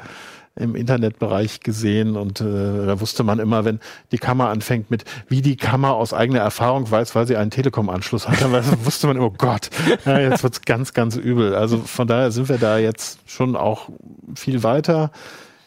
im 0.60 0.76
Internetbereich 0.76 1.62
gesehen 1.62 2.16
und 2.16 2.42
äh, 2.42 2.86
da 2.86 3.00
wusste 3.00 3.24
man 3.24 3.40
immer, 3.40 3.66
wenn 3.66 3.80
die 4.12 4.18
Kammer 4.18 4.50
anfängt 4.50 4.92
mit, 4.92 5.06
wie 5.28 5.42
die 5.42 5.56
Kammer 5.56 5.94
aus 5.94 6.14
eigener 6.14 6.40
Erfahrung 6.40 6.90
weiß, 6.90 7.16
weil 7.16 7.26
sie 7.26 7.38
einen 7.38 7.52
Telekom-Anschluss 7.52 8.28
hat, 8.28 8.42
dann 8.42 8.52
wusste 8.86 9.08
man, 9.08 9.20
oh 9.20 9.32
Gott, 9.32 9.70
ja, 10.06 10.20
jetzt 10.20 10.44
wird's 10.44 10.62
ganz, 10.62 10.94
ganz 10.94 11.16
übel. 11.16 11.56
Also 11.56 11.80
von 11.80 12.08
daher 12.08 12.32
sind 12.32 12.50
wir 12.50 12.58
da 12.58 12.78
jetzt 12.78 13.20
schon 13.26 13.56
auch 13.56 13.90
viel 14.36 14.64
weiter. 14.64 15.12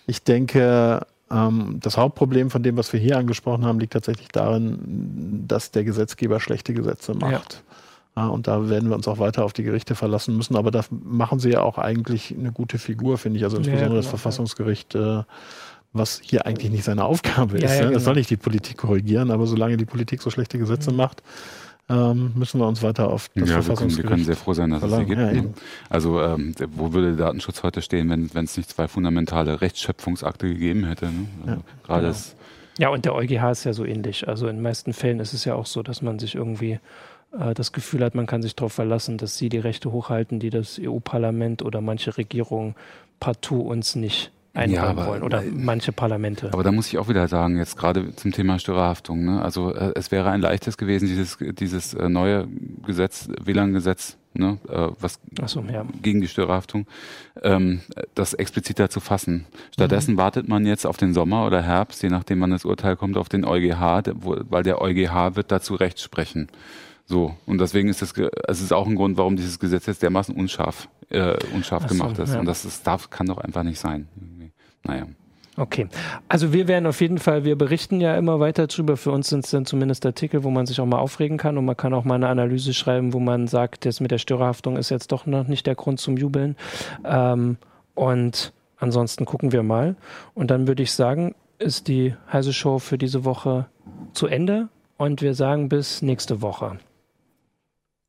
Ich 0.07 0.22
denke, 0.22 1.07
ähm, 1.31 1.78
das 1.81 1.96
Hauptproblem 1.96 2.50
von 2.50 2.62
dem, 2.62 2.76
was 2.76 2.92
wir 2.92 3.00
hier 3.00 3.18
angesprochen 3.18 3.64
haben, 3.64 3.81
liegt 3.81 3.94
tatsächlich 3.94 4.28
darin, 4.28 5.44
dass 5.48 5.70
der 5.70 5.85
Gesetzgeber 5.85 6.40
schlechte 6.40 6.74
Gesetze 6.74 7.14
macht. 7.14 7.55
Ja. 7.55 7.74
Ja, 8.16 8.27
und 8.27 8.46
da 8.46 8.68
werden 8.68 8.90
wir 8.90 8.96
uns 8.96 9.09
auch 9.09 9.18
weiter 9.18 9.44
auf 9.44 9.55
die 9.55 9.62
Gerichte 9.62 9.94
verlassen 9.94 10.37
müssen. 10.37 10.57
Aber 10.57 10.70
da 10.70 10.83
machen 10.90 11.38
sie 11.38 11.51
ja 11.51 11.62
auch 11.62 11.79
eigentlich 11.79 12.35
eine 12.38 12.53
gute 12.53 12.79
Figur, 12.79 13.16
finde 13.16 13.38
ich. 13.38 13.44
Also 13.44 13.57
insbesondere 13.57 13.85
ja, 13.85 13.88
genau, 13.88 14.01
das 14.01 14.07
Verfassungsgericht, 14.07 14.94
äh, 14.94 15.22
was 15.94 16.20
hier 16.22 16.46
eigentlich 16.46 16.70
nicht 16.70 16.85
seine 16.85 17.05
Aufgabe 17.05 17.57
ist. 17.57 17.64
Ja, 17.64 17.75
ja, 17.75 17.87
ne? 17.87 17.92
Das 17.92 18.05
soll 18.05 18.14
nicht 18.14 18.31
die 18.31 18.37
Politik 18.37 18.79
korrigieren, 18.79 19.31
aber 19.31 19.46
solange 19.46 19.77
die 19.77 19.85
Politik 19.87 20.20
so 20.20 20.31
schlechte 20.31 20.59
Gesetze 20.59 20.90
mhm. 20.90 20.96
macht, 20.98 21.22
ähm, 21.88 22.33
müssen 22.37 22.61
wir 22.61 22.68
uns 22.68 22.83
weiter 22.83 23.09
auf 23.09 23.29
das 23.35 23.48
ja, 23.48 23.55
Verfassungsgericht 23.57 23.96
wir 23.96 24.03
können, 24.03 24.09
wir 24.11 24.11
können 24.11 24.25
sehr 24.25 24.37
froh 24.37 24.55
sein, 24.55 24.70
dass 24.70 24.83
es 24.83 24.90
sie 24.94 25.05
gibt. 25.05 25.20
Ja, 25.20 25.33
ne? 25.33 25.55
Also 25.88 26.20
ähm, 26.20 26.55
wo 26.70 26.92
würde 26.92 27.16
der 27.16 27.27
Datenschutz 27.27 27.62
heute 27.62 27.83
stehen, 27.83 28.09
wenn 28.11 28.44
es 28.44 28.57
nicht 28.57 28.70
zwei 28.70 28.88
fundamentale 28.88 29.61
Rechtsschöpfungsakte 29.61 30.48
gegeben 30.48 30.85
hätte? 30.85 31.07
Ne? 31.07 31.27
Also 31.44 31.51
ja, 31.51 31.62
gerade 31.83 32.07
genau. 32.07 32.18
ja, 32.79 32.88
und 32.90 33.05
der 33.05 33.14
EuGH 33.14 33.51
ist 33.51 33.64
ja 33.64 33.72
so 33.72 33.85
ähnlich. 33.85 34.29
Also 34.29 34.46
in 34.48 34.57
den 34.57 34.62
meisten 34.62 34.92
Fällen 34.92 35.18
ist 35.18 35.33
es 35.33 35.44
ja 35.44 35.55
auch 35.55 35.66
so, 35.66 35.83
dass 35.83 36.03
man 36.03 36.18
sich 36.18 36.35
irgendwie 36.35 36.79
äh, 37.38 37.55
das 37.55 37.73
Gefühl 37.73 38.05
hat, 38.05 38.14
man 38.14 38.27
kann 38.27 38.42
sich 38.42 38.55
darauf 38.55 38.73
verlassen, 38.73 39.18
dass 39.18 39.37
sie 39.37 39.49
die 39.49 39.59
Rechte 39.59 39.92
hochhalten, 39.92 40.40
die 40.40 40.51
das 40.51 40.81
EU-Parlament 40.81 41.62
oder 41.62 41.81
manche 41.81 42.16
Regierungen 42.16 42.75
partout 43.21 43.61
uns 43.61 43.95
nicht 43.95 44.33
einräumen 44.55 44.99
ja, 44.99 45.07
wollen 45.07 45.23
oder 45.23 45.42
manche 45.51 45.92
Parlamente. 45.92 46.51
Aber 46.53 46.62
da 46.62 46.73
muss 46.73 46.88
ich 46.88 46.99
auch 46.99 47.09
wieder 47.09 47.27
sagen, 47.29 47.57
jetzt 47.57 47.77
gerade 47.77 48.14
zum 48.16 48.33
Thema 48.33 48.59
Störerhaftung, 48.59 49.25
ne? 49.25 49.42
also 49.42 49.75
äh, 49.75 49.92
es 49.95 50.11
wäre 50.11 50.31
ein 50.31 50.40
leichtes 50.40 50.77
gewesen, 50.77 51.07
dieses, 51.09 51.38
dieses 51.40 51.95
äh, 51.95 52.09
neue 52.09 52.49
Gesetz, 52.85 53.29
WLAN-Gesetz, 53.42 54.18
ne? 54.35 54.59
äh, 54.68 54.88
was 55.01 55.21
so, 55.47 55.64
ja. 55.73 55.87
gegen 56.03 56.21
die 56.21 56.29
Störerhaftung, 56.29 56.87
ähm, 57.42 57.81
das 58.14 58.35
expliziter 58.35 58.90
zu 58.90 59.01
fassen. 59.01 59.47
Stattdessen 59.73 60.14
mhm. 60.14 60.18
wartet 60.18 60.49
man 60.49 60.66
jetzt 60.66 60.87
auf 60.87 60.99
den 60.99 61.14
Sommer 61.14 61.47
oder 61.47 61.62
Herbst, 61.62 62.03
je 62.03 62.11
nachdem 62.11 62.40
wann 62.42 62.51
das 62.51 62.66
Urteil 62.66 62.97
kommt, 62.97 63.16
auf 63.16 63.31
den 63.31 63.47
EuGH, 63.47 64.03
weil 64.14 64.62
der 64.62 64.83
EuGH 64.83 65.35
wird 65.35 65.51
dazu 65.51 65.75
Recht 65.77 65.99
sprechen. 65.99 66.49
So, 67.07 67.35
und 67.47 67.59
deswegen 67.59 67.88
ist 67.88 68.01
das, 68.01 68.15
es 68.49 68.61
ist 68.61 68.73
auch 68.73 68.87
ein 68.87 68.95
Grund, 68.95 69.17
warum 69.19 69.37
dieses 69.37 69.59
Gesetz 69.59 69.87
jetzt 69.87 70.03
dermaßen 70.03 70.35
unscharf, 70.35 70.88
äh, 71.11 71.37
unscharf 71.55 71.83
so, 71.83 71.88
gemacht 71.88 72.19
ist. 72.19 72.33
Ja. 72.33 72.41
Und 72.41 72.47
das 72.47 72.65
ist, 72.65 72.87
darf, 72.87 73.11
kann 73.11 73.27
doch 73.27 73.38
einfach 73.38 73.65
nicht 73.65 73.79
sein. 73.79 74.09
Naja. 74.85 75.07
Okay. 75.57 75.88
Also 76.29 76.55
wir 76.55 76.67
werden 76.67 76.87
auf 76.87 77.01
jeden 77.03 77.19
Fall, 77.19 77.45
wir 77.45 77.57
berichten 77.57 78.01
ja 78.01 78.17
immer 78.17 78.41
weiter 78.41 78.67
drüber. 78.69 78.97
Für 78.97 79.11
uns 79.11 79.29
sind 79.29 79.45
es 79.45 79.51
dann 79.51 79.67
zumindest 79.67 80.07
Artikel, 80.07 80.45
wo 80.45 80.51
man 80.51 80.65
sich 80.65 80.81
auch 80.81 80.87
mal 80.87 80.99
aufregen 80.99 81.37
kann 81.37 81.59
und 81.59 81.67
man 81.67 81.77
kann 81.77 81.93
auch 81.93 82.05
mal 82.05 82.15
eine 82.15 82.29
Analyse 82.29 82.73
schreiben, 82.73 83.12
wo 83.12 83.21
man 83.21 83.47
sagt, 83.49 83.85
das 83.85 84.01
mit 84.01 84.11
der 84.11 84.19
Störerhaftung 84.19 84.77
ist 84.77 84.88
jetzt 84.88 85.12
doch 85.12 85.27
noch 85.27 85.47
nicht 85.47 85.67
der 85.67 85.75
Grund 85.75 86.01
zum 86.01 86.17
Jubeln. 86.17 86.57
Ähm, 87.05 87.59
und 87.95 88.55
ansonsten 88.79 89.27
gucken 89.27 89.53
wir 89.53 89.62
mal. 89.62 89.97
Und 90.33 90.51
dann 90.51 90.67
würde 90.67 90.83
ich 90.83 90.93
sagen, 90.93 91.35
ist 91.59 91.87
die 91.87 92.15
Heise 92.33 92.55
Show 92.55 92.79
für 92.79 92.97
diese 92.97 93.27
Woche 93.27 93.67
zu 94.15 94.27
Ende 94.27 94.69
und 94.97 95.21
wir 95.21 95.35
sagen 95.35 95.69
bis 95.69 96.01
nächste 96.01 96.41
Woche. 96.41 96.79